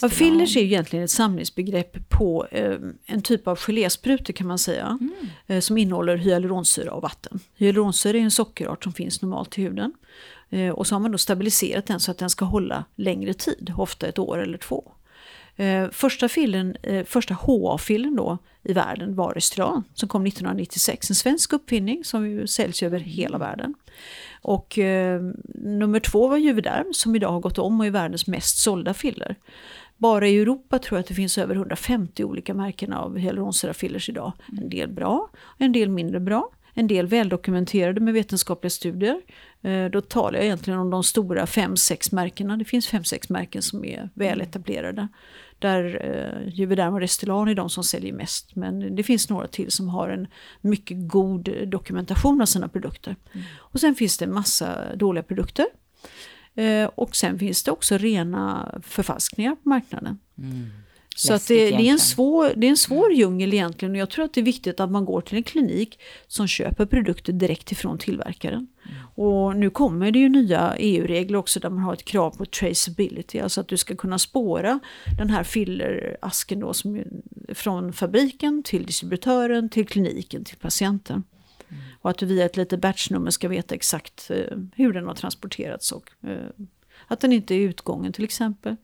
Ja, 0.00 0.08
fillers 0.08 0.56
är 0.56 0.60
ju 0.60 0.66
egentligen 0.66 1.04
ett 1.04 1.10
samlingsbegrepp 1.10 2.08
på 2.08 2.46
eh, 2.50 2.78
en 3.06 3.22
typ 3.22 3.48
av 3.48 3.58
gelésprutor 3.58 4.32
kan 4.32 4.46
man 4.46 4.58
säga. 4.58 4.98
Mm. 5.00 5.14
Eh, 5.46 5.60
som 5.60 5.78
innehåller 5.78 6.16
hyaluronsyra 6.16 6.92
och 6.92 7.02
vatten. 7.02 7.40
Hyaluronsyra 7.54 8.18
är 8.18 8.22
en 8.22 8.30
sockerart 8.30 8.84
som 8.84 8.92
finns 8.92 9.22
normalt 9.22 9.58
i 9.58 9.62
huden. 9.62 9.92
Eh, 10.50 10.70
och 10.70 10.86
så 10.86 10.94
har 10.94 11.00
man 11.00 11.12
då 11.12 11.18
stabiliserat 11.18 11.86
den 11.86 12.00
så 12.00 12.10
att 12.10 12.18
den 12.18 12.30
ska 12.30 12.44
hålla 12.44 12.84
längre 12.96 13.34
tid, 13.34 13.72
ofta 13.76 14.06
ett 14.06 14.18
år 14.18 14.38
eller 14.38 14.58
två. 14.58 14.92
Eh, 15.56 15.90
första, 15.90 16.28
filmen, 16.28 16.76
eh, 16.82 17.04
första 17.04 17.34
HA-filmen 17.34 18.16
då 18.16 18.38
i 18.62 18.72
världen 18.72 19.14
var 19.14 19.34
Restauran 19.34 19.84
som 19.94 20.08
kom 20.08 20.26
1996. 20.26 21.10
En 21.10 21.16
svensk 21.16 21.52
uppfinning 21.52 22.04
som 22.04 22.30
ju 22.30 22.46
säljs 22.46 22.82
över 22.82 22.98
hela 22.98 23.38
världen. 23.38 23.74
Och 24.42 24.78
eh, 24.78 25.20
nummer 25.54 26.00
två 26.00 26.28
var 26.28 26.36
Juvederm 26.36 26.92
som 26.92 27.16
idag 27.16 27.32
har 27.32 27.40
gått 27.40 27.58
om 27.58 27.80
och 27.80 27.86
är 27.86 27.90
världens 27.90 28.26
mest 28.26 28.58
sålda 28.58 28.94
filler. 28.94 29.36
Bara 29.96 30.28
i 30.28 30.38
Europa 30.38 30.78
tror 30.78 30.96
jag 30.96 31.00
att 31.00 31.08
det 31.08 31.14
finns 31.14 31.38
över 31.38 31.54
150 31.54 32.24
olika 32.24 32.54
märken 32.54 32.92
av 32.92 33.18
hyaluronsyrafillers 33.18 34.08
idag. 34.08 34.32
En 34.58 34.68
del 34.68 34.88
bra, 34.88 35.30
en 35.58 35.72
del 35.72 35.90
mindre 35.90 36.20
bra. 36.20 36.50
En 36.78 36.86
del 36.86 37.06
väldokumenterade 37.06 38.00
med 38.00 38.14
vetenskapliga 38.14 38.70
studier. 38.70 39.20
Eh, 39.62 39.84
då 39.84 40.00
talar 40.00 40.38
jag 40.38 40.44
egentligen 40.44 40.80
om 40.80 40.90
de 40.90 41.04
stora 41.04 41.44
5-6 41.44 42.14
märkena. 42.14 42.56
Det 42.56 42.64
finns 42.64 42.92
5-6 42.92 43.32
märken 43.32 43.62
som 43.62 43.84
är 43.84 44.10
väl 44.14 44.40
etablerade. 44.40 45.08
Där 45.58 46.00
eh, 46.02 46.54
Juvederm 46.54 46.94
och 46.94 47.00
Restylane 47.00 47.50
är 47.50 47.54
de 47.54 47.70
som 47.70 47.84
säljer 47.84 48.12
mest. 48.12 48.56
Men 48.56 48.96
det 48.96 49.02
finns 49.02 49.30
några 49.30 49.46
till 49.46 49.70
som 49.70 49.88
har 49.88 50.08
en 50.08 50.26
mycket 50.60 50.96
god 51.08 51.68
dokumentation 51.68 52.40
av 52.40 52.46
sina 52.46 52.68
produkter. 52.68 53.16
Mm. 53.32 53.46
Och 53.56 53.80
sen 53.80 53.94
finns 53.94 54.18
det 54.18 54.24
en 54.24 54.34
massa 54.34 54.96
dåliga 54.96 55.22
produkter. 55.22 55.66
Eh, 56.54 56.90
och 56.94 57.16
sen 57.16 57.38
finns 57.38 57.62
det 57.62 57.70
också 57.70 57.98
rena 57.98 58.74
förfalskningar 58.82 59.54
på 59.54 59.68
marknaden. 59.68 60.18
Mm. 60.38 60.70
Så 61.16 61.34
att 61.34 61.48
det, 61.48 61.70
det, 61.70 61.88
är 61.88 61.92
en 61.92 61.98
svår, 61.98 62.52
det 62.56 62.66
är 62.66 62.70
en 62.70 62.76
svår 62.76 63.12
djungel 63.12 63.54
egentligen 63.54 63.92
och 63.92 63.98
jag 63.98 64.10
tror 64.10 64.24
att 64.24 64.34
det 64.34 64.40
är 64.40 64.44
viktigt 64.44 64.80
att 64.80 64.90
man 64.90 65.04
går 65.04 65.20
till 65.20 65.36
en 65.36 65.42
klinik 65.42 66.00
som 66.26 66.46
köper 66.46 66.86
produkter 66.86 67.32
direkt 67.32 67.72
ifrån 67.72 67.98
tillverkaren. 67.98 68.66
Mm. 68.84 68.96
Och 69.14 69.56
nu 69.56 69.70
kommer 69.70 70.10
det 70.10 70.18
ju 70.18 70.28
nya 70.28 70.74
EU-regler 70.78 71.38
också 71.38 71.60
där 71.60 71.70
man 71.70 71.78
har 71.78 71.92
ett 71.92 72.04
krav 72.04 72.30
på 72.30 72.44
traceability, 72.44 73.38
alltså 73.38 73.60
att 73.60 73.68
du 73.68 73.76
ska 73.76 73.96
kunna 73.96 74.18
spåra 74.18 74.80
den 75.18 75.30
här 75.30 75.44
fillerasken 75.44 76.60
då 76.60 76.74
som, 76.74 77.02
från 77.48 77.92
fabriken 77.92 78.62
till 78.62 78.86
distributören, 78.86 79.68
till 79.68 79.86
kliniken, 79.86 80.44
till 80.44 80.56
patienten. 80.56 81.24
Mm. 81.68 81.82
Och 82.00 82.10
att 82.10 82.18
du 82.18 82.26
via 82.26 82.44
ett 82.44 82.56
litet 82.56 82.80
batchnummer 82.80 83.30
ska 83.30 83.48
veta 83.48 83.74
exakt 83.74 84.30
eh, 84.30 84.58
hur 84.74 84.92
den 84.92 85.06
har 85.06 85.14
transporterats 85.14 85.92
och 85.92 86.10
eh, 86.22 86.64
att 87.06 87.20
den 87.20 87.32
inte 87.32 87.54
är 87.54 87.58
utgången 87.58 88.12
till 88.12 88.24
exempel. 88.24 88.76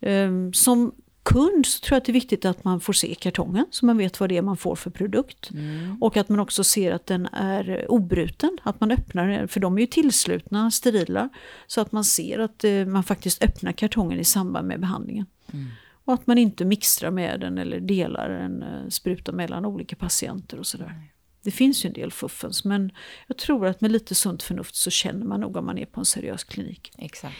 Um, 0.00 0.52
som 0.52 0.92
kund 1.24 1.66
så 1.66 1.80
tror 1.80 1.94
jag 1.94 2.00
att 2.00 2.04
det 2.04 2.10
är 2.10 2.14
viktigt 2.14 2.44
att 2.44 2.64
man 2.64 2.80
får 2.80 2.92
se 2.92 3.14
kartongen 3.14 3.66
så 3.70 3.86
man 3.86 3.98
vet 3.98 4.20
vad 4.20 4.28
det 4.28 4.36
är 4.36 4.42
man 4.42 4.56
får 4.56 4.76
för 4.76 4.90
produkt. 4.90 5.50
Mm. 5.50 6.02
Och 6.02 6.16
att 6.16 6.28
man 6.28 6.40
också 6.40 6.64
ser 6.64 6.92
att 6.92 7.06
den 7.06 7.26
är 7.26 7.86
obruten, 7.88 8.58
att 8.62 8.80
man 8.80 8.90
öppnar 8.90 9.28
den, 9.28 9.48
för 9.48 9.60
de 9.60 9.76
är 9.76 9.80
ju 9.80 9.86
tillslutna, 9.86 10.70
sterila. 10.70 11.28
Så 11.66 11.80
att 11.80 11.92
man 11.92 12.04
ser 12.04 12.38
att 12.38 12.64
eh, 12.64 12.86
man 12.86 13.04
faktiskt 13.04 13.44
öppnar 13.44 13.72
kartongen 13.72 14.20
i 14.20 14.24
samband 14.24 14.68
med 14.68 14.80
behandlingen. 14.80 15.26
Mm. 15.52 15.66
Och 16.04 16.14
att 16.14 16.26
man 16.26 16.38
inte 16.38 16.64
mixtrar 16.64 17.10
med 17.10 17.40
den 17.40 17.58
eller 17.58 17.80
delar 17.80 18.30
en 18.30 18.62
eh, 18.62 18.88
spruta 18.88 19.32
mellan 19.32 19.64
olika 19.64 19.96
patienter 19.96 20.58
och 20.58 20.66
sådär. 20.66 20.84
Mm. 20.84 21.02
Det 21.42 21.50
finns 21.50 21.84
ju 21.84 21.88
en 21.88 21.92
del 21.94 22.12
fuffens 22.12 22.64
men 22.64 22.92
jag 23.26 23.36
tror 23.36 23.66
att 23.66 23.80
med 23.80 23.92
lite 23.92 24.14
sunt 24.14 24.42
förnuft 24.42 24.74
så 24.74 24.90
känner 24.90 25.26
man 25.26 25.40
nog 25.40 25.56
om 25.56 25.66
man 25.66 25.78
är 25.78 25.86
på 25.86 26.00
en 26.00 26.04
seriös 26.04 26.44
klinik. 26.44 26.92
Exakt. 26.98 27.36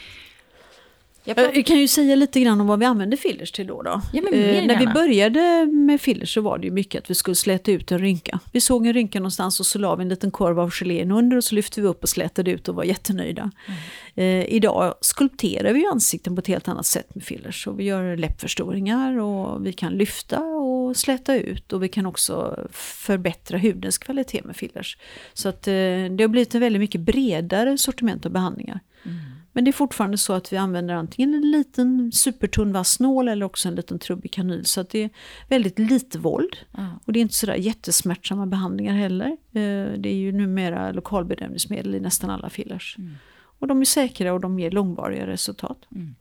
Jag 1.24 1.66
kan 1.66 1.78
ju 1.78 1.88
säga 1.88 2.16
lite 2.16 2.40
grann 2.40 2.60
om 2.60 2.66
vad 2.66 2.78
vi 2.78 2.84
använder 2.84 3.16
fillers 3.16 3.52
till 3.52 3.66
då. 3.66 3.82
då. 3.82 4.00
Ja, 4.12 4.22
eh, 4.32 4.66
när 4.66 4.78
vi 4.78 4.87
började 4.87 5.66
med 5.66 6.00
fillers 6.00 6.34
så 6.34 6.40
var 6.40 6.58
det 6.58 6.66
ju 6.66 6.70
mycket 6.70 7.02
att 7.02 7.10
vi 7.10 7.14
skulle 7.14 7.34
släta 7.34 7.72
ut 7.72 7.92
en 7.92 7.98
rynka. 7.98 8.40
Vi 8.52 8.60
såg 8.60 8.87
en 8.87 8.92
rynka 8.92 9.20
någonstans 9.20 9.60
och 9.60 9.66
så 9.66 9.78
la 9.78 9.96
vi 9.96 10.02
en 10.02 10.08
liten 10.08 10.30
korv 10.30 10.60
av 10.60 10.70
gelén 10.70 11.10
under 11.10 11.37
och 11.37 11.44
så 11.44 11.54
lyfte 11.54 11.80
vi 11.80 11.87
upp 11.87 12.02
och 12.02 12.08
slätade 12.08 12.50
ut 12.50 12.68
och 12.68 12.74
var 12.74 12.84
jättenöjda. 12.84 13.50
Mm. 13.66 13.78
Eh, 14.14 14.54
idag 14.54 14.94
skulpterar 15.00 15.72
vi 15.72 15.87
ansikten 15.87 16.37
på 16.37 16.40
ett 16.40 16.46
helt 16.46 16.68
annat 16.68 16.87
sätt 16.87 17.14
med 17.14 17.24
fillers. 17.24 17.64
Så 17.64 17.72
vi 17.72 17.84
gör 17.84 18.16
läppförstoringar 18.16 19.18
och 19.18 19.66
vi 19.66 19.72
kan 19.72 19.92
lyfta 19.92 20.40
och 20.40 20.96
släta 20.96 21.37
ut 21.37 21.72
och 21.72 21.82
vi 21.82 21.88
kan 21.88 22.06
också 22.06 22.58
förbättra 22.72 23.58
hudens 23.58 23.98
kvalitet 23.98 24.42
med 24.44 24.56
fillers. 24.56 24.98
Så 25.32 25.48
att 25.48 25.68
eh, 25.68 25.72
det 25.72 26.20
har 26.20 26.28
blivit 26.28 26.54
en 26.54 26.60
väldigt 26.60 26.80
mycket 26.80 27.00
bredare 27.00 27.78
sortiment 27.78 28.26
av 28.26 28.32
behandlingar. 28.32 28.80
Mm. 29.04 29.33
Men 29.54 29.64
det 29.64 29.70
är 29.70 29.72
fortfarande 29.72 30.18
så 30.18 30.32
att 30.32 30.52
vi 30.52 30.56
använder 30.56 30.94
antingen 30.94 31.34
en 31.34 31.50
liten 31.50 32.12
supertunn 32.12 32.72
vass 32.72 33.00
nål 33.00 33.28
eller 33.28 33.46
också 33.46 33.68
en 33.68 33.74
liten 33.74 33.98
trubbig 33.98 34.32
kanyl. 34.32 34.64
Så 34.64 34.80
att 34.80 34.90
det 34.90 35.02
är 35.02 35.10
väldigt 35.48 35.78
lite 35.78 36.18
våld. 36.18 36.56
Mm. 36.78 36.90
Och 37.04 37.12
det 37.12 37.18
är 37.18 37.20
inte 37.20 37.34
sådär 37.34 37.54
jättesmärtsamma 37.54 38.46
behandlingar 38.46 38.94
heller. 38.94 39.26
Eh, 39.28 39.98
det 39.98 40.08
är 40.08 40.14
ju 40.14 40.32
numera 40.32 40.92
lokalbedömningsmedel 40.92 41.94
i 41.94 42.00
nästan 42.00 42.30
alla 42.30 42.50
fillers. 42.50 42.96
Mm. 42.98 43.14
Och 43.58 43.68
de 43.68 43.80
är 43.80 43.84
säkra 43.84 44.32
och 44.32 44.40
de 44.40 44.58
ger 44.58 44.70
långvariga 44.70 45.26
resultat. 45.26 45.78
Mm. 45.94 46.14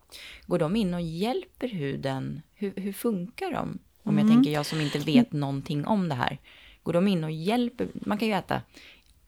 Går 0.46 0.60
de 0.60 0.76
in 0.76 0.94
och 0.94 1.02
hjälper 1.02 1.68
huden? 1.68 2.42
Hur, 2.54 2.74
hur 2.76 2.94
funkar 2.94 3.52
de? 3.52 3.80
Om 4.04 4.18
jag 4.18 4.26
mm. 4.26 4.36
tänker 4.36 4.52
jag 4.52 4.66
som 4.66 4.82
inte 4.82 5.00
vet 5.00 5.32
någonting 5.32 5.86
om 5.86 6.10
det 6.10 6.16
här. 6.16 6.38
Går 6.84 6.94
de 6.94 7.08
in 7.08 7.24
och 7.24 7.32
hjälper? 7.32 7.88
Man 7.94 8.18
kan 8.18 8.28
ju 8.28 8.34
äta 8.34 8.62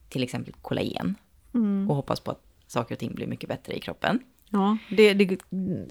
till 0.08 0.22
exempel 0.22 0.54
kollagen 0.62 1.14
mm. 1.54 1.90
och 1.90 1.96
hoppas 1.96 2.20
på 2.20 2.30
att 2.30 2.45
saker 2.66 2.94
och 2.94 2.98
ting 2.98 3.14
blir 3.14 3.26
mycket 3.26 3.48
bättre 3.48 3.76
i 3.76 3.80
kroppen. 3.80 4.20
Ja, 4.50 4.78
det, 4.90 5.14
det, 5.14 5.38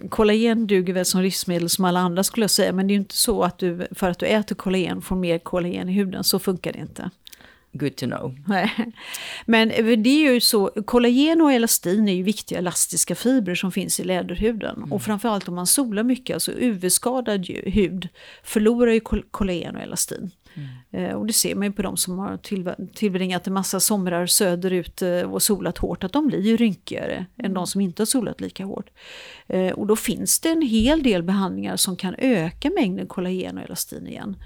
kollagen 0.09 0.67
duger 0.67 0.93
väl 0.93 1.05
som 1.05 1.21
livsmedel 1.21 1.69
som 1.69 1.85
alla 1.85 1.99
andra 1.99 2.23
skulle 2.23 2.43
jag 2.43 2.51
säga, 2.51 2.73
men 2.73 2.87
det 2.87 2.91
är 2.91 2.95
ju 2.95 3.01
inte 3.01 3.15
så 3.15 3.43
att 3.43 3.57
du 3.57 3.87
för 3.91 4.09
att 4.09 4.19
du 4.19 4.25
äter 4.25 4.55
kollagen 4.55 5.01
får 5.01 5.15
mer 5.15 5.39
kollagen 5.39 5.89
i 5.89 5.93
huden, 5.93 6.23
så 6.23 6.39
funkar 6.39 6.73
det 6.73 6.79
inte 6.79 7.09
good 7.77 7.95
to 7.95 8.05
know. 8.05 8.35
Men 9.45 9.69
det 10.03 10.09
är 10.09 10.33
ju 10.33 10.41
så, 10.41 10.67
kollagen 10.85 11.41
och 11.41 11.51
elastin 11.51 12.07
är 12.07 12.13
ju 12.13 12.23
viktiga 12.23 12.59
elastiska 12.59 13.15
fibrer 13.15 13.55
som 13.55 13.71
finns 13.71 13.99
i 13.99 14.03
läderhuden. 14.03 14.75
Mm. 14.77 14.93
Och 14.93 15.01
framförallt 15.01 15.47
om 15.47 15.55
man 15.55 15.67
solar 15.67 16.03
mycket, 16.03 16.33
alltså 16.33 16.51
UV-skadad 16.51 17.45
hud, 17.49 18.07
förlorar 18.43 18.91
ju 18.91 18.99
kollagen 19.31 19.75
och 19.75 19.81
elastin. 19.81 20.31
Mm. 20.91 21.17
Och 21.17 21.25
det 21.25 21.33
ser 21.33 21.55
man 21.55 21.67
ju 21.67 21.73
på 21.73 21.81
de 21.81 21.97
som 21.97 22.19
har 22.19 22.37
tillbringat 22.93 23.47
en 23.47 23.53
massa 23.53 23.79
somrar 23.79 24.25
söderut 24.25 25.01
eh, 25.01 25.21
och 25.21 25.41
solat 25.41 25.77
hårt, 25.77 26.03
att 26.03 26.13
de 26.13 26.27
blir 26.27 26.41
ju 26.41 26.57
rynkigare 26.57 27.15
mm. 27.15 27.27
än 27.37 27.53
de 27.53 27.67
som 27.67 27.81
inte 27.81 28.01
har 28.01 28.05
solat 28.05 28.41
lika 28.41 28.65
hårt. 28.65 28.89
Eh, 29.47 29.71
och 29.71 29.87
då 29.87 29.95
finns 29.95 30.39
det 30.39 30.49
en 30.49 30.61
hel 30.61 31.03
del 31.03 31.23
behandlingar 31.23 31.75
som 31.75 31.95
kan 31.95 32.15
öka 32.17 32.69
mängden 32.69 33.07
kollagen 33.07 33.57
och 33.57 33.63
elastin 33.63 34.07
igen 34.07 34.37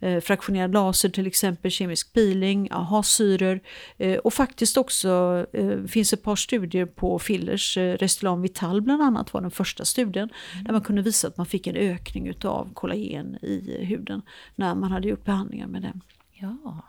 eh, 0.00 0.20
fraktionerad 0.20 0.72
laser 0.72 1.08
till 1.08 1.26
exempel, 1.26 1.70
kemisk 1.70 2.12
peeling, 2.12 2.68
AHA-syror 2.70 3.60
eh, 3.98 4.16
och 4.16 4.34
faktiskt 4.34 4.76
också 4.76 5.46
eh, 5.52 5.84
finns 5.84 6.12
ett 6.12 6.22
par 6.22 6.36
studier 6.36 6.86
på 6.86 7.18
fillers, 7.18 7.76
eh, 7.76 7.96
Restylane 7.96 8.42
Vital 8.42 8.82
bland 8.82 9.02
annat 9.02 9.34
var 9.34 9.40
den 9.40 9.50
första 9.50 9.84
studien, 9.84 10.30
mm. 10.52 10.64
där 10.64 10.72
man 10.72 10.82
kunde 10.82 11.02
visa 11.02 11.28
att 11.28 11.36
man 11.36 11.46
fick 11.46 11.66
en 11.66 11.76
ökning 11.76 12.26
utav 12.26 12.72
kollagen 12.74 13.38
i 13.42 13.84
huden 13.84 14.22
när 14.54 14.74
man 14.74 14.92
hade 14.92 15.08
gjort 15.08 15.24
behandlingar 15.24 15.66
med 15.66 15.82
den. 15.82 16.00
Ja. 16.32 16.82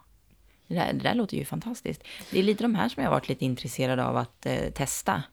Det 0.67 0.75
där, 0.75 0.93
det 0.93 0.99
där 0.99 1.15
låter 1.15 1.37
ju 1.37 1.45
fantastiskt. 1.45 2.03
Det 2.31 2.39
är 2.39 2.43
lite 2.43 2.63
de 2.63 2.75
här 2.75 2.89
som 2.89 3.03
jag 3.03 3.09
har 3.09 3.15
varit 3.15 3.29
lite 3.29 3.45
intresserad 3.45 3.99
av 3.99 4.17
att 4.17 4.45
eh, 4.45 4.69
testa. 4.73 5.23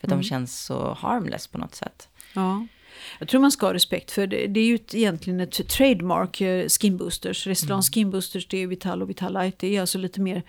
För 0.00 0.06
att 0.06 0.12
mm. 0.12 0.22
de 0.22 0.28
känns 0.28 0.64
så 0.64 0.94
harmless 0.94 1.46
på 1.46 1.58
något 1.58 1.74
sätt. 1.74 2.08
Ja. 2.34 2.66
Jag 3.18 3.28
tror 3.28 3.40
man 3.40 3.52
ska 3.52 3.66
ha 3.66 3.74
respekt 3.74 4.10
för 4.10 4.26
det. 4.26 4.46
Det 4.46 4.60
är 4.60 4.64
ju 4.64 4.78
egentligen 4.92 5.40
ett 5.40 5.68
trademark, 5.68 6.40
eh, 6.40 6.68
Skin 6.68 6.96
Boosters. 6.96 7.46
Restylane 7.46 7.74
mm. 7.74 7.82
Skin 7.82 8.10
Boosters, 8.10 8.48
det 8.48 8.62
är 8.62 8.66
Vital 8.66 9.02
och 9.02 9.10
Vitalite. 9.10 9.56
Det 9.66 9.76
är 9.76 9.80
alltså 9.80 9.98
lite 9.98 10.20
mer 10.20 10.42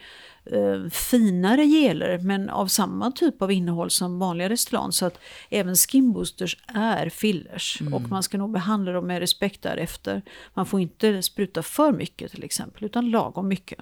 eh, 0.46 0.90
finare 0.92 1.66
geler 1.66 2.18
men 2.18 2.50
av 2.50 2.68
samma 2.68 3.12
typ 3.12 3.42
av 3.42 3.52
innehåll 3.52 3.90
som 3.90 4.20
vanliga 4.20 4.50
Restylane. 4.50 4.92
Så 4.92 5.06
att 5.06 5.20
även 5.50 5.76
Skin 5.76 6.14
Boosters 6.14 6.58
är 6.68 7.10
fillers 7.10 7.82
mm. 7.82 7.94
och 7.94 8.02
man 8.02 8.24
ska 8.24 8.38
nog 8.38 8.52
behandla 8.52 8.92
dem 8.92 9.08
med 9.08 9.20
respekt 9.20 9.62
därefter. 9.62 10.22
Man 10.54 10.66
får 10.66 10.80
inte 10.80 11.22
spruta 11.22 11.64
för 11.64 11.92
mycket 11.94 12.32
till 12.32 12.44
exempel 12.44 12.84
utan 12.84 13.12
lagom 13.12 13.48
mycket. 13.48 13.80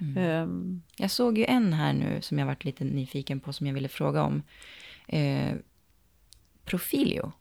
Mm. 0.00 0.42
Um, 0.42 0.82
jag 0.96 1.10
såg 1.10 1.38
ju 1.38 1.44
en 1.44 1.72
här 1.72 1.92
nu 1.92 2.18
som 2.20 2.38
jag 2.38 2.46
varit 2.46 2.64
lite 2.64 2.84
nyfiken 2.84 3.40
på 3.40 3.52
som 3.52 3.66
jag 3.66 3.74
ville 3.74 3.88
fråga 3.88 4.22
om. 4.22 4.42
Eh, 5.08 5.54
Profilio. 6.64 7.32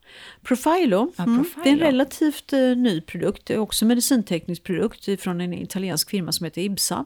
Profilo, 0.41 1.11
ja, 1.15 1.23
mm, 1.23 1.45
det 1.63 1.69
är 1.69 1.73
en 1.73 1.79
relativt 1.79 2.53
uh, 2.53 2.77
ny 2.77 3.01
produkt. 3.01 3.45
Det 3.45 3.53
är 3.53 3.57
också 3.57 3.85
medicinteknisk 3.85 4.63
produkt 4.63 5.21
från 5.21 5.41
en 5.41 5.53
italiensk 5.53 6.09
firma 6.09 6.31
som 6.31 6.43
heter 6.43 6.61
Ibsa. 6.61 7.05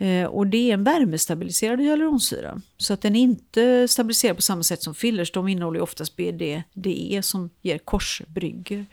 Uh, 0.00 0.24
och 0.24 0.46
det 0.46 0.70
är 0.70 0.74
en 0.74 0.84
värmestabiliserad 0.84 1.80
hyaluronsyra. 1.80 2.60
Så 2.80 2.94
att 2.94 3.02
den 3.02 3.16
är 3.16 3.20
inte 3.20 3.88
stabiliserad 3.88 4.36
på 4.36 4.42
samma 4.42 4.62
sätt 4.62 4.82
som 4.82 4.94
fillers. 4.94 5.32
De 5.32 5.48
innehåller 5.48 5.80
oftast 5.80 6.16
BDDE 6.16 7.22
som 7.22 7.50
ger 7.62 7.78
korsbrygger. 7.78 8.86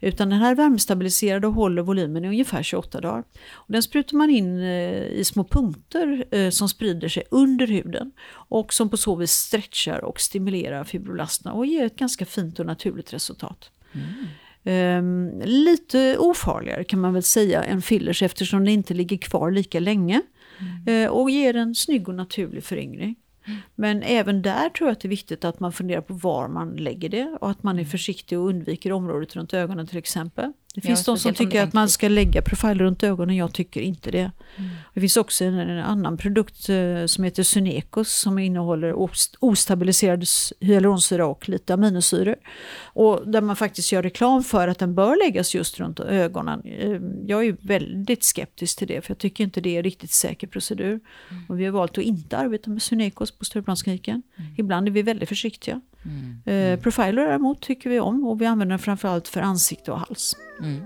Utan 0.00 0.30
den 0.30 0.38
här 0.38 0.54
värmestabiliserade 0.54 1.46
håller 1.46 1.82
volymen 1.82 2.24
i 2.24 2.28
ungefär 2.28 2.62
28 2.62 3.00
dagar. 3.00 3.24
Och 3.52 3.72
den 3.72 3.82
sprutar 3.82 4.16
man 4.16 4.30
in 4.30 4.58
eh, 4.58 5.06
i 5.06 5.22
små 5.24 5.44
punkter 5.44 6.24
eh, 6.30 6.50
som 6.50 6.68
sprider 6.68 7.08
sig 7.08 7.22
under 7.30 7.66
huden. 7.66 8.12
Och 8.32 8.72
som 8.72 8.88
på 8.88 8.96
så 8.96 9.14
vis 9.14 9.32
stretchar 9.32 10.04
och 10.04 10.20
stimulerar 10.20 10.84
fibroblasterna 10.84 11.52
och 11.52 11.66
ger 11.66 11.86
ett 11.86 11.96
ganska 11.96 12.26
fint 12.26 12.60
och 12.60 12.66
naturligt 12.66 12.92
naturligt 12.92 13.12
resultat. 13.12 13.70
Mm. 13.92 14.26
Um, 14.64 15.40
lite 15.44 16.16
ofarligare 16.18 16.84
kan 16.84 17.00
man 17.00 17.12
väl 17.12 17.22
säga 17.22 17.64
än 17.64 17.82
fillers 17.82 18.22
eftersom 18.22 18.64
det 18.64 18.70
inte 18.70 18.94
ligger 18.94 19.16
kvar 19.16 19.50
lika 19.50 19.80
länge. 19.80 20.22
Mm. 20.60 21.04
Uh, 21.04 21.10
och 21.10 21.30
ger 21.30 21.56
en 21.56 21.74
snygg 21.74 22.08
och 22.08 22.14
naturlig 22.14 22.64
föryngring. 22.64 23.16
Mm. 23.44 23.58
Men 23.74 24.02
även 24.02 24.42
där 24.42 24.68
tror 24.68 24.88
jag 24.88 24.92
att 24.92 25.00
det 25.00 25.08
är 25.08 25.10
viktigt 25.10 25.44
att 25.44 25.60
man 25.60 25.72
funderar 25.72 26.00
på 26.00 26.14
var 26.14 26.48
man 26.48 26.76
lägger 26.76 27.08
det 27.08 27.36
och 27.40 27.50
att 27.50 27.62
man 27.62 27.76
är 27.76 27.80
mm. 27.82 27.90
försiktig 27.90 28.38
och 28.38 28.46
undviker 28.46 28.92
området 28.92 29.36
runt 29.36 29.54
ögonen 29.54 29.86
till 29.86 29.98
exempel. 29.98 30.52
Det 30.74 30.80
finns 30.80 31.06
ja, 31.06 31.12
de 31.12 31.18
som 31.18 31.34
tycker 31.34 31.62
att 31.62 31.72
man 31.72 31.88
ska 31.88 32.08
lägga 32.08 32.42
profiler 32.42 32.74
runt 32.74 33.02
ögonen, 33.02 33.36
jag 33.36 33.52
tycker 33.52 33.80
inte 33.80 34.10
det. 34.10 34.30
Mm. 34.56 34.70
Det 34.94 35.00
finns 35.00 35.16
också 35.16 35.44
en, 35.44 35.54
en 35.54 35.78
annan 35.78 36.16
produkt 36.16 36.68
uh, 36.70 37.06
som 37.06 37.24
heter 37.24 37.42
Synecos 37.42 38.12
som 38.12 38.38
innehåller 38.38 39.08
ostabiliserad 39.40 40.24
hyaluronsyra 40.60 41.26
och 41.26 41.48
lite 41.48 41.74
aminosyror. 41.74 42.36
Och 42.82 43.22
där 43.26 43.40
man 43.40 43.56
faktiskt 43.56 43.92
gör 43.92 44.02
reklam 44.02 44.44
för 44.44 44.68
att 44.68 44.78
den 44.78 44.94
bör 44.94 45.16
läggas 45.26 45.54
just 45.54 45.80
runt 45.80 46.00
ögonen. 46.00 46.62
Uh, 46.64 47.00
jag 47.26 47.46
är 47.46 47.56
väldigt 47.60 48.24
skeptisk 48.24 48.78
till 48.78 48.88
det 48.88 49.00
för 49.00 49.10
jag 49.10 49.18
tycker 49.18 49.44
inte 49.44 49.60
det 49.60 49.76
är 49.76 49.82
riktigt 49.82 50.12
säker 50.12 50.46
procedur. 50.46 51.00
Mm. 51.30 51.42
Och 51.48 51.60
vi 51.60 51.64
har 51.64 51.72
valt 51.72 51.98
att 51.98 52.04
inte 52.04 52.38
arbeta 52.38 52.70
med 52.70 52.82
Synecos 52.82 53.30
på 53.30 53.44
Stureplanskliniken. 53.44 54.22
Mm. 54.36 54.54
Ibland 54.56 54.88
är 54.88 54.92
vi 54.92 55.02
väldigt 55.02 55.28
försiktiga. 55.28 55.80
Mm. 56.04 56.42
Eh, 56.44 56.80
profiler 56.80 57.26
däremot 57.26 57.62
tycker 57.62 57.90
vi 57.90 58.00
om 58.00 58.24
och 58.24 58.40
vi 58.40 58.46
använder 58.46 58.72
den 58.72 58.78
framförallt 58.78 59.28
för 59.28 59.40
ansikte 59.40 59.92
och 59.92 59.98
hals. 59.98 60.36
Mm. 60.60 60.76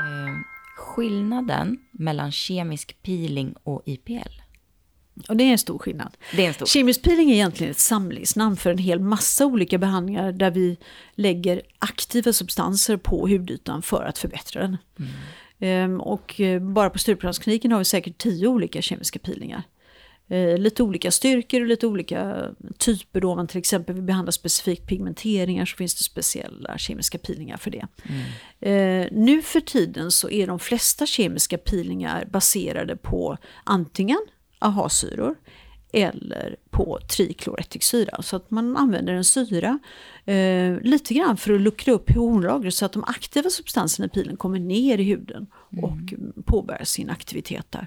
Eh, 0.00 0.36
skillnaden 0.76 1.78
mellan 1.92 2.32
kemisk 2.32 3.02
peeling 3.02 3.54
och 3.62 3.82
IPL? 3.86 4.39
Och 5.28 5.36
det 5.36 5.44
är 5.44 5.52
en 5.52 5.58
stor 5.58 5.78
skillnad. 5.78 6.16
Det 6.36 6.44
är 6.44 6.48
en 6.48 6.54
stor. 6.54 6.66
Kemisk 6.66 7.02
peeling 7.02 7.30
är 7.30 7.34
egentligen 7.34 7.70
ett 7.70 7.78
samlingsnamn 7.78 8.56
för 8.56 8.70
en 8.70 8.78
hel 8.78 9.00
massa 9.00 9.46
olika 9.46 9.78
behandlingar 9.78 10.32
där 10.32 10.50
vi 10.50 10.76
lägger 11.14 11.62
aktiva 11.78 12.32
substanser 12.32 12.96
på 12.96 13.28
hudytan 13.28 13.82
för 13.82 14.04
att 14.04 14.18
förbättra 14.18 14.62
den. 14.62 14.76
Mm. 14.98 15.10
Um, 15.62 16.00
och 16.00 16.40
eh, 16.40 16.60
bara 16.60 16.90
på 16.90 16.98
Stureplanskliniken 16.98 17.72
har 17.72 17.78
vi 17.78 17.84
säkert 17.84 18.18
tio 18.18 18.48
olika 18.48 18.82
kemiska 18.82 19.18
peelingar. 19.18 19.62
Uh, 20.32 20.58
lite 20.58 20.82
olika 20.82 21.10
styrkor 21.10 21.60
och 21.60 21.66
lite 21.66 21.86
olika 21.86 22.46
typer. 22.78 23.20
Då 23.20 23.30
om 23.30 23.36
man 23.36 23.46
till 23.46 23.58
exempel 23.58 23.94
vill 23.94 24.04
behandla 24.04 24.32
specifikt 24.32 24.86
pigmenteringar 24.86 25.64
så 25.64 25.76
finns 25.76 25.94
det 25.94 26.04
speciella 26.04 26.78
kemiska 26.78 27.18
peelingar 27.18 27.56
för 27.56 27.70
det. 27.70 27.86
Mm. 28.02 29.02
Uh, 29.02 29.08
nu 29.12 29.42
för 29.42 29.60
tiden 29.60 30.10
så 30.10 30.30
är 30.30 30.46
de 30.46 30.58
flesta 30.58 31.06
kemiska 31.06 31.58
peelingar 31.58 32.24
baserade 32.30 32.96
på 32.96 33.36
antingen 33.64 34.20
AHA-syror 34.60 35.36
eller 35.92 36.56
på 36.70 36.98
trikloretiksyra. 37.16 38.22
Så 38.22 38.36
att 38.36 38.50
man 38.50 38.76
använder 38.76 39.14
en 39.14 39.24
syra 39.24 39.78
eh, 40.24 40.80
lite 40.80 41.14
grann 41.14 41.36
för 41.36 41.52
att 41.54 41.60
luckra 41.60 41.92
upp 41.92 42.14
hornlagret 42.14 42.74
så 42.74 42.84
att 42.84 42.92
de 42.92 43.04
aktiva 43.04 43.50
substanserna 43.50 44.06
i 44.06 44.08
pilen 44.08 44.36
kommer 44.36 44.58
ner 44.58 44.98
i 44.98 45.04
huden 45.04 45.46
och 45.82 46.12
mm. 46.12 46.32
påbörjar 46.44 46.84
sin 46.84 47.10
aktivitet 47.10 47.66
där. 47.70 47.86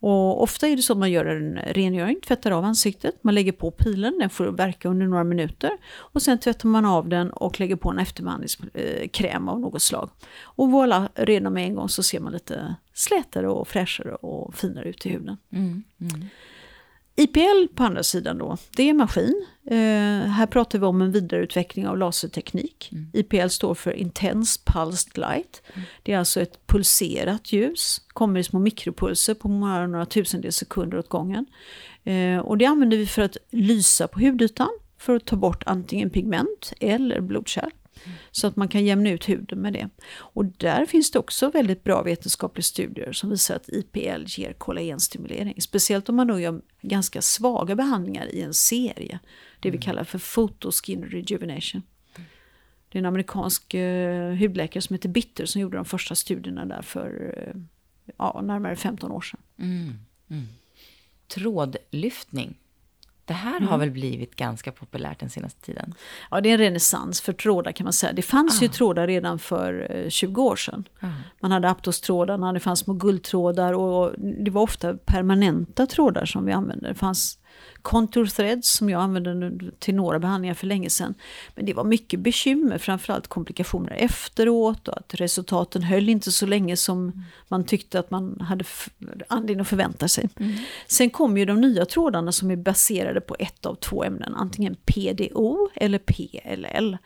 Och 0.00 0.42
ofta 0.42 0.68
är 0.68 0.76
det 0.76 0.82
så 0.82 0.92
att 0.92 0.98
man 0.98 1.10
gör 1.10 1.26
en 1.26 1.56
rengöring, 1.56 2.20
tvättar 2.20 2.50
av 2.50 2.64
ansiktet, 2.64 3.24
man 3.24 3.34
lägger 3.34 3.52
på 3.52 3.70
pilen, 3.70 4.18
den 4.18 4.30
får 4.30 4.46
verka 4.46 4.88
under 4.88 5.06
några 5.06 5.24
minuter 5.24 5.70
och 5.96 6.22
sen 6.22 6.38
tvättar 6.38 6.68
man 6.68 6.84
av 6.84 7.08
den 7.08 7.30
och 7.30 7.60
lägger 7.60 7.76
på 7.76 7.90
en 7.90 7.98
efterbehandlingskräm 7.98 9.48
av 9.48 9.60
något 9.60 9.82
slag. 9.82 10.10
Och 10.42 10.68
voilà, 10.68 11.08
redan 11.14 11.52
med 11.52 11.64
en 11.64 11.74
gång 11.74 11.88
så 11.88 12.02
ser 12.02 12.20
man 12.20 12.32
lite 12.32 12.74
slätare 12.98 13.48
och 13.48 13.68
fräschare 13.68 14.14
och 14.14 14.54
finare 14.54 14.88
ut 14.88 15.06
i 15.06 15.08
huden. 15.08 15.36
Mm, 15.52 15.82
mm. 16.00 16.28
IPL 17.16 17.74
på 17.74 17.82
andra 17.82 18.02
sidan 18.02 18.38
då, 18.38 18.56
det 18.76 18.88
är 18.88 18.94
maskin. 18.94 19.46
Eh, 19.66 19.76
här 20.28 20.46
pratar 20.46 20.78
vi 20.78 20.86
om 20.86 21.02
en 21.02 21.12
vidareutveckling 21.12 21.88
av 21.88 21.98
laserteknik. 21.98 22.88
Mm. 22.92 23.10
IPL 23.12 23.48
står 23.48 23.74
för 23.74 23.92
Intense 23.92 24.60
Pulsed 24.64 25.18
Light. 25.18 25.62
Det 26.02 26.12
är 26.12 26.18
alltså 26.18 26.40
ett 26.40 26.66
pulserat 26.66 27.52
ljus, 27.52 28.00
kommer 28.08 28.40
i 28.40 28.44
små 28.44 28.58
mikropulser 28.58 29.34
på 29.34 29.48
några, 29.48 29.86
några 29.86 30.06
tusendels 30.06 30.56
sekunder 30.56 30.98
åt 30.98 31.08
gången. 31.08 31.46
Eh, 32.04 32.38
och 32.38 32.58
det 32.58 32.66
använder 32.66 32.96
vi 32.96 33.06
för 33.06 33.22
att 33.22 33.36
lysa 33.50 34.08
på 34.08 34.20
hudytan, 34.20 34.70
för 34.98 35.16
att 35.16 35.24
ta 35.24 35.36
bort 35.36 35.62
antingen 35.66 36.10
pigment 36.10 36.72
eller 36.80 37.20
blodkärl. 37.20 37.70
Så 38.30 38.46
att 38.46 38.56
man 38.56 38.68
kan 38.68 38.84
jämna 38.84 39.10
ut 39.10 39.28
huden 39.28 39.58
med 39.58 39.72
det. 39.72 39.88
Och 40.16 40.44
där 40.44 40.86
finns 40.86 41.10
det 41.10 41.18
också 41.18 41.50
väldigt 41.50 41.84
bra 41.84 42.02
vetenskapliga 42.02 42.62
studier 42.62 43.12
som 43.12 43.30
visar 43.30 43.56
att 43.56 43.68
IPL 43.68 44.24
ger 44.26 44.52
kollagenstimulering. 44.52 45.60
Speciellt 45.60 46.08
om 46.08 46.16
man 46.16 46.26
då 46.26 46.40
gör 46.40 46.60
ganska 46.82 47.22
svaga 47.22 47.74
behandlingar 47.74 48.34
i 48.34 48.42
en 48.42 48.54
serie. 48.54 49.18
Det 49.60 49.70
vi 49.70 49.76
mm. 49.76 49.82
kallar 49.82 50.04
för 50.04 50.18
photoskin 50.34 51.04
rejuvenation. 51.04 51.82
Det 52.88 52.98
är 52.98 53.00
en 53.00 53.06
amerikansk 53.06 53.74
uh, 53.74 54.34
hudläkare 54.34 54.82
som 54.82 54.94
heter 54.94 55.08
Bitter 55.08 55.46
som 55.46 55.60
gjorde 55.60 55.76
de 55.76 55.84
första 55.84 56.14
studierna 56.14 56.64
där 56.64 56.82
för 56.82 57.34
uh, 57.38 57.62
ja, 58.18 58.40
närmare 58.44 58.76
15 58.76 59.12
år 59.12 59.20
sedan. 59.20 59.40
Mm. 59.58 59.92
Mm. 60.30 60.46
Trådlyftning 61.26 62.56
det 63.28 63.34
här 63.34 63.56
mm. 63.56 63.68
har 63.68 63.78
väl 63.78 63.90
blivit 63.90 64.36
ganska 64.36 64.72
populärt 64.72 65.20
den 65.20 65.30
senaste 65.30 65.60
tiden? 65.60 65.94
Ja, 66.30 66.40
det 66.40 66.48
är 66.48 66.52
en 66.52 66.58
renässans 66.58 67.20
för 67.20 67.32
trådar 67.32 67.72
kan 67.72 67.84
man 67.84 67.92
säga. 67.92 68.12
Det 68.12 68.22
fanns 68.22 68.60
ah. 68.60 68.62
ju 68.62 68.68
trådar 68.68 69.06
redan 69.06 69.38
för 69.38 70.06
20 70.08 70.40
eh, 70.40 70.46
år 70.46 70.56
sedan. 70.56 70.84
Ah. 71.00 71.06
Man 71.40 71.52
hade 71.52 71.70
aptostrådarna, 71.70 72.52
det 72.52 72.60
fanns 72.60 72.80
små 72.80 72.94
guldtrådar 72.94 73.72
och 73.72 74.14
det 74.18 74.50
var 74.50 74.62
ofta 74.62 74.94
permanenta 74.94 75.86
trådar 75.86 76.24
som 76.24 76.46
vi 76.46 76.52
använde. 76.52 76.88
Det 76.88 76.94
fanns 76.94 77.38
Contour 77.82 78.26
threads 78.26 78.72
som 78.72 78.90
jag 78.90 79.00
använde 79.00 79.70
till 79.78 79.94
några 79.94 80.18
behandlingar 80.18 80.54
för 80.54 80.66
länge 80.66 80.90
sedan. 80.90 81.14
Men 81.54 81.66
det 81.66 81.74
var 81.74 81.84
mycket 81.84 82.20
bekymmer, 82.20 82.78
framförallt 82.78 83.26
komplikationer 83.26 83.92
efteråt 83.92 84.88
och 84.88 84.96
att 84.96 85.14
resultaten 85.14 85.82
höll 85.82 86.08
inte 86.08 86.32
så 86.32 86.46
länge 86.46 86.76
som 86.76 87.24
man 87.48 87.64
tyckte 87.64 87.98
att 87.98 88.10
man 88.10 88.40
hade 88.40 88.64
anledning 89.28 89.60
att 89.60 89.68
förvänta 89.68 90.08
sig. 90.08 90.28
Mm. 90.40 90.54
Sen 90.86 91.10
kom 91.10 91.38
ju 91.38 91.44
de 91.44 91.60
nya 91.60 91.84
trådarna 91.84 92.32
som 92.32 92.50
är 92.50 92.56
baserade 92.56 93.20
på 93.20 93.36
ett 93.38 93.66
av 93.66 93.74
två 93.74 94.04
ämnen, 94.04 94.34
antingen 94.34 94.76
PDO 94.84 95.68
eller 95.74 95.98
PLL. 95.98 96.96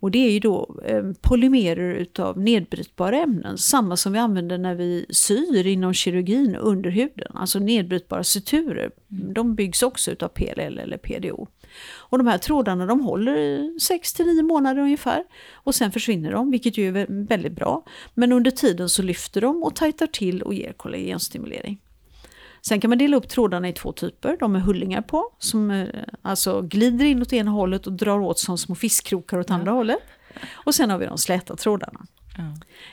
Och 0.00 0.10
det 0.10 0.18
är 0.18 0.30
ju 0.30 0.40
då 0.40 0.80
eh, 0.84 1.02
polymerer 1.20 1.94
utav 1.94 2.40
nedbrytbara 2.40 3.16
ämnen, 3.16 3.58
samma 3.58 3.96
som 3.96 4.12
vi 4.12 4.18
använder 4.18 4.58
när 4.58 4.74
vi 4.74 5.06
syr 5.10 5.66
inom 5.66 5.94
kirurgin 5.94 6.56
under 6.56 6.90
huden. 6.90 7.32
Alltså 7.34 7.58
nedbrytbara 7.58 8.24
suturer, 8.24 8.90
mm. 9.12 9.34
de 9.34 9.54
byggs 9.54 9.82
också 9.82 10.10
utav 10.10 10.28
PLL 10.28 10.78
eller 10.78 10.96
PDO. 10.96 11.48
Och 11.94 12.18
de 12.18 12.26
här 12.26 12.38
trådarna 12.38 12.86
de 12.86 13.00
håller 13.00 13.78
6 13.78 14.18
9 14.18 14.42
månader 14.42 14.82
ungefär. 14.82 15.24
Och 15.52 15.74
sen 15.74 15.92
försvinner 15.92 16.32
de, 16.32 16.50
vilket 16.50 16.78
ju 16.78 16.98
är 16.98 17.26
väldigt 17.28 17.52
bra. 17.52 17.84
Men 18.14 18.32
under 18.32 18.50
tiden 18.50 18.88
så 18.88 19.02
lyfter 19.02 19.40
de 19.40 19.62
och 19.62 19.74
tajtar 19.74 20.06
till 20.06 20.42
och 20.42 20.54
ger 20.54 20.72
kollagenstimulering. 20.72 21.78
Sen 22.62 22.80
kan 22.80 22.88
man 22.90 22.98
dela 22.98 23.16
upp 23.16 23.28
trådarna 23.28 23.68
i 23.68 23.72
två 23.72 23.92
typer. 23.92 24.36
De 24.40 24.52
med 24.52 24.62
hullingar 24.62 25.02
på, 25.02 25.32
som 25.38 25.70
eh, 25.70 25.88
alltså 26.22 26.62
glider 26.62 27.04
in 27.04 27.22
åt 27.22 27.32
ena 27.32 27.50
hållet 27.50 27.86
och 27.86 27.92
drar 27.92 28.20
åt 28.20 28.38
som 28.38 28.58
små 28.58 28.74
fiskkrokar 28.74 29.38
åt 29.38 29.48
ja. 29.48 29.54
andra 29.54 29.72
hållet. 29.72 29.98
Och 30.52 30.74
sen 30.74 30.90
har 30.90 30.98
vi 30.98 31.06
de 31.06 31.18
släta 31.18 31.56
trådarna. 31.56 32.06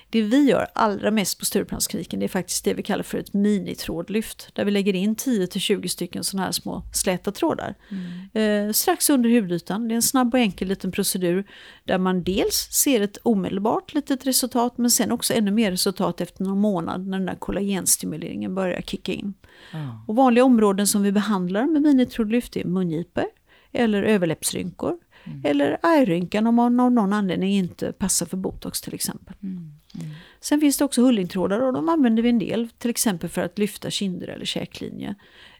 Det 0.09 0.21
vi 0.21 0.49
gör 0.49 0.67
allra 0.73 1.11
mest 1.11 1.39
på 1.39 1.45
Stureplanskliniken 1.45 2.19
det 2.19 2.25
är 2.25 2.27
faktiskt 2.27 2.65
det 2.65 2.73
vi 2.73 2.83
kallar 2.83 3.03
för 3.03 3.17
ett 3.17 3.33
minitrådlyft. 3.33 4.49
Där 4.53 4.65
vi 4.65 4.71
lägger 4.71 4.93
in 4.93 5.15
10-20 5.15 5.87
stycken 5.87 6.23
sådana 6.23 6.45
här 6.45 6.51
små 6.51 6.83
släta 6.93 7.31
trådar. 7.31 7.75
Mm. 7.89 8.67
Eh, 8.67 8.71
strax 8.73 9.09
under 9.09 9.29
hudytan. 9.29 9.87
Det 9.87 9.93
är 9.93 9.95
en 9.95 10.01
snabb 10.01 10.33
och 10.33 10.39
enkel 10.39 10.67
liten 10.67 10.91
procedur. 10.91 11.47
Där 11.85 11.97
man 11.97 12.23
dels 12.23 12.69
ser 12.71 13.01
ett 13.01 13.17
omedelbart 13.23 13.93
litet 13.93 14.27
resultat 14.27 14.77
men 14.77 14.91
sen 14.91 15.11
också 15.11 15.33
ännu 15.33 15.51
mer 15.51 15.71
resultat 15.71 16.21
efter 16.21 16.43
någon 16.43 16.59
månad 16.59 17.07
när 17.07 17.17
den 17.17 17.25
där 17.25 17.35
kollagenstimuleringen 17.35 18.55
börjar 18.55 18.81
kicka 18.81 19.11
in. 19.11 19.33
Mm. 19.73 19.87
Och 20.07 20.15
vanliga 20.15 20.43
områden 20.43 20.87
som 20.87 21.03
vi 21.03 21.11
behandlar 21.11 21.65
med 21.65 21.81
minitrådlyft 21.81 22.57
är 22.57 22.65
mungipor 22.65 23.25
eller 23.71 24.03
överläppsrynkor 24.03 24.97
Mm. 25.27 25.41
Eller 25.43 25.77
ärrynkan 25.83 26.47
om 26.47 26.55
man 26.55 26.79
av 26.79 26.91
någon 26.91 27.13
anledning 27.13 27.53
inte 27.53 27.91
passar 27.91 28.25
för 28.25 28.37
botox 28.37 28.81
till 28.81 28.93
exempel. 28.93 29.35
Mm. 29.43 29.71
Mm. 29.95 30.07
Sen 30.41 30.59
finns 30.59 30.77
det 30.77 30.85
också 30.85 31.01
hullingtrådar 31.01 31.59
och 31.59 31.73
de 31.73 31.89
använder 31.89 32.23
vi 32.23 32.29
en 32.29 32.39
del, 32.39 32.69
till 32.77 32.89
exempel 32.89 33.29
för 33.29 33.41
att 33.41 33.59
lyfta 33.59 33.89
kinder 33.89 34.27
eller 34.27 34.45
käklinje. 34.45 35.15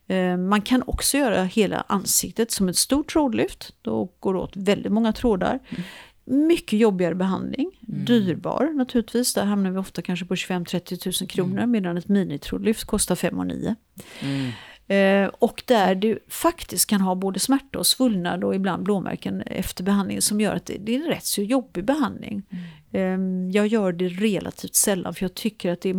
Eh, 0.08 0.38
man 0.38 0.62
kan 0.62 0.84
också 0.88 1.17
göra 1.17 1.43
hela 1.43 1.86
ansiktet 1.88 2.51
som 2.51 2.69
ett 2.69 2.77
stort 2.77 3.12
trådlyft. 3.13 3.73
Då 3.82 4.13
går 4.19 4.34
det 4.34 4.39
åt 4.39 4.56
väldigt 4.56 4.91
många 4.91 5.13
trådar. 5.13 5.60
Mm. 5.69 6.47
Mycket 6.47 6.80
jobbigare 6.80 7.15
behandling, 7.15 7.71
mm. 7.88 8.06
dyrbar 8.06 8.71
naturligtvis. 8.75 9.34
Där 9.34 9.45
hamnar 9.45 9.71
vi 9.71 9.77
ofta 9.77 10.01
kanske 10.01 10.25
på 10.25 10.36
25-30 10.36 11.21
000 11.23 11.30
kronor 11.30 11.58
mm. 11.58 11.71
medan 11.71 11.97
ett 11.97 12.08
minitrådlyft 12.08 12.86
kostar 12.86 13.15
5 13.15 13.47
9. 13.47 13.75
Mm. 14.21 14.51
Eh, 14.88 15.28
och 15.39 15.63
där 15.65 15.95
du 15.95 16.19
faktiskt 16.28 16.89
kan 16.89 17.02
ha 17.02 17.15
både 17.15 17.39
smärta 17.39 17.80
och 17.80 17.88
svullnad 17.88 18.43
och 18.43 18.56
ibland 18.56 18.84
blåmärken 18.84 19.41
efter 19.41 19.84
behandlingen 19.84 20.21
som 20.21 20.41
gör 20.41 20.56
att 20.56 20.65
det, 20.65 20.78
det 20.78 20.95
är 20.95 21.00
en 21.00 21.08
rätt 21.08 21.26
så 21.26 21.41
jobbig 21.41 21.86
behandling. 21.86 22.43
Mm. 22.50 22.63
Eh, 22.91 23.52
jag 23.56 23.67
gör 23.67 23.91
det 23.91 24.08
relativt 24.08 24.76
sällan 24.76 25.13
för 25.13 25.23
jag 25.23 25.34
tycker 25.34 25.71
att 25.71 25.82
det 25.82 25.89
är, 25.89 25.95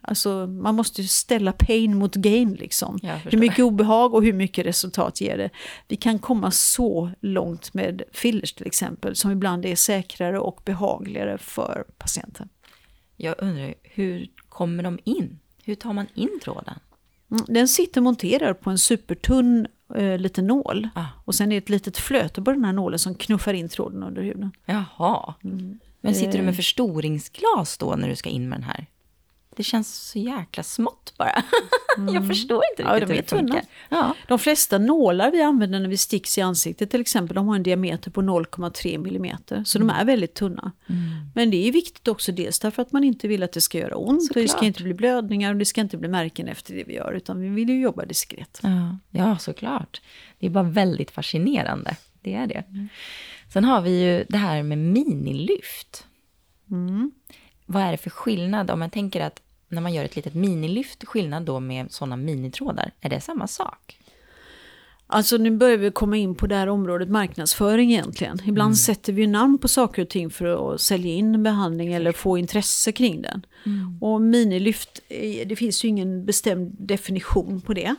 alltså, 0.00 0.46
man 0.46 0.74
måste 0.74 1.04
ställa 1.04 1.52
pain 1.52 1.98
mot 1.98 2.14
gain 2.14 2.54
liksom. 2.54 2.98
Hur 3.24 3.38
mycket 3.38 3.64
obehag 3.64 4.14
och 4.14 4.24
hur 4.24 4.32
mycket 4.32 4.66
resultat 4.66 5.20
ger 5.20 5.38
det. 5.38 5.50
Vi 5.88 5.96
kan 5.96 6.18
komma 6.18 6.50
så 6.50 7.10
långt 7.20 7.74
med 7.74 8.02
fillers 8.12 8.52
till 8.52 8.66
exempel 8.66 9.16
som 9.16 9.30
ibland 9.30 9.66
är 9.66 9.76
säkrare 9.76 10.38
och 10.38 10.60
behagligare 10.64 11.38
för 11.38 11.84
patienten. 11.98 12.48
Jag 13.16 13.34
undrar, 13.38 13.74
hur 13.82 14.28
kommer 14.48 14.82
de 14.82 14.98
in? 15.04 15.38
Hur 15.64 15.74
tar 15.74 15.92
man 15.92 16.06
in 16.14 16.40
tråden? 16.42 16.74
Mm, 17.30 17.44
den 17.48 17.68
sitter 17.68 18.00
monterad 18.00 18.60
på 18.60 18.70
en 18.70 18.78
supertunn 18.78 19.66
eh, 19.94 20.18
liten 20.18 20.46
nål. 20.46 20.88
Ah. 20.94 21.06
Och 21.24 21.34
sen 21.34 21.46
är 21.46 21.50
det 21.50 21.64
ett 21.64 21.68
litet 21.68 21.98
flöte 21.98 22.42
på 22.42 22.52
den 22.52 22.64
här 22.64 22.72
nålen 22.72 22.98
som 22.98 23.14
knuffar 23.14 23.54
in 23.54 23.68
tråden 23.68 24.02
under 24.02 24.22
huden. 24.22 24.52
Jaha. 24.66 25.34
Mm. 25.44 25.78
Men 26.00 26.14
sitter 26.14 26.38
du 26.38 26.44
med 26.44 26.52
eh. 26.52 26.56
förstoringsglas 26.56 27.78
då 27.78 27.96
när 27.96 28.08
du 28.08 28.16
ska 28.16 28.28
in 28.28 28.48
med 28.48 28.58
den 28.58 28.64
här? 28.64 28.86
Det 29.58 29.64
känns 29.64 29.94
så 29.94 30.18
jäkla 30.18 30.62
smått 30.62 31.14
bara. 31.16 31.42
Mm. 31.98 32.14
jag 32.14 32.26
förstår 32.26 32.62
inte 32.70 32.82
riktigt 32.82 33.00
ja, 33.00 33.06
de 33.06 33.12
hur 33.12 33.22
det 33.22 33.28
funkar. 33.28 33.62
Ja. 33.88 34.14
De 34.28 34.38
flesta 34.38 34.78
nålar 34.78 35.30
vi 35.30 35.42
använder 35.42 35.80
när 35.80 35.88
vi 35.88 35.96
sticks 35.96 36.38
i 36.38 36.40
ansiktet 36.40 36.90
till 36.90 37.00
exempel, 37.00 37.34
de 37.34 37.48
har 37.48 37.56
en 37.56 37.62
diameter 37.62 38.10
på 38.10 38.22
0,3 38.22 39.16
mm. 39.16 39.64
Så 39.64 39.78
mm. 39.78 39.88
de 39.88 39.94
är 39.94 40.04
väldigt 40.04 40.34
tunna. 40.34 40.72
Mm. 40.88 41.00
Men 41.34 41.50
det 41.50 41.68
är 41.68 41.72
viktigt 41.72 42.08
också 42.08 42.32
dels 42.32 42.58
därför 42.58 42.82
att 42.82 42.92
man 42.92 43.04
inte 43.04 43.28
vill 43.28 43.42
att 43.42 43.52
det 43.52 43.60
ska 43.60 43.78
göra 43.78 43.96
ont. 43.96 44.24
Såklart. 44.24 44.44
Det 44.44 44.48
ska 44.48 44.64
inte 44.66 44.82
bli 44.82 44.94
blödningar 44.94 45.52
och 45.52 45.58
det 45.58 45.64
ska 45.64 45.80
inte 45.80 45.96
bli 45.96 46.08
märken 46.08 46.48
efter 46.48 46.74
det 46.74 46.84
vi 46.84 46.94
gör. 46.94 47.12
Utan 47.12 47.40
vi 47.40 47.48
vill 47.48 47.68
ju 47.68 47.80
jobba 47.80 48.04
diskret. 48.04 48.60
Ja, 48.62 48.98
ja 49.10 49.38
såklart. 49.38 50.00
Det 50.38 50.46
är 50.46 50.50
bara 50.50 50.64
väldigt 50.64 51.10
fascinerande. 51.10 51.96
Det 52.22 52.34
är 52.34 52.46
det. 52.46 52.64
Mm. 52.68 52.88
Sen 53.52 53.64
har 53.64 53.80
vi 53.80 54.02
ju 54.02 54.24
det 54.28 54.38
här 54.38 54.62
med 54.62 54.78
minilyft. 54.78 56.06
Mm. 56.70 57.12
Vad 57.66 57.82
är 57.82 57.90
det 57.90 57.98
för 57.98 58.10
skillnad 58.10 58.70
om 58.70 58.78
man 58.78 58.90
tänker 58.90 59.20
att 59.20 59.42
när 59.68 59.82
man 59.82 59.92
gör 59.92 60.04
ett 60.04 60.16
litet 60.16 60.34
minilyft, 60.34 61.04
skillnad 61.04 61.42
då 61.42 61.60
med 61.60 61.92
sådana 61.92 62.16
minitrådar? 62.16 62.92
Är 63.00 63.10
det 63.10 63.20
samma 63.20 63.46
sak? 63.46 63.98
Alltså 65.10 65.36
nu 65.36 65.50
börjar 65.50 65.76
vi 65.76 65.90
komma 65.90 66.16
in 66.16 66.34
på 66.34 66.46
det 66.46 66.54
här 66.54 66.66
området 66.66 67.08
marknadsföring 67.08 67.92
egentligen. 67.92 68.38
Ibland 68.46 68.68
mm. 68.68 68.74
sätter 68.74 69.12
vi 69.12 69.26
namn 69.26 69.58
på 69.58 69.68
saker 69.68 70.02
och 70.02 70.08
ting 70.08 70.30
för 70.30 70.74
att 70.74 70.80
sälja 70.80 71.12
in 71.12 71.42
behandling 71.42 71.92
eller 71.92 72.12
få 72.12 72.38
intresse 72.38 72.92
kring 72.92 73.22
den. 73.22 73.46
Mm. 73.66 74.02
Och 74.02 74.20
minilyft, 74.20 75.00
det 75.46 75.58
finns 75.58 75.84
ju 75.84 75.88
ingen 75.88 76.24
bestämd 76.24 76.76
definition 76.78 77.60
på 77.60 77.74
det. 77.74 77.94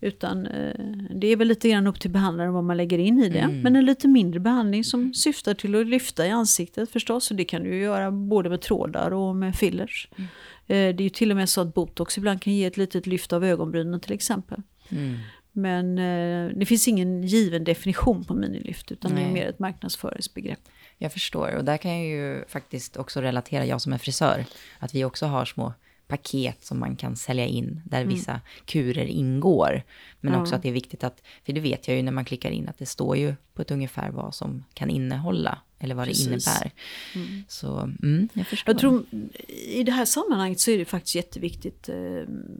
Utan 0.00 0.46
eh, 0.46 0.74
det 1.14 1.26
är 1.26 1.36
väl 1.36 1.48
lite 1.48 1.68
grann 1.68 1.86
upp 1.86 2.00
till 2.00 2.10
behandlaren 2.10 2.52
vad 2.52 2.64
man 2.64 2.76
lägger 2.76 2.98
in 2.98 3.18
i 3.18 3.28
det. 3.28 3.38
Mm. 3.38 3.60
Men 3.60 3.76
en 3.76 3.84
lite 3.84 4.08
mindre 4.08 4.40
behandling 4.40 4.84
som 4.84 5.14
syftar 5.14 5.54
till 5.54 5.74
att 5.74 5.86
lyfta 5.86 6.26
i 6.26 6.30
ansiktet 6.30 6.90
förstås. 6.90 7.30
Och 7.30 7.36
det 7.36 7.44
kan 7.44 7.62
du 7.62 7.78
göra 7.78 8.10
både 8.10 8.50
med 8.50 8.60
trådar 8.60 9.10
och 9.10 9.36
med 9.36 9.56
fillers. 9.56 10.08
Mm. 10.16 10.28
Eh, 10.72 10.94
det 10.94 11.02
är 11.02 11.04
ju 11.04 11.08
till 11.08 11.30
och 11.30 11.36
med 11.36 11.48
så 11.48 11.60
att 11.60 11.74
botox 11.74 12.18
ibland 12.18 12.42
kan 12.42 12.52
ge 12.52 12.64
ett 12.64 12.76
litet 12.76 13.06
lyft 13.06 13.32
av 13.32 13.44
ögonbrynen 13.44 14.00
till 14.00 14.12
exempel. 14.12 14.62
Mm. 14.88 15.18
Men 15.52 15.98
eh, 15.98 16.56
det 16.58 16.66
finns 16.66 16.88
ingen 16.88 17.22
given 17.22 17.64
definition 17.64 18.24
på 18.24 18.34
minilyft 18.34 18.92
utan 18.92 19.12
Nej. 19.12 19.24
det 19.24 19.30
är 19.30 19.32
mer 19.32 19.46
ett 19.46 19.58
marknadsföringsbegrepp. 19.58 20.60
Jag 20.98 21.12
förstår 21.12 21.56
och 21.56 21.64
där 21.64 21.76
kan 21.76 21.90
jag 21.90 22.06
ju 22.06 22.44
faktiskt 22.48 22.96
också 22.96 23.20
relatera, 23.20 23.66
jag 23.66 23.80
som 23.80 23.92
är 23.92 23.98
frisör, 23.98 24.44
att 24.78 24.94
vi 24.94 25.04
också 25.04 25.26
har 25.26 25.44
små 25.44 25.72
paket 26.06 26.64
som 26.64 26.78
man 26.78 26.96
kan 26.96 27.16
sälja 27.16 27.46
in, 27.46 27.82
där 27.84 28.00
mm. 28.00 28.14
vissa 28.14 28.40
kurer 28.64 29.06
ingår. 29.06 29.82
Men 30.20 30.32
ja. 30.32 30.40
också 30.40 30.54
att 30.54 30.62
det 30.62 30.68
är 30.68 30.72
viktigt 30.72 31.04
att, 31.04 31.22
för 31.44 31.52
det 31.52 31.60
vet 31.60 31.88
jag 31.88 31.96
ju 31.96 32.02
när 32.02 32.12
man 32.12 32.24
klickar 32.24 32.50
in, 32.50 32.68
att 32.68 32.78
det 32.78 32.86
står 32.86 33.16
ju 33.16 33.34
på 33.54 33.62
ett 33.62 33.70
ungefär 33.70 34.10
vad 34.10 34.34
som 34.34 34.64
kan 34.74 34.90
innehålla, 34.90 35.58
eller 35.82 35.94
vad 35.94 36.06
Precis. 36.06 36.26
det 36.26 36.30
innebär. 36.30 36.70
Mm. 37.14 37.44
Så 37.48 37.78
mm, 37.78 38.28
jag 38.32 38.46
förstår. 38.46 38.74
Jag 38.74 38.80
tror, 38.80 39.04
I 39.48 39.82
det 39.82 39.92
här 39.92 40.04
sammanhanget 40.04 40.60
så 40.60 40.70
är 40.70 40.78
det 40.78 40.84
faktiskt 40.84 41.14
jätteviktigt 41.14 41.88
eh, 41.88 41.96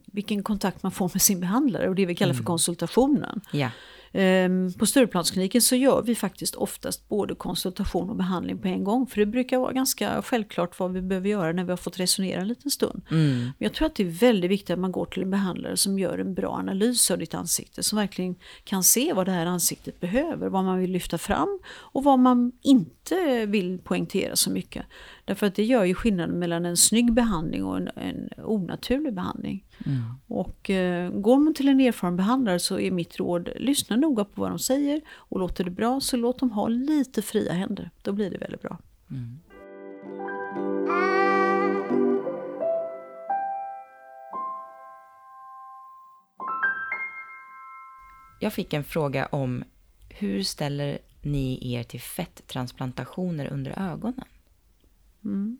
vilken 0.05 0.43
kontakt 0.43 0.83
man 0.83 0.93
får 0.93 1.11
med 1.15 1.23
sin 1.23 1.41
behandlare, 1.41 1.89
och 1.89 1.95
det 1.95 2.07
vi 2.07 2.15
kallar 2.15 2.33
för 2.33 2.41
mm. 2.41 2.47
konsultationen. 2.47 3.41
Ja. 3.53 3.71
Ehm, 4.13 4.73
på 4.73 4.87
Stureplanskliniken 4.87 5.63
så 5.63 5.77
gör 5.77 6.03
vi 6.03 6.15
faktiskt 6.15 6.55
oftast 6.55 7.09
både 7.09 7.35
konsultation 7.35 8.11
och 8.11 8.17
behandling 8.17 8.59
på 8.59 8.69
en 8.69 8.85
gång. 8.85 9.07
För 9.07 9.21
det 9.21 9.27
brukar 9.27 9.59
vara 9.59 9.73
ganska 9.73 10.23
självklart 10.23 10.79
vad 10.79 10.93
vi 10.93 11.03
behöver 11.03 11.29
göra 11.29 11.53
när 11.53 11.65
vi 11.65 11.71
har 11.71 11.77
fått 11.77 12.01
resonera 12.01 12.41
en 12.41 12.49
liten 12.49 12.71
stund. 12.71 13.03
Mm. 13.11 13.39
Men 13.39 13.53
jag 13.59 13.73
tror 13.73 13.87
att 13.87 13.95
det 13.95 14.03
är 14.03 14.11
väldigt 14.11 14.51
viktigt 14.51 14.71
att 14.71 14.79
man 14.79 14.93
går 14.93 15.05
till 15.05 15.23
en 15.23 15.31
behandlare 15.31 15.77
som 15.77 15.99
gör 15.99 16.19
en 16.19 16.35
bra 16.35 16.53
analys 16.53 17.11
av 17.11 17.19
ditt 17.19 17.35
ansikte. 17.35 17.83
Som 17.83 17.99
verkligen 17.99 18.35
kan 18.65 18.83
se 18.83 19.13
vad 19.13 19.27
det 19.27 19.33
här 19.33 19.47
ansiktet 19.47 20.01
behöver, 20.01 20.49
vad 20.49 20.65
man 20.65 20.79
vill 20.79 20.91
lyfta 20.91 21.19
fram 21.19 21.59
och 21.67 22.05
vad 22.05 22.19
man 22.19 22.53
inte 22.63 23.47
vill 23.47 23.79
poängtera 23.79 24.37
så 24.37 24.51
mycket. 24.51 24.87
Därför 25.25 25.47
att 25.47 25.55
det 25.55 25.65
gör 25.65 25.85
ju 25.85 25.95
skillnaden 25.95 26.39
mellan 26.39 26.67
en 26.67 26.77
snygg 26.77 27.13
behandling 27.13 27.65
och 27.65 27.77
en, 27.77 27.89
en 27.97 28.45
onaturlig 28.45 29.15
behandling. 29.15 29.65
Mm. 29.87 30.03
Och 30.27 30.71
eh, 30.71 31.11
går 31.11 31.39
man 31.39 31.55
till 31.55 31.69
en 31.69 31.81
erfaren 31.81 32.17
behandlare 32.17 32.59
så 32.59 32.79
är 32.79 32.91
mitt 32.91 33.19
råd, 33.19 33.49
lyssna 33.57 33.97
noga 33.97 34.25
på 34.25 34.41
vad 34.41 34.51
de 34.51 34.59
säger 34.59 35.01
och 35.11 35.41
låter 35.41 35.65
det 35.65 35.71
bra 35.71 36.01
så 36.01 36.17
låt 36.17 36.39
dem 36.39 36.51
ha 36.51 36.69
lite 36.69 37.23
fria 37.23 37.53
händer. 37.53 37.91
Då 38.03 38.13
blir 38.13 38.31
det 38.31 38.39
väldigt 38.39 38.63
bra. 38.63 38.79
Mm. 39.11 39.39
Jag 48.41 48.53
fick 48.53 48.73
en 48.73 48.85
fråga 48.85 49.27
om 49.27 49.65
hur 50.09 50.43
ställer 50.43 50.99
ni 51.23 51.75
er 51.75 51.83
till 51.83 52.01
fetttransplantationer 52.01 53.47
under 53.53 53.93
ögonen? 53.93 54.25
Mm. 55.25 55.59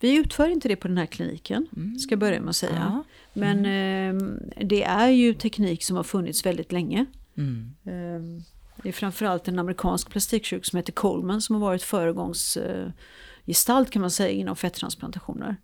Vi 0.00 0.16
utför 0.16 0.48
inte 0.48 0.68
det 0.68 0.76
på 0.76 0.88
den 0.88 0.98
här 0.98 1.06
kliniken, 1.06 1.66
mm. 1.76 1.98
ska 1.98 2.12
jag 2.12 2.18
börja 2.18 2.40
med 2.40 2.48
att 2.48 2.56
säga. 2.56 2.92
Ja. 2.94 3.04
Men 3.32 3.58
mm. 3.58 4.38
eh, 4.56 4.66
det 4.66 4.82
är 4.82 5.08
ju 5.08 5.34
teknik 5.34 5.84
som 5.84 5.96
har 5.96 6.04
funnits 6.04 6.46
väldigt 6.46 6.72
länge. 6.72 7.06
Mm. 7.36 7.74
Ehm, 7.84 8.42
det 8.82 8.88
är 8.88 8.92
framförallt 8.92 9.48
en 9.48 9.58
amerikansk 9.58 10.10
plastikkirurg 10.10 10.66
som 10.66 10.76
heter 10.76 10.92
Coleman 10.92 11.42
som 11.42 11.54
har 11.54 11.60
varit 11.60 11.82
föregångsgestalt 11.82 13.90
kan 13.90 14.00
man 14.00 14.10
säga 14.10 14.30
inom 14.30 14.56
fettransplantationer. 14.56 15.56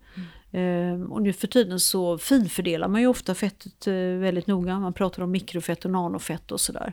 Ehm, 0.52 1.12
och 1.12 1.22
nu 1.22 1.32
för 1.32 1.46
tiden 1.46 1.80
så 1.80 2.18
finfördelar 2.18 2.88
man 2.88 3.00
ju 3.00 3.06
ofta 3.06 3.34
fettet 3.34 3.86
eh, 3.86 3.94
väldigt 3.94 4.46
noga. 4.46 4.78
Man 4.78 4.92
pratar 4.92 5.22
om 5.22 5.30
mikrofett 5.30 5.84
och 5.84 5.90
nanofett 5.90 6.52
och 6.52 6.60
sådär. 6.60 6.92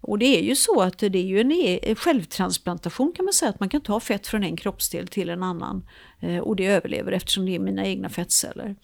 Och 0.00 0.18
det 0.18 0.38
är 0.38 0.42
ju 0.42 0.56
så 0.56 0.80
att 0.80 0.98
det 0.98 1.18
är 1.18 1.22
ju 1.22 1.40
en 1.40 1.52
e 1.52 1.94
självtransplantation 1.94 3.12
kan 3.12 3.24
man 3.24 3.32
säga. 3.34 3.50
Att 3.50 3.60
man 3.60 3.68
kan 3.68 3.80
ta 3.80 4.00
fett 4.00 4.26
från 4.26 4.44
en 4.44 4.56
kroppsdel 4.56 5.08
till 5.08 5.28
en 5.28 5.42
annan. 5.42 5.86
Eh, 6.20 6.38
och 6.38 6.56
det 6.56 6.66
överlever 6.66 7.12
eftersom 7.12 7.46
det 7.46 7.54
är 7.54 7.58
mina 7.58 7.86
egna 7.86 8.08
fettceller. 8.08 8.64
Mm. 8.64 8.76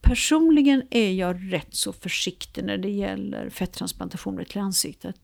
Personligen 0.00 0.82
är 0.90 1.12
jag 1.12 1.52
rätt 1.52 1.74
så 1.74 1.92
försiktig 1.92 2.64
när 2.64 2.78
det 2.78 2.90
gäller 2.90 3.50
fetttransplantationer 3.50 4.44
till 4.44 4.60
ansiktet. 4.60 5.16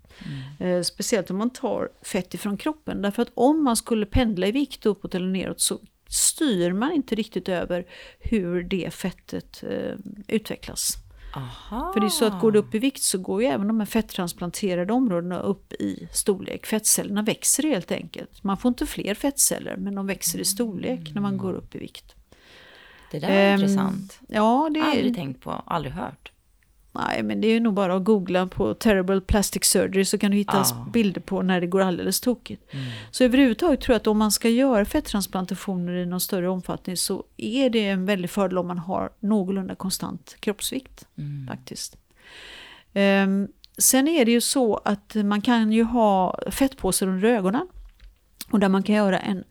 Mm. 0.59 0.77
Eh, 0.77 0.83
speciellt 0.83 1.31
om 1.31 1.37
man 1.37 1.51
tar 1.51 1.89
fett 2.03 2.35
ifrån 2.35 2.57
kroppen. 2.57 3.03
Därför 3.03 3.23
att 3.23 3.31
om 3.35 3.65
man 3.65 3.77
skulle 3.77 4.07
pendla 4.07 4.47
i 4.47 4.53
vikt 4.53 4.87
uppåt 4.87 5.15
eller 5.15 5.27
neråt 5.27 5.61
så 5.61 5.79
styr 6.09 6.73
man 6.73 6.93
inte 6.93 7.15
riktigt 7.15 7.49
över 7.49 7.87
hur 8.19 8.63
det 8.63 8.95
fettet 8.95 9.63
eh, 9.63 9.95
utvecklas. 10.29 10.97
Aha. 11.37 11.93
För 11.93 12.01
det 12.01 12.07
är 12.07 12.11
så 12.11 12.25
att 12.25 12.41
går 12.41 12.53
det 12.53 12.59
upp 12.59 12.75
i 12.75 12.79
vikt 12.79 13.03
så 13.03 13.19
går 13.19 13.43
ju 13.43 13.49
även 13.49 13.67
de 13.67 13.81
här 13.81 13.87
fetttransplanterade 13.87 14.93
områdena 14.93 15.39
upp 15.39 15.73
i 15.73 16.09
storlek. 16.13 16.67
Fettcellerna 16.67 17.23
växer 17.23 17.63
helt 17.63 17.93
enkelt. 17.93 18.45
Man 18.45 18.57
får 18.57 18.69
inte 18.69 18.87
fler 18.87 19.15
fettceller 19.15 19.77
men 19.77 19.95
de 19.95 20.07
växer 20.07 20.39
i 20.39 20.45
storlek 20.45 21.01
mm. 21.01 21.13
när 21.15 21.21
man 21.21 21.37
går 21.37 21.53
upp 21.53 21.75
i 21.75 21.79
vikt. 21.79 22.15
Det 23.11 23.19
där 23.19 23.29
är 23.29 23.55
um, 23.55 23.61
intressant. 23.61 24.21
Ja, 24.29 24.71
det 24.75 24.81
är... 24.81 24.85
Aldrig 24.85 25.15
tänkt 25.15 25.43
på, 25.43 25.51
aldrig 25.51 25.95
hört. 25.95 26.33
Nej, 26.99 27.23
men 27.23 27.41
det 27.41 27.49
är 27.49 27.61
nog 27.61 27.75
bara 27.75 27.95
att 27.95 28.05
googla 28.05 28.47
på 28.47 28.75
terrible 28.75 29.21
plastic 29.21 29.65
surgery 29.65 30.05
så 30.05 30.19
kan 30.19 30.31
du 30.31 30.37
hitta 30.37 30.61
ah. 30.61 30.87
bilder 30.93 31.21
på 31.21 31.43
när 31.43 31.61
det 31.61 31.67
går 31.67 31.81
alldeles 31.81 32.21
tokigt. 32.21 32.75
Mm. 32.75 32.87
Så 33.11 33.25
överhuvudtaget 33.25 33.81
tror 33.81 33.95
jag 33.95 34.01
att 34.01 34.07
om 34.07 34.19
man 34.19 34.33
ska 34.33 34.49
göra 34.49 34.85
fetttransplantationer 34.85 35.93
i 35.93 36.07
någon 36.07 36.21
större 36.21 36.49
omfattning 36.49 36.97
så 36.97 37.25
är 37.37 37.71
det 37.71 37.89
en 37.89 38.07
väldig 38.07 38.31
fördel 38.31 38.59
om 38.59 38.67
man 38.67 38.79
har 38.79 39.11
någorlunda 39.21 39.75
konstant 39.75 40.37
kroppsvikt. 40.41 41.07
Mm. 41.19 41.47
faktiskt. 41.47 41.97
Um, 42.95 43.49
sen 43.79 44.09
är 44.09 44.25
det 44.25 44.31
ju 44.31 44.41
så 44.41 44.77
att 44.77 45.15
man 45.15 45.41
kan 45.41 45.73
ju 45.73 45.83
ha 45.83 46.39
fettpåsar 46.51 47.07
under 47.07 47.29
ögonen. 47.29 47.69
Och 48.51 48.61
där 48.61 48.69
man 48.69 48.83
kan 48.83 48.95
göra 48.95 49.19
en 49.19 49.45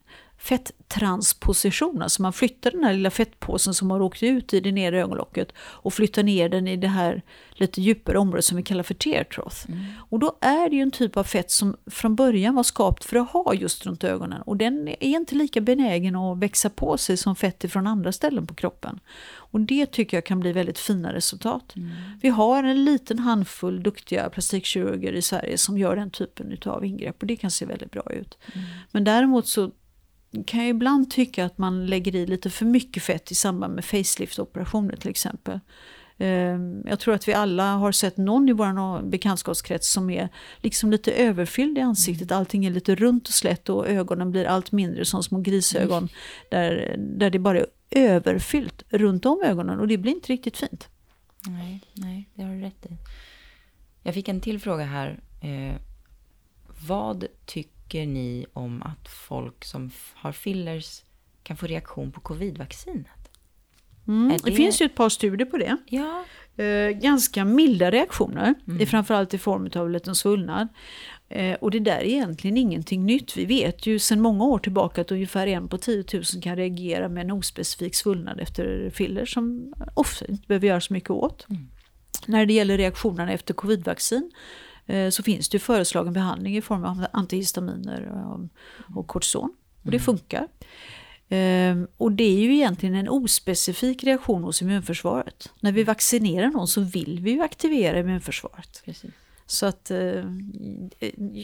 fetttransposition. 0.45 2.01
Alltså 2.01 2.21
man 2.21 2.33
flyttar 2.33 2.71
den 2.71 2.83
här 2.83 2.93
lilla 2.93 3.09
fettpåsen 3.09 3.73
som 3.73 3.91
har 3.91 4.01
åkt 4.01 4.23
ut 4.23 4.53
i 4.53 4.59
det 4.59 4.71
nedre 4.71 5.01
ögonlocket 5.01 5.51
och 5.57 5.93
flyttar 5.93 6.23
ner 6.23 6.49
den 6.49 6.67
i 6.67 6.77
det 6.77 6.87
här 6.87 7.21
lite 7.51 7.81
djupare 7.81 8.19
området 8.19 8.45
som 8.45 8.57
vi 8.57 8.63
kallar 8.63 8.83
för 8.83 8.93
tear 8.93 9.23
trough. 9.23 9.55
Mm. 9.67 9.83
Och 10.09 10.19
då 10.19 10.37
är 10.41 10.69
det 10.69 10.75
ju 10.75 10.81
en 10.81 10.91
typ 10.91 11.17
av 11.17 11.23
fett 11.23 11.51
som 11.51 11.77
från 11.91 12.15
början 12.15 12.55
var 12.55 12.63
skapt 12.63 13.05
för 13.05 13.17
att 13.17 13.29
ha 13.29 13.53
just 13.53 13.85
runt 13.85 14.03
ögonen. 14.03 14.41
Och 14.41 14.57
den 14.57 14.87
är 14.87 15.03
inte 15.03 15.35
lika 15.35 15.61
benägen 15.61 16.15
att 16.15 16.37
växa 16.37 16.69
på 16.69 16.97
sig 16.97 17.17
som 17.17 17.35
fett 17.35 17.71
från 17.71 17.87
andra 17.87 18.11
ställen 18.11 18.47
på 18.47 18.53
kroppen. 18.53 18.99
Och 19.33 19.59
det 19.59 19.85
tycker 19.85 20.17
jag 20.17 20.25
kan 20.25 20.39
bli 20.39 20.51
väldigt 20.51 20.79
fina 20.79 21.13
resultat. 21.13 21.75
Mm. 21.75 21.91
Vi 22.21 22.29
har 22.29 22.63
en 22.63 22.85
liten 22.85 23.19
handfull 23.19 23.83
duktiga 23.83 24.29
plastikkirurger 24.29 25.13
i 25.13 25.21
Sverige 25.21 25.57
som 25.57 25.77
gör 25.77 25.95
den 25.95 26.09
typen 26.09 26.57
av 26.65 26.85
ingrepp 26.85 27.21
och 27.21 27.27
det 27.27 27.35
kan 27.35 27.51
se 27.51 27.65
väldigt 27.65 27.91
bra 27.91 28.11
ut. 28.11 28.37
Mm. 28.53 28.67
Men 28.91 29.03
däremot 29.03 29.47
så 29.47 29.71
kan 30.43 30.59
jag 30.59 30.69
ibland 30.69 31.11
tycka 31.11 31.45
att 31.45 31.57
man 31.57 31.85
lägger 31.85 32.15
i 32.15 32.25
lite 32.25 32.49
för 32.49 32.65
mycket 32.65 33.03
fett 33.03 33.31
i 33.31 33.35
samband 33.35 33.75
med 33.75 33.85
facelift-operationer 33.85 34.95
till 34.95 35.09
exempel. 35.09 35.59
Ehm, 36.17 36.83
jag 36.85 36.99
tror 36.99 37.13
att 37.13 37.27
vi 37.27 37.33
alla 37.33 37.73
har 37.73 37.91
sett 37.91 38.17
någon 38.17 38.49
i 38.49 38.53
vår 38.53 39.01
bekantskapskrets 39.01 39.91
som 39.91 40.09
är 40.09 40.29
liksom 40.57 40.91
lite 40.91 41.11
överfylld 41.11 41.77
i 41.77 41.81
ansiktet. 41.81 42.31
Mm. 42.31 42.39
Allting 42.39 42.65
är 42.65 42.71
lite 42.71 42.95
runt 42.95 43.27
och 43.27 43.33
slätt 43.33 43.69
och 43.69 43.87
ögonen 43.87 44.31
blir 44.31 44.45
allt 44.45 44.71
mindre 44.71 45.05
som 45.05 45.23
små 45.23 45.39
grisögon. 45.39 46.09
Där, 46.51 46.95
där 46.97 47.29
det 47.29 47.39
bara 47.39 47.59
är 47.59 47.67
överfyllt 47.89 48.83
runt 48.89 49.25
om 49.25 49.41
ögonen 49.45 49.79
och 49.79 49.87
det 49.87 49.97
blir 49.97 50.11
inte 50.11 50.33
riktigt 50.33 50.57
fint. 50.57 50.89
Nej, 51.47 51.81
nej 51.93 52.29
det 52.33 52.43
har 52.43 52.53
du 52.55 52.61
rätt 52.61 52.85
i. 52.85 52.97
Jag 54.03 54.13
fick 54.13 54.27
en 54.27 54.41
till 54.41 54.59
fråga 54.59 54.83
här. 54.83 55.19
Eh, 55.41 55.75
vad 56.87 57.25
tycker 57.45 57.74
tycker 57.87 58.05
ni 58.05 58.45
om 58.53 58.83
att 58.83 59.09
folk 59.09 59.65
som 59.65 59.91
har 60.15 60.31
fillers 60.31 61.01
kan 61.43 61.57
få 61.57 61.65
reaktion 61.67 62.11
på 62.11 62.21
covid-vaccinet? 62.21 63.07
Mm, 64.07 64.29
det... 64.29 64.49
det... 64.49 64.51
finns 64.51 64.81
ju 64.81 64.85
ett 64.85 64.95
par 64.95 65.09
studier 65.09 65.45
på 65.45 65.57
det. 65.57 65.77
Ja. 65.87 66.25
Eh, 66.63 66.89
ganska 66.89 67.45
milda 67.45 67.91
reaktioner, 67.91 68.53
mm. 68.67 68.87
framförallt 68.87 69.33
i 69.33 69.37
form 69.37 69.69
av 69.75 69.85
en 69.85 69.91
liten 69.91 70.15
svullnad. 70.15 70.67
Eh, 71.29 71.53
och 71.53 71.71
det 71.71 71.79
där 71.79 71.97
är 71.97 72.05
egentligen 72.05 72.57
ingenting 72.57 73.05
nytt. 73.05 73.37
Vi 73.37 73.45
vet 73.45 73.85
ju 73.85 73.99
sedan 73.99 74.21
många 74.21 74.45
år 74.45 74.59
tillbaka 74.59 75.01
att 75.01 75.11
ungefär 75.11 75.47
en 75.47 75.67
på 75.67 75.77
10 75.77 76.03
000 76.13 76.23
kan 76.43 76.55
reagera 76.55 77.09
med 77.09 77.23
en 77.23 77.31
ospecifik 77.31 77.95
svullnad 77.95 78.39
efter 78.39 78.89
filler 78.89 79.25
som 79.25 79.73
ofta 79.93 80.25
inte 80.25 80.47
behöver 80.47 80.67
göra 80.67 80.81
så 80.81 80.93
mycket 80.93 81.09
åt. 81.09 81.49
Mm. 81.49 81.67
När 82.25 82.45
det 82.45 82.53
gäller 82.53 82.77
reaktionerna 82.77 83.33
efter 83.33 83.53
covidvaccin 83.53 84.31
så 85.09 85.23
finns 85.23 85.49
det 85.49 85.59
föreslagen 85.59 86.13
behandling 86.13 86.57
i 86.57 86.61
form 86.61 86.85
av 86.85 87.05
antihistaminer 87.13 88.29
och 88.95 89.07
kortison. 89.07 89.55
Och 89.83 89.91
det 89.91 89.97
mm. 89.97 90.05
funkar. 90.05 90.47
Ehm, 91.29 91.87
och 91.97 92.11
det 92.11 92.23
är 92.23 92.39
ju 92.39 92.55
egentligen 92.55 92.95
en 92.95 93.09
ospecifik 93.09 94.03
reaktion 94.03 94.43
hos 94.43 94.61
immunförsvaret. 94.61 95.51
När 95.59 95.71
vi 95.71 95.83
vaccinerar 95.83 96.49
någon 96.49 96.67
så 96.67 96.81
vill 96.81 97.19
vi 97.19 97.31
ju 97.31 97.41
aktivera 97.41 97.99
immunförsvaret. 97.99 98.81
Precis. 98.85 99.11
Så 99.45 99.65
att 99.65 99.91
eh, 99.91 100.23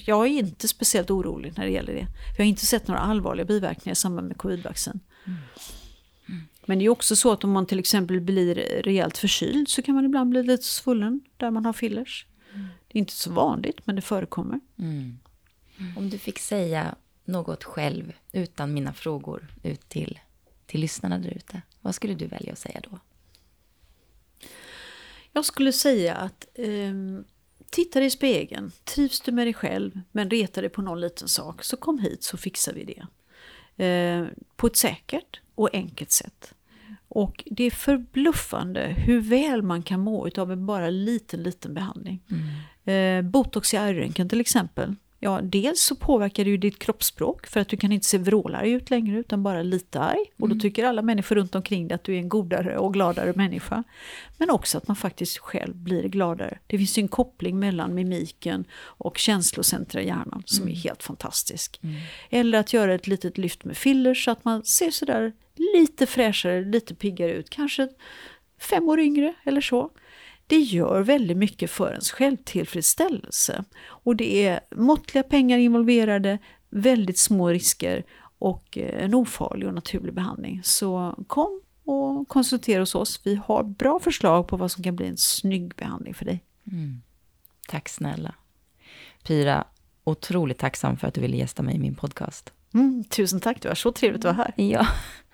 jag 0.05 0.27
är 0.27 0.31
inte 0.31 0.67
speciellt 0.67 1.11
orolig 1.11 1.53
när 1.57 1.65
det 1.65 1.71
gäller 1.71 1.93
det. 1.93 2.07
Jag 2.37 2.45
har 2.45 2.49
inte 2.49 2.65
sett 2.65 2.87
några 2.87 3.01
allvarliga 3.01 3.45
biverkningar 3.45 3.91
i 3.91 3.95
samband 3.95 4.27
med 4.27 4.37
covidvaccin. 4.37 4.99
Mm. 5.25 5.39
Mm. 6.29 6.41
Men 6.65 6.79
det 6.79 6.85
är 6.85 6.89
också 6.89 7.15
så 7.15 7.31
att 7.31 7.43
om 7.43 7.51
man 7.51 7.65
till 7.65 7.79
exempel 7.79 8.21
blir 8.21 8.55
rejält 8.83 9.17
förkyld 9.17 9.69
så 9.69 9.81
kan 9.81 9.95
man 9.95 10.05
ibland 10.05 10.29
bli 10.29 10.43
lite 10.43 10.63
svullen 10.63 11.21
där 11.37 11.51
man 11.51 11.65
har 11.65 11.73
fillers. 11.73 12.25
Det 12.91 12.97
är 12.97 12.99
inte 12.99 13.13
så 13.13 13.31
vanligt, 13.31 13.87
men 13.87 13.95
det 13.95 14.01
förekommer. 14.01 14.59
Mm. 14.79 15.19
Mm. 15.77 15.97
Om 15.97 16.09
du 16.09 16.17
fick 16.17 16.39
säga 16.39 16.95
något 17.25 17.63
själv, 17.63 18.13
utan 18.31 18.73
mina 18.73 18.93
frågor, 18.93 19.47
ut 19.63 19.89
till, 19.89 20.19
till 20.65 20.81
lyssnarna 20.81 21.19
där 21.19 21.29
ute, 21.29 21.61
vad 21.81 21.95
skulle 21.95 22.13
du 22.13 22.27
välja 22.27 22.53
att 22.53 22.59
säga 22.59 22.81
då? 22.91 22.99
Jag 25.31 25.45
skulle 25.45 25.73
säga 25.73 26.15
att 26.15 26.47
eh, 26.53 26.93
titta 27.69 27.99
dig 27.99 28.07
i 28.07 28.11
spegeln. 28.11 28.71
Trivs 28.83 29.21
du 29.21 29.31
med 29.31 29.47
dig 29.47 29.53
själv, 29.53 30.01
men 30.11 30.29
retar 30.29 30.61
dig 30.61 30.71
på 30.71 30.81
någon 30.81 31.01
liten 31.01 31.27
sak, 31.27 31.63
så 31.63 31.77
kom 31.77 31.99
hit 31.99 32.23
så 32.23 32.37
fixar 32.37 32.73
vi 32.73 32.83
det. 32.83 33.05
Eh, 33.85 34.27
på 34.55 34.67
ett 34.67 34.77
säkert 34.77 35.41
och 35.55 35.69
enkelt 35.73 36.11
sätt. 36.11 36.53
Och 37.13 37.43
det 37.45 37.63
är 37.63 37.71
förbluffande 37.71 38.81
hur 38.81 39.21
väl 39.21 39.61
man 39.61 39.83
kan 39.83 39.99
må 39.99 40.29
av 40.37 40.51
en 40.51 40.65
bara 40.65 40.89
liten, 40.89 41.43
liten 41.43 41.73
behandling. 41.73 42.19
Mm. 42.85 43.25
Eh, 43.25 43.31
botox 43.31 43.73
i 43.73 43.77
ärrynken 43.77 44.29
till 44.29 44.41
exempel. 44.41 44.95
Ja, 45.23 45.39
dels 45.43 45.81
så 45.81 45.95
påverkar 45.95 46.43
det 46.43 46.49
ju 46.49 46.57
ditt 46.57 46.79
kroppsspråk 46.79 47.47
för 47.47 47.59
att 47.59 47.67
du 47.67 47.77
kan 47.77 47.91
inte 47.91 48.05
se 48.05 48.17
vrålarg 48.17 48.71
ut 48.71 48.89
längre 48.89 49.19
utan 49.19 49.43
bara 49.43 49.63
lite 49.63 49.99
arg. 49.99 50.25
Och 50.39 50.47
då 50.49 50.53
mm. 50.53 50.59
tycker 50.59 50.85
alla 50.85 51.01
människor 51.01 51.35
runt 51.35 51.55
omkring 51.55 51.87
dig 51.87 51.95
att 51.95 52.03
du 52.03 52.13
är 52.13 52.17
en 52.17 52.29
godare 52.29 52.77
och 52.77 52.93
gladare 52.93 53.33
människa. 53.35 53.83
Men 54.37 54.49
också 54.49 54.77
att 54.77 54.87
man 54.87 54.95
faktiskt 54.95 55.37
själv 55.37 55.75
blir 55.75 56.07
gladare. 56.07 56.57
Det 56.67 56.77
finns 56.77 56.97
ju 56.97 57.01
en 57.01 57.07
koppling 57.07 57.59
mellan 57.59 57.93
mimiken 57.93 58.65
och 58.73 59.17
känslocentra 59.17 60.01
i 60.01 60.07
hjärnan 60.07 60.43
som 60.45 60.63
mm. 60.63 60.73
är 60.73 60.77
helt 60.77 61.03
fantastisk. 61.03 61.79
Mm. 61.83 61.95
Eller 62.29 62.59
att 62.59 62.73
göra 62.73 62.93
ett 62.93 63.07
litet 63.07 63.37
lyft 63.37 63.63
med 63.63 63.77
fillers 63.77 64.25
så 64.25 64.31
att 64.31 64.45
man 64.45 64.63
ser 64.63 64.91
sådär 64.91 65.33
lite 65.75 66.05
fräschare, 66.05 66.61
lite 66.61 66.95
piggare 66.95 67.31
ut. 67.31 67.49
Kanske 67.49 67.89
fem 68.59 68.89
år 68.89 68.99
yngre 68.99 69.33
eller 69.43 69.61
så. 69.61 69.91
Det 70.51 70.59
gör 70.59 71.01
väldigt 71.01 71.37
mycket 71.37 71.71
för 71.71 71.89
ens 71.89 72.11
självtillfredsställelse. 72.11 73.63
Och 73.83 74.15
det 74.15 74.47
är 74.47 74.59
måttliga 74.75 75.23
pengar 75.23 75.57
involverade, 75.57 76.37
väldigt 76.69 77.17
små 77.17 77.49
risker 77.49 78.05
och 78.39 78.77
eh, 78.77 79.03
en 79.03 79.13
ofarlig 79.13 79.67
och 79.67 79.73
naturlig 79.73 80.13
behandling. 80.13 80.61
Så 80.63 81.15
kom 81.27 81.61
och 81.85 82.27
konsultera 82.27 82.81
hos 82.81 82.95
oss. 82.95 83.21
Vi 83.23 83.35
har 83.35 83.63
bra 83.63 83.99
förslag 83.99 84.47
på 84.47 84.57
vad 84.57 84.71
som 84.71 84.83
kan 84.83 84.95
bli 84.95 85.07
en 85.07 85.17
snygg 85.17 85.75
behandling 85.75 86.13
för 86.13 86.25
dig. 86.25 86.43
Mm. 86.71 87.01
Tack 87.67 87.89
snälla. 87.89 88.35
Pira, 89.23 89.67
otroligt 90.03 90.57
tacksam 90.57 90.97
för 90.97 91.07
att 91.07 91.13
du 91.13 91.21
ville 91.21 91.37
gästa 91.37 91.63
mig 91.63 91.75
i 91.75 91.79
min 91.79 91.95
podcast. 91.95 92.53
Mm, 92.73 93.03
tusen 93.03 93.39
tack, 93.39 93.61
det 93.61 93.67
var 93.67 93.75
så 93.75 93.91
trevligt 93.91 94.25
att 94.25 94.37
vara 94.37 94.51
här. 94.55 94.65
Ja. 94.65 94.87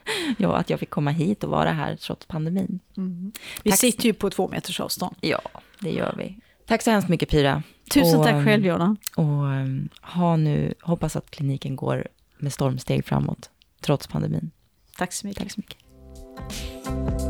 ja, 0.37 0.55
att 0.55 0.69
jag 0.69 0.79
fick 0.79 0.89
komma 0.89 1.11
hit 1.11 1.43
och 1.43 1.49
vara 1.49 1.71
här 1.71 1.95
trots 1.95 2.25
pandemin. 2.25 2.79
Mm. 2.97 3.31
Vi 3.63 3.69
tack. 3.69 3.79
sitter 3.79 4.05
ju 4.05 4.13
på 4.13 4.29
två 4.29 4.47
meters 4.47 4.79
avstånd. 4.79 5.15
Ja, 5.21 5.41
det 5.79 5.91
gör 5.91 6.15
vi. 6.17 6.37
Tack 6.65 6.81
så 6.81 6.91
hemskt 6.91 7.09
mycket 7.09 7.29
Pira. 7.29 7.63
Tusen 7.93 8.19
och, 8.19 8.25
tack 8.25 8.45
själv 8.45 8.65
Jonna. 8.65 8.95
Och 9.15 9.23
um, 9.23 9.89
ha 10.01 10.35
nu, 10.35 10.73
hoppas 10.81 11.15
att 11.15 11.31
kliniken 11.31 11.75
går 11.75 12.07
med 12.37 12.53
stormsteg 12.53 13.05
framåt, 13.05 13.49
trots 13.81 14.07
pandemin. 14.07 14.51
Tack 14.97 15.13
så 15.13 15.27
mycket. 15.27 15.43
Tack 15.43 15.51
så 15.51 15.59
mycket. 15.59 17.26